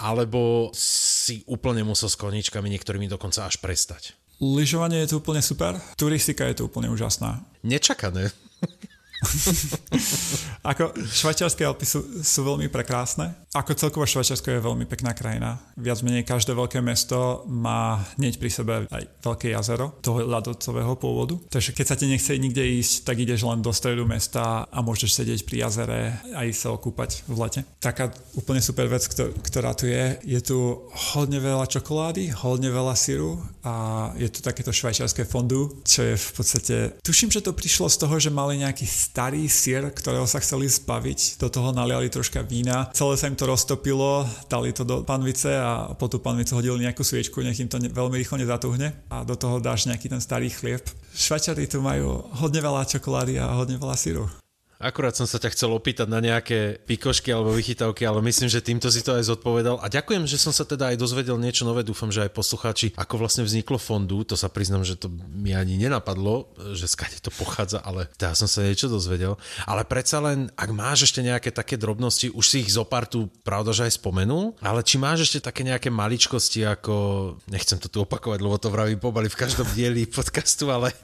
alebo 0.00 0.72
si 0.72 1.44
úplne 1.44 1.84
musel 1.84 2.08
s 2.08 2.16
koničkami 2.16 2.72
niektorými 2.72 3.06
dokonca 3.06 3.44
až 3.44 3.60
prestať. 3.60 4.16
Lyžovanie 4.38 5.02
je 5.04 5.12
tu 5.12 5.14
úplne 5.18 5.42
super, 5.42 5.76
turistika 5.98 6.46
je 6.48 6.62
tu 6.62 6.70
úplne 6.70 6.88
úžasná. 6.88 7.42
Nečakané. 7.66 8.30
ako 10.70 10.94
švajčiarske 10.94 11.66
Alpy 11.66 11.86
sú, 11.86 12.22
sú 12.22 12.40
veľmi 12.46 12.70
prekrásne. 12.70 13.34
Ako 13.56 13.74
celkovo 13.74 14.06
Švajčiarsko 14.06 14.54
je 14.54 14.60
veľmi 14.60 14.84
pekná 14.86 15.16
krajina. 15.16 15.58
Viac 15.74 16.04
menej 16.04 16.28
každé 16.28 16.54
veľké 16.54 16.78
mesto 16.84 17.42
má 17.48 18.04
hneď 18.20 18.38
pri 18.38 18.50
sebe 18.52 18.72
aj 18.86 19.02
veľké 19.24 19.50
jazero 19.50 19.98
toho 20.04 20.22
ľadovcového 20.22 20.94
pôvodu. 21.00 21.34
Takže 21.50 21.74
keď 21.74 21.86
sa 21.88 21.96
ti 21.98 22.06
nechce 22.06 22.30
nikde 22.38 22.62
ísť, 22.62 23.08
tak 23.08 23.18
ideš 23.18 23.48
len 23.48 23.64
do 23.64 23.72
stredu 23.74 24.06
mesta 24.06 24.68
a 24.68 24.78
môžeš 24.84 25.24
sedieť 25.24 25.40
pri 25.48 25.66
jazere 25.66 26.00
a 26.36 26.44
ísť 26.46 26.60
sa 26.60 26.70
okúpať 26.76 27.26
v 27.26 27.36
lete. 27.40 27.60
Taká 27.82 28.12
úplne 28.38 28.62
super 28.62 28.86
vec, 28.86 29.02
ktorá 29.42 29.74
tu 29.74 29.90
je, 29.90 30.20
je 30.22 30.40
tu 30.44 30.86
hodne 31.16 31.40
veľa 31.42 31.66
čokolády, 31.66 32.30
hodne 32.44 32.70
veľa 32.70 32.94
syru 32.94 33.40
a 33.64 34.08
je 34.14 34.28
tu 34.28 34.44
takéto 34.44 34.70
švajčiarske 34.70 35.24
fondu, 35.26 35.82
čo 35.82 36.04
je 36.04 36.14
v 36.14 36.30
podstate... 36.36 36.76
Tuším, 37.02 37.32
že 37.32 37.42
to 37.42 37.56
prišlo 37.56 37.88
z 37.88 37.96
toho, 37.96 38.14
že 38.20 38.30
mali 38.30 38.60
nejaký 38.60 38.84
starý 39.08 39.48
sír, 39.48 39.88
ktorého 39.88 40.28
sa 40.28 40.38
chceli 40.44 40.68
zbaviť, 40.68 41.40
do 41.40 41.48
toho 41.48 41.72
naliali 41.72 42.12
troška 42.12 42.44
vína, 42.44 42.92
celé 42.92 43.16
sa 43.16 43.32
im 43.32 43.36
to 43.38 43.48
roztopilo, 43.48 44.28
dali 44.52 44.76
to 44.76 44.84
do 44.84 45.00
panvice 45.00 45.48
a 45.48 45.96
po 45.96 46.12
tú 46.12 46.20
panvicu 46.20 46.54
hodili 46.60 46.84
nejakú 46.84 47.00
sviečku, 47.00 47.40
nech 47.40 47.58
im 47.58 47.72
to 47.72 47.80
ne, 47.80 47.88
veľmi 47.88 48.20
rýchlo 48.20 48.36
nezatuhne 48.36 48.92
a 49.08 49.24
do 49.24 49.34
toho 49.34 49.58
dáš 49.58 49.88
nejaký 49.88 50.12
ten 50.12 50.20
starý 50.20 50.52
chlieb. 50.52 50.84
Švačari 51.16 51.64
tu 51.64 51.80
majú 51.80 52.28
hodne 52.36 52.60
veľa 52.60 52.84
čokolády 52.84 53.40
a 53.40 53.56
hodne 53.56 53.80
veľa 53.80 53.96
síru. 53.96 54.28
Akurát 54.78 55.10
som 55.10 55.26
sa 55.26 55.42
ťa 55.42 55.58
chcel 55.58 55.74
opýtať 55.74 56.06
na 56.06 56.22
nejaké 56.22 56.78
pikošky 56.86 57.34
alebo 57.34 57.50
vychytavky, 57.50 58.06
ale 58.06 58.22
myslím, 58.22 58.46
že 58.46 58.62
týmto 58.62 58.86
si 58.94 59.02
to 59.02 59.18
aj 59.18 59.26
zodpovedal. 59.26 59.82
A 59.82 59.90
ďakujem, 59.90 60.22
že 60.30 60.38
som 60.38 60.54
sa 60.54 60.62
teda 60.62 60.94
aj 60.94 61.02
dozvedel 61.02 61.34
niečo 61.34 61.66
nové. 61.66 61.82
Dúfam, 61.82 62.14
že 62.14 62.22
aj 62.22 62.30
poslucháči, 62.30 62.94
ako 62.94 63.18
vlastne 63.18 63.42
vzniklo 63.42 63.74
fondu. 63.74 64.22
To 64.22 64.38
sa 64.38 64.46
priznam, 64.46 64.86
že 64.86 64.94
to 64.94 65.10
mi 65.10 65.50
ani 65.50 65.74
nenapadlo, 65.82 66.54
že 66.78 66.86
skade 66.86 67.18
to 67.18 67.34
pochádza, 67.34 67.82
ale 67.82 68.06
teda 68.22 68.38
som 68.38 68.46
sa 68.46 68.62
niečo 68.62 68.86
dozvedel. 68.86 69.34
Ale 69.66 69.82
predsa 69.82 70.22
len, 70.22 70.46
ak 70.54 70.70
máš 70.70 71.10
ešte 71.10 71.26
nejaké 71.26 71.50
také 71.50 71.74
drobnosti, 71.74 72.30
už 72.30 72.46
si 72.46 72.62
ich 72.62 72.70
zo 72.70 72.86
pár 72.86 73.10
tu 73.10 73.26
pravda, 73.42 73.74
že 73.74 73.90
aj 73.90 73.98
spomenul, 73.98 74.54
ale 74.62 74.86
či 74.86 74.94
máš 74.94 75.26
ešte 75.26 75.50
také 75.50 75.66
nejaké 75.66 75.90
maličkosti, 75.90 76.62
ako, 76.62 76.94
nechcem 77.50 77.82
to 77.82 77.90
tu 77.90 78.06
opakovať, 78.06 78.38
lebo 78.38 78.54
to 78.62 78.70
vravím 78.70 79.02
pomaly 79.02 79.26
v 79.26 79.42
každom 79.42 79.66
dieli 79.74 80.06
podcastu, 80.06 80.70
ale, 80.70 80.94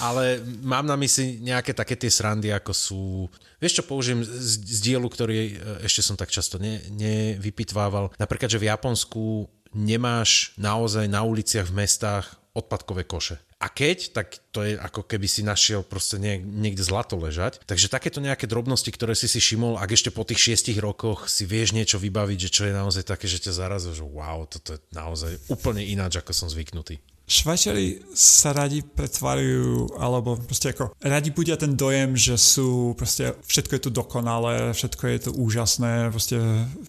ale 0.00 0.40
mám 0.64 0.88
na 0.88 0.96
mysli 0.96 1.44
nejaké 1.44 1.76
také 1.76 1.92
tie 1.92 2.08
srandy, 2.08 2.48
ako 2.56 2.72
sú 2.72 3.17
Vieš 3.58 3.82
čo, 3.82 3.82
použijem 3.82 4.22
z, 4.22 4.62
z 4.62 4.78
dielu, 4.94 5.08
ktorý 5.10 5.58
ešte 5.82 6.06
som 6.06 6.14
tak 6.14 6.30
často 6.30 6.62
ne, 6.62 6.78
nevypitvával. 6.94 8.14
Napríklad, 8.14 8.54
že 8.54 8.62
v 8.62 8.70
Japonsku 8.70 9.50
nemáš 9.74 10.54
naozaj 10.56 11.10
na 11.10 11.26
uliciach 11.26 11.66
v 11.68 11.84
mestách 11.84 12.38
odpadkové 12.54 13.04
koše. 13.04 13.38
A 13.58 13.66
keď, 13.66 14.14
tak 14.14 14.38
to 14.54 14.62
je 14.62 14.78
ako 14.78 15.02
keby 15.02 15.26
si 15.26 15.42
našiel 15.42 15.82
proste 15.82 16.14
niekde 16.22 16.86
zlato 16.86 17.18
ležať. 17.18 17.58
Takže 17.66 17.90
takéto 17.90 18.22
nejaké 18.22 18.46
drobnosti, 18.46 18.86
ktoré 18.86 19.18
si 19.18 19.26
si 19.26 19.42
všimol, 19.42 19.82
ak 19.82 19.98
ešte 19.98 20.14
po 20.14 20.22
tých 20.22 20.38
šiestich 20.38 20.78
rokoch 20.78 21.26
si 21.26 21.42
vieš 21.42 21.74
niečo 21.74 21.98
vybaviť, 21.98 22.38
že 22.38 22.54
čo 22.54 22.62
je 22.70 22.78
naozaj 22.78 23.02
také, 23.10 23.26
že 23.26 23.42
ťa 23.42 23.58
zarazilo, 23.58 23.98
že 23.98 24.06
wow, 24.06 24.46
toto 24.46 24.78
je 24.78 24.80
naozaj 24.94 25.32
úplne 25.50 25.82
ináč, 25.82 26.22
ako 26.22 26.30
som 26.30 26.46
zvyknutý. 26.46 27.02
Švajčari 27.28 28.00
sa 28.16 28.56
radi 28.56 28.80
pretvárajú, 28.80 30.00
alebo 30.00 30.40
proste 30.40 30.72
ako 30.72 30.96
radi 31.04 31.28
budia 31.28 31.60
ten 31.60 31.76
dojem, 31.76 32.16
že 32.16 32.40
sú 32.40 32.96
proste 32.96 33.36
všetko 33.44 33.72
je 33.76 33.82
tu 33.84 33.90
dokonalé, 33.92 34.72
všetko 34.72 35.04
je 35.12 35.18
tu 35.28 35.30
úžasné, 35.36 36.08
proste 36.08 36.40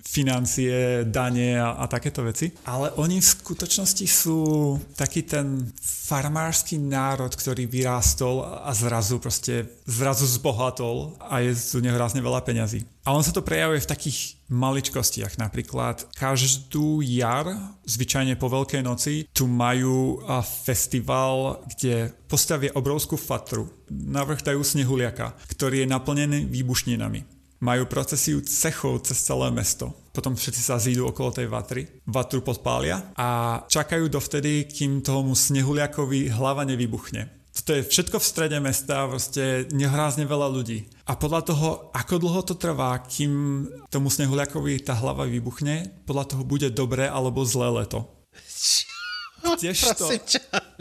financie, 0.07 1.03
dane 1.03 1.59
a, 1.59 1.75
a 1.75 1.91
takéto 1.91 2.23
veci. 2.23 2.55
Ale 2.63 2.95
oni 2.95 3.19
v 3.19 3.31
skutočnosti 3.35 4.07
sú 4.07 4.39
taký 4.95 5.27
ten 5.27 5.75
farmársky 5.83 6.79
národ, 6.79 7.35
ktorý 7.35 7.67
vyrástol 7.67 8.63
a 8.63 8.71
zrazu 8.71 9.19
proste 9.19 9.83
zrazu 9.83 10.23
zbohatol 10.23 11.19
a 11.19 11.43
je 11.43 11.51
tu 11.51 11.83
nehrazne 11.83 12.23
veľa 12.23 12.47
peňazí. 12.47 12.87
A 13.07 13.15
on 13.15 13.23
sa 13.23 13.31
to 13.31 13.41
prejavuje 13.41 13.79
v 13.79 13.91
takých 13.95 14.19
maličkostiach. 14.51 15.39
Napríklad 15.39 16.11
každú 16.13 16.99
jar, 16.99 17.47
zvyčajne 17.87 18.35
po 18.35 18.51
Veľkej 18.51 18.83
noci, 18.83 19.25
tu 19.31 19.47
majú 19.47 20.19
festival, 20.43 21.63
kde 21.73 22.11
postavia 22.27 22.75
obrovskú 22.75 23.15
fatru. 23.15 23.71
Navrh 23.89 24.43
dajú 24.43 24.61
snehuliaka, 24.61 25.33
ktorý 25.47 25.87
je 25.87 25.91
naplnený 25.91 26.39
výbušninami. 26.51 27.39
Majú 27.59 27.91
procesiu 27.91 28.39
cechov 28.43 29.03
cez 29.03 29.19
celé 29.19 29.51
mesto. 29.51 29.91
Potom 30.15 30.35
všetci 30.35 30.61
sa 30.63 30.79
zídu 30.79 31.07
okolo 31.07 31.31
tej 31.31 31.47
vatry, 31.47 31.87
vatru 32.07 32.43
podpália 32.43 33.15
a 33.15 33.61
čakajú 33.67 34.07
dovtedy, 34.07 34.67
kým 34.67 35.03
tomu 35.03 35.35
snehuliakovi 35.35 36.31
hlava 36.31 36.67
nevybuchne 36.67 37.38
to 37.65 37.71
je 37.79 37.87
všetko 37.87 38.17
v 38.21 38.29
strede 38.29 38.57
mesta, 38.61 39.09
proste 39.09 39.65
nehrázne 39.73 40.27
veľa 40.27 40.47
ľudí. 40.51 40.85
A 41.09 41.17
podľa 41.17 41.41
toho, 41.49 41.67
ako 41.95 42.13
dlho 42.21 42.41
to 42.45 42.55
trvá, 42.55 42.99
kým 43.01 43.65
tomu 43.89 44.13
snehuliakovi 44.13 44.85
tá 44.85 44.93
hlava 44.93 45.25
vybuchne, 45.25 46.05
podľa 46.05 46.35
toho 46.35 46.43
bude 46.45 46.69
dobré 46.69 47.09
alebo 47.09 47.41
zlé 47.45 47.83
leto. 47.83 48.05
Tiež 49.39 49.95
to. 49.95 50.07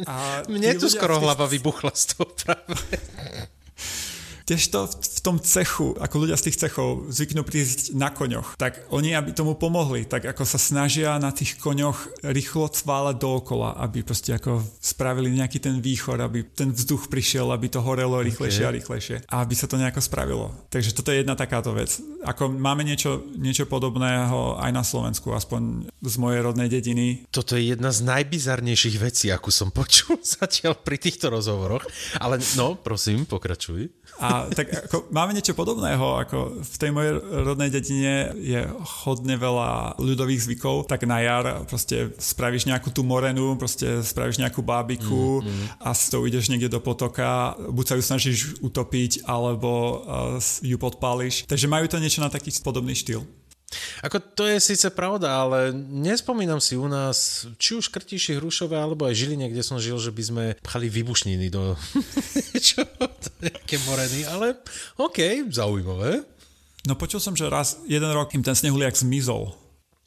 A 0.05 0.43
Mne 0.51 0.75
tu 0.77 0.91
skoro 0.91 1.23
hlava 1.23 1.47
vybuchla 1.47 1.95
z 1.95 2.05
toho 2.15 2.27
práve. 2.35 2.75
Kdežto 4.49 4.89
v 4.89 5.21
tom 5.21 5.37
cechu, 5.37 5.93
ako 6.01 6.25
ľudia 6.25 6.41
z 6.41 6.49
tých 6.49 6.57
cechov 6.65 7.13
zvyknú 7.13 7.45
prísť 7.45 7.93
na 7.93 8.09
koňoch, 8.09 8.57
tak 8.57 8.81
oni, 8.89 9.13
aby 9.13 9.37
tomu 9.37 9.53
pomohli, 9.53 10.09
tak 10.09 10.25
ako 10.25 10.49
sa 10.49 10.57
snažia 10.57 11.21
na 11.21 11.37
tých 11.37 11.61
koňoch 11.61 12.25
rýchlo 12.25 12.73
cváľať 12.73 13.21
dookola, 13.21 13.77
aby 13.77 14.01
proste 14.01 14.33
ako 14.33 14.65
spravili 14.81 15.37
nejaký 15.37 15.61
ten 15.61 15.85
výchor, 15.85 16.25
aby 16.25 16.49
ten 16.49 16.73
vzduch 16.73 17.13
prišiel, 17.13 17.53
aby 17.53 17.69
to 17.69 17.85
horelo 17.85 18.25
rýchlejšie 18.25 18.65
okay. 18.65 18.73
a 18.73 18.77
rýchlejšie 18.81 19.17
a 19.29 19.35
aby 19.45 19.53
sa 19.53 19.69
to 19.69 19.77
nejako 19.77 20.01
spravilo. 20.01 20.49
Takže 20.73 20.97
toto 20.97 21.13
je 21.13 21.21
jedna 21.21 21.37
takáto 21.37 21.77
vec. 21.77 22.01
Ako 22.25 22.49
máme 22.49 22.89
niečo, 22.89 23.29
niečo 23.37 23.69
podobného 23.69 24.57
aj 24.57 24.71
na 24.73 24.81
Slovensku, 24.81 25.29
aspoň 25.37 25.93
z 26.01 26.15
mojej 26.17 26.41
rodnej 26.41 26.73
dediny. 26.73 27.29
Toto 27.29 27.53
je 27.53 27.77
jedna 27.77 27.93
z 27.93 28.01
najbizarnejších 28.01 28.97
vecí, 28.97 29.29
akú 29.29 29.53
som 29.53 29.69
počul 29.77 30.17
zatiaľ 30.25 30.73
pri 30.81 30.97
týchto 30.97 31.29
rozhovoroch. 31.29 31.85
Ale 32.17 32.41
no, 32.57 32.81
prosím, 32.81 33.29
pokračuj. 33.29 33.98
A 34.19 34.51
tak 34.51 34.91
ako, 34.91 35.11
máme 35.15 35.31
niečo 35.31 35.55
podobného, 35.55 36.19
ako 36.27 36.59
v 36.59 36.75
tej 36.75 36.91
mojej 36.91 37.13
rodnej 37.23 37.71
dedine 37.71 38.35
je 38.35 38.67
hodne 39.07 39.39
veľa 39.39 39.95
ľudových 40.03 40.43
zvykov, 40.43 40.91
tak 40.91 41.07
na 41.07 41.23
jar 41.23 41.63
proste 41.71 42.11
spravíš 42.19 42.67
nejakú 42.67 42.91
tú 42.91 43.07
morenu, 43.07 43.55
proste 43.55 44.03
spravíš 44.03 44.43
nejakú 44.43 44.59
bábiku 44.59 45.43
mm, 45.43 45.47
mm. 45.47 45.67
a 45.87 45.91
s 45.95 46.11
tou 46.11 46.27
ideš 46.27 46.51
niekde 46.51 46.67
do 46.67 46.83
potoka, 46.83 47.55
buď 47.59 47.85
sa 47.87 47.95
ju 47.95 48.03
snažíš 48.03 48.39
utopiť, 48.59 49.23
alebo 49.23 50.03
uh, 50.03 50.43
ju 50.63 50.75
podpáliš. 50.75 51.47
Takže 51.47 51.71
majú 51.71 51.87
to 51.87 52.03
niečo 52.03 52.19
na 52.19 52.31
taký 52.31 52.51
podobný 52.59 52.99
štýl. 52.99 53.23
Ako 54.01 54.23
to 54.23 54.49
je 54.49 54.59
síce 54.61 54.89
pravda, 54.95 55.45
ale 55.45 55.75
nespomínam 55.77 56.57
si 56.63 56.79
u 56.79 56.89
nás, 56.89 57.45
či 57.61 57.77
už 57.77 57.93
Krtiši, 57.93 58.41
Hrušové, 58.41 58.81
alebo 58.81 59.05
aj 59.05 59.19
Žiline, 59.19 59.53
kde 59.53 59.61
som 59.61 59.77
žil, 59.77 60.01
že 60.01 60.15
by 60.15 60.23
sme 60.25 60.45
pchali 60.65 60.89
vybušniny 60.89 61.47
do 61.53 61.77
niečo, 62.55 62.81
nejaké 63.45 63.77
moreny, 63.85 64.25
ale 64.25 64.57
OK, 64.97 65.51
zaujímavé. 65.53 66.25
No 66.89 66.97
počul 66.97 67.21
som, 67.21 67.37
že 67.37 67.51
raz 67.53 67.85
jeden 67.85 68.09
rok 68.09 68.33
im 68.33 68.41
ten 68.41 68.57
snehuliak 68.57 68.97
zmizol. 68.97 69.53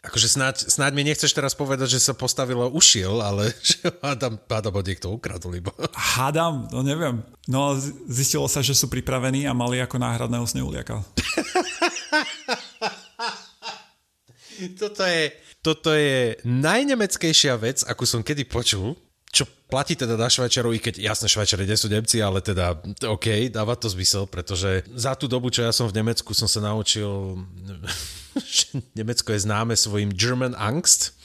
Akože 0.02 0.34
snáď, 0.34 0.66
snáď 0.66 0.98
mi 0.98 1.06
nechceš 1.06 1.30
teraz 1.30 1.54
povedať, 1.54 1.94
že 1.94 2.02
sa 2.02 2.18
postavilo 2.18 2.66
ušiel, 2.74 3.22
ale 3.22 3.54
že 3.68 3.86
hádam, 4.02 4.42
hádam 4.50 4.74
ho 4.74 4.82
niekto 4.82 5.14
ukradol 5.14 5.54
iba. 5.54 5.70
Hádam, 5.94 6.66
no 6.74 6.82
neviem. 6.82 7.22
No 7.46 7.78
zistilo 8.10 8.50
sa, 8.50 8.66
že 8.66 8.74
sú 8.74 8.90
pripravení 8.90 9.46
a 9.46 9.54
mali 9.54 9.78
ako 9.78 10.02
náhradného 10.02 10.46
snehuliaka. 10.50 11.06
toto, 14.82 15.04
je, 15.04 15.24
toto 15.62 15.90
je 15.94 16.38
najnemeckejšia 16.46 17.56
vec, 17.58 17.82
akú 17.88 18.06
som 18.06 18.22
kedy 18.22 18.46
počul, 18.46 18.98
čo 19.32 19.48
platí 19.72 19.96
teda 19.96 20.20
na 20.20 20.28
Švajčarov, 20.28 20.76
i 20.76 20.84
keď 20.84 21.00
jasne 21.00 21.32
Švajčari 21.32 21.64
nie 21.64 21.80
sú 21.80 21.88
Nemci, 21.88 22.20
ale 22.20 22.44
teda 22.44 22.76
OK, 23.08 23.48
dáva 23.48 23.80
to 23.80 23.88
zmysel, 23.88 24.28
pretože 24.28 24.84
za 24.92 25.16
tú 25.16 25.32
dobu, 25.32 25.48
čo 25.48 25.64
ja 25.64 25.72
som 25.72 25.88
v 25.88 25.96
Nemecku, 25.96 26.36
som 26.36 26.52
sa 26.52 26.60
naučil, 26.60 27.40
Nemecko 29.00 29.36
je 29.36 29.44
známe 29.44 29.76
svojim 29.76 30.12
German 30.16 30.56
Angst, 30.56 31.16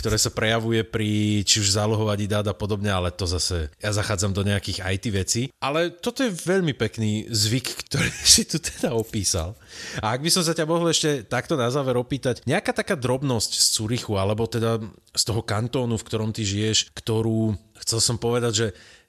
ktoré 0.00 0.16
sa 0.16 0.32
prejavuje 0.32 0.80
pri 0.80 1.42
či 1.44 1.60
už 1.60 1.76
zálohovaní 1.76 2.24
dát 2.24 2.48
a 2.48 2.56
podobne, 2.56 2.88
ale 2.88 3.12
to 3.12 3.28
zase, 3.28 3.68
ja 3.76 3.90
zachádzam 3.92 4.32
do 4.32 4.46
nejakých 4.46 4.80
IT 4.80 5.04
vecí. 5.12 5.42
Ale 5.60 5.92
toto 5.92 6.24
je 6.24 6.32
veľmi 6.32 6.72
pekný 6.72 7.28
zvyk, 7.28 7.66
ktorý 7.86 8.10
si 8.34 8.48
tu 8.48 8.56
teda 8.56 8.96
opísal. 8.96 9.52
A 10.00 10.16
ak 10.16 10.24
by 10.24 10.30
som 10.32 10.42
sa 10.42 10.56
ťa 10.56 10.64
mohol 10.64 10.88
ešte 10.88 11.28
takto 11.28 11.54
na 11.54 11.68
záver 11.68 12.00
opýtať, 12.00 12.40
nejaká 12.48 12.72
taká 12.72 12.96
drobnosť 12.96 13.52
z 13.60 13.66
Curychu, 13.76 14.16
alebo 14.16 14.48
teda 14.48 14.80
z 15.12 15.22
toho 15.26 15.44
kantónu, 15.44 16.00
v 16.00 16.06
ktorom 16.06 16.30
ty 16.32 16.48
žiješ, 16.48 16.94
ktorú, 16.96 17.58
chcel 17.84 18.00
som 18.00 18.16
povedať, 18.16 18.52
že 18.56 18.66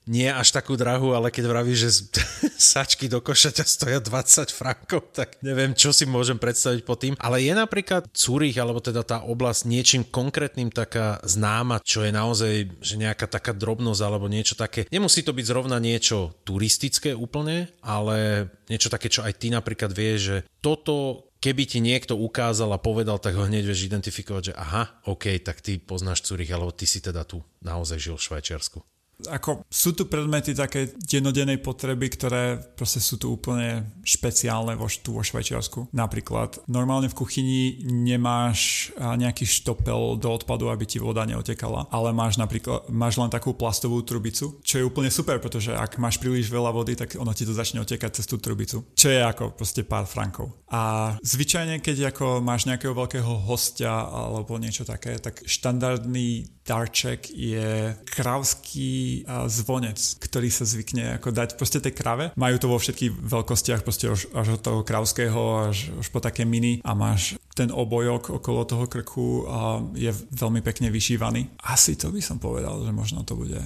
nie 0.10 0.30
až 0.30 0.50
takú 0.50 0.74
drahú, 0.74 1.14
ale 1.14 1.30
keď 1.30 1.46
vravíš, 1.46 1.80
že 1.80 1.92
sačky 2.74 3.06
do 3.06 3.22
košaťa 3.22 3.66
stoja 3.66 4.00
20 4.02 4.50
frankov, 4.50 5.14
tak 5.14 5.38
neviem, 5.46 5.78
čo 5.78 5.94
si 5.94 6.10
môžem 6.10 6.42
predstaviť 6.42 6.82
pod 6.82 6.98
tým. 7.02 7.14
Ale 7.22 7.42
je 7.42 7.54
napríklad 7.54 8.10
Zurich, 8.16 8.58
alebo 8.58 8.82
teda 8.82 9.06
tá 9.06 9.22
oblasť 9.22 9.70
niečím 9.70 10.04
konkrétnym 10.08 10.74
taká 10.74 11.22
známa, 11.22 11.82
čo 11.86 12.02
je 12.02 12.12
naozaj 12.14 12.54
že 12.82 12.96
nejaká 12.98 13.30
taká 13.30 13.54
drobnosť 13.54 14.02
alebo 14.02 14.26
niečo 14.26 14.58
také. 14.58 14.90
Nemusí 14.90 15.22
to 15.22 15.36
byť 15.36 15.46
zrovna 15.46 15.78
niečo 15.78 16.34
turistické 16.46 17.14
úplne, 17.14 17.70
ale 17.86 18.50
niečo 18.70 18.90
také, 18.90 19.12
čo 19.12 19.22
aj 19.22 19.38
ty 19.38 19.54
napríklad 19.54 19.94
vieš, 19.94 20.20
že 20.22 20.38
toto 20.64 21.28
keby 21.42 21.66
ti 21.66 21.82
niekto 21.82 22.14
ukázal 22.14 22.70
a 22.70 22.78
povedal, 22.78 23.18
tak 23.18 23.34
ho 23.34 23.50
hneď 23.50 23.66
vieš 23.66 23.90
identifikovať, 23.90 24.54
že 24.54 24.58
aha, 24.58 25.02
OK, 25.10 25.42
tak 25.42 25.66
ty 25.66 25.82
poznáš 25.82 26.22
Zurich, 26.22 26.54
alebo 26.54 26.70
ty 26.70 26.86
si 26.86 27.02
teda 27.02 27.26
tu 27.26 27.42
naozaj 27.66 27.98
žil 27.98 28.16
v 28.18 28.26
Švajčiarsku 28.30 28.91
ako 29.28 29.66
sú 29.68 29.94
tu 29.94 30.08
predmety 30.08 30.56
také 30.56 30.94
denodenej 30.96 31.60
potreby, 31.60 32.08
ktoré 32.14 32.58
proste 32.78 33.04
sú 33.04 33.18
tu 33.20 33.34
úplne 33.34 34.00
špeciálne 34.02 34.74
vo, 34.78 34.88
tu 34.88 35.14
vo 35.14 35.22
Švajčiarsku. 35.22 35.92
Napríklad 35.92 36.64
normálne 36.72 37.12
v 37.12 37.18
kuchyni 37.18 37.82
nemáš 37.86 38.92
nejaký 38.98 39.46
štopel 39.46 40.18
do 40.18 40.30
odpadu, 40.32 40.72
aby 40.72 40.88
ti 40.88 40.98
voda 41.02 41.28
neotekala, 41.28 41.92
ale 41.92 42.16
máš 42.16 42.40
napríklad 42.40 42.88
máš 42.90 43.20
len 43.20 43.30
takú 43.30 43.54
plastovú 43.54 44.02
trubicu, 44.06 44.62
čo 44.64 44.82
je 44.82 44.88
úplne 44.88 45.12
super, 45.12 45.38
pretože 45.42 45.76
ak 45.76 46.00
máš 46.00 46.18
príliš 46.22 46.48
veľa 46.48 46.72
vody, 46.72 46.96
tak 46.96 47.20
ono 47.20 47.34
ti 47.36 47.44
to 47.44 47.52
začne 47.52 47.84
otekať 47.84 48.22
cez 48.22 48.26
tú 48.30 48.38
trubicu, 48.38 48.94
čo 48.96 49.08
je 49.12 49.20
ako 49.20 49.58
proste 49.58 49.84
pár 49.84 50.08
frankov. 50.08 50.64
A 50.72 51.14
zvyčajne, 51.20 51.84
keď 51.84 52.16
ako 52.16 52.40
máš 52.40 52.70
nejakého 52.70 52.96
veľkého 52.96 53.50
hostia 53.50 53.92
alebo 54.08 54.56
niečo 54.56 54.88
také, 54.88 55.20
tak 55.20 55.44
štandardný 55.44 56.62
darček 56.62 57.28
je 57.34 57.98
kravský 58.06 59.11
zvonec, 59.28 59.98
ktorý 60.22 60.50
sa 60.50 60.64
zvykne 60.64 61.20
ako 61.20 61.36
dať 61.36 61.60
proste 61.60 61.84
tej 61.84 61.94
krave. 61.94 62.32
Majú 62.40 62.56
to 62.58 62.68
vo 62.72 62.78
všetkých 62.80 63.12
veľkostiach, 63.22 63.84
proste 63.84 64.10
až, 64.10 64.32
až 64.32 64.58
od 64.58 64.62
toho 64.62 64.80
kravského 64.88 65.72
až, 65.72 65.92
až 66.00 66.08
po 66.10 66.24
také 66.24 66.48
mini 66.48 66.80
a 66.82 66.96
máš 66.96 67.36
ten 67.52 67.70
obojok 67.70 68.40
okolo 68.40 68.64
toho 68.64 68.86
krku 68.88 69.46
a 69.52 69.84
je 69.94 70.12
veľmi 70.32 70.64
pekne 70.64 70.88
vyšívaný. 70.88 71.52
Asi 71.68 72.00
to 72.00 72.10
by 72.10 72.24
som 72.24 72.40
povedal, 72.40 72.80
že 72.82 72.92
možno 72.96 73.28
to 73.28 73.36
bude 73.36 73.60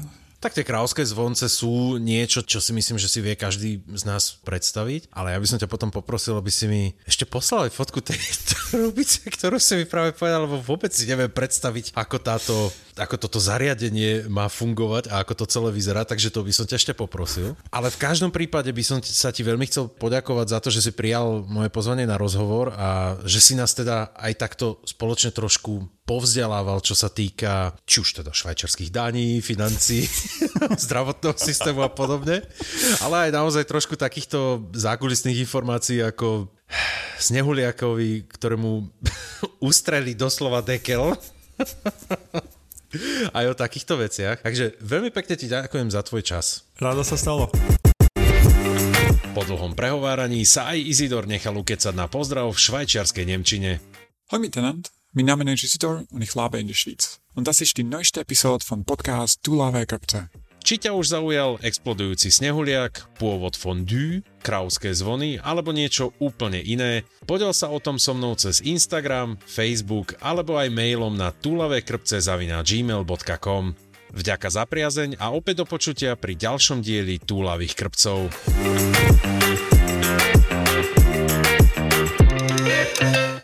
tak 0.46 0.54
tie 0.54 0.70
kráľovské 0.70 1.02
zvonce 1.02 1.50
sú 1.50 1.98
niečo, 1.98 2.46
čo 2.46 2.62
si 2.62 2.70
myslím, 2.70 3.02
že 3.02 3.10
si 3.10 3.18
vie 3.18 3.34
každý 3.34 3.82
z 3.82 4.04
nás 4.06 4.38
predstaviť, 4.46 5.10
ale 5.10 5.34
ja 5.34 5.42
by 5.42 5.48
som 5.50 5.58
ťa 5.58 5.66
potom 5.66 5.90
poprosil, 5.90 6.38
aby 6.38 6.54
si 6.54 6.70
mi 6.70 6.94
ešte 7.10 7.26
poslal 7.26 7.74
fotku 7.74 7.98
tej 7.98 8.22
trubice, 8.54 9.26
ktorú 9.26 9.58
si 9.58 9.82
mi 9.82 9.90
práve 9.90 10.14
povedal, 10.14 10.46
lebo 10.46 10.62
vôbec 10.62 10.94
si 10.94 11.10
neviem 11.10 11.34
predstaviť, 11.34 11.98
ako 11.98 12.18
táto 12.22 12.70
ako 12.96 13.20
toto 13.20 13.44
zariadenie 13.44 14.32
má 14.32 14.48
fungovať 14.48 15.12
a 15.12 15.20
ako 15.20 15.44
to 15.44 15.46
celé 15.52 15.70
vyzerá, 15.76 16.08
takže 16.08 16.32
to 16.32 16.40
by 16.48 16.52
som 16.56 16.64
ťa 16.64 16.80
ešte 16.80 16.94
poprosil. 16.96 17.60
Ale 17.68 17.92
v 17.92 18.00
každom 18.00 18.32
prípade 18.32 18.72
by 18.72 18.84
som 18.88 19.04
sa 19.04 19.36
ti 19.36 19.44
veľmi 19.44 19.68
chcel 19.68 19.92
poďakovať 19.92 20.48
za 20.48 20.60
to, 20.64 20.70
že 20.72 20.80
si 20.80 20.92
prijal 20.96 21.44
moje 21.44 21.68
pozvanie 21.68 22.08
na 22.08 22.16
rozhovor 22.16 22.72
a 22.72 23.20
že 23.28 23.44
si 23.44 23.54
nás 23.60 23.76
teda 23.76 24.16
aj 24.16 24.40
takto 24.40 24.80
spoločne 24.88 25.36
trošku 25.36 25.84
povzdelával, 26.06 26.80
čo 26.86 26.94
sa 26.94 27.10
týka 27.10 27.74
či 27.90 28.06
už 28.06 28.22
teda 28.22 28.32
švajčarských 28.32 28.94
daní, 28.94 29.42
financí, 29.42 30.06
zdravotného 30.86 31.34
systému 31.34 31.82
a 31.82 31.90
podobne, 31.90 32.46
ale 33.02 33.28
aj 33.28 33.32
naozaj 33.34 33.66
trošku 33.66 33.98
takýchto 33.98 34.70
zákulisných 34.72 35.42
informácií 35.44 36.06
ako 36.06 36.48
Snehuliakovi, 37.18 38.30
ktorému 38.30 38.86
ustreli 39.70 40.14
doslova 40.14 40.62
dekel. 40.62 41.16
aj 43.38 43.46
o 43.52 43.56
takýchto 43.58 44.00
veciach. 44.00 44.46
Takže 44.46 44.80
veľmi 44.80 45.12
pekne 45.12 45.36
ti 45.36 45.52
ďakujem 45.52 45.92
za 45.92 46.06
tvoj 46.06 46.24
čas. 46.24 46.64
Rádo 46.80 47.04
sa 47.04 47.20
stalo. 47.20 47.52
Po 49.36 49.44
dlhom 49.44 49.76
prehováraní 49.76 50.48
sa 50.48 50.72
aj 50.72 50.80
Izidor 50.80 51.28
nechal 51.28 51.60
ukecať 51.60 51.92
na 51.92 52.08
pozdrav 52.08 52.48
v 52.56 52.62
švajčiarskej 52.62 53.28
Nemčine. 53.28 53.84
Hoi 54.32 54.40
miteinander. 54.40 54.88
Mein 55.18 55.28
Name 55.28 55.54
ist 55.54 55.64
Isidor 55.64 56.04
und 56.12 56.22
ich 56.22 56.36
lebe 56.36 56.60
in 56.60 56.68
der 56.68 56.74
Schweiz. 56.74 57.22
Und 57.36 57.48
das 57.48 57.62
ist 57.62 57.78
die 57.78 57.86
neueste 57.86 58.20
Episode 58.20 58.66
von 58.66 58.84
Podcast 58.84 59.40
Du 59.48 59.56
lave 59.56 59.88
Köpte. 59.88 60.28
Či 60.60 60.84
ťa 60.84 60.92
už 60.92 61.08
zaujal 61.08 61.56
explodujúci 61.64 62.28
snehuliak, 62.28 63.16
pôvod 63.16 63.56
fondue, 63.56 64.28
krauské 64.44 64.92
zvony 64.92 65.40
alebo 65.40 65.72
niečo 65.72 66.12
úplne 66.20 66.60
iné, 66.60 67.08
podel 67.24 67.56
sa 67.56 67.72
o 67.72 67.80
tom 67.80 67.96
so 67.96 68.12
mnou 68.12 68.36
cez 68.36 68.60
Instagram, 68.60 69.40
Facebook 69.48 70.20
alebo 70.20 70.60
aj 70.60 70.68
mailom 70.68 71.16
na 71.16 71.32
túlavekrpce.gmail.com 71.32 73.64
Vďaka 74.12 74.48
za 74.52 74.68
priazeň 74.68 75.16
a 75.16 75.32
opäť 75.32 75.64
do 75.64 75.66
počutia 75.72 76.20
pri 76.20 76.36
ďalšom 76.36 76.84
dieli 76.84 77.24
Túlavých 77.24 77.72
krpcov. 77.72 78.36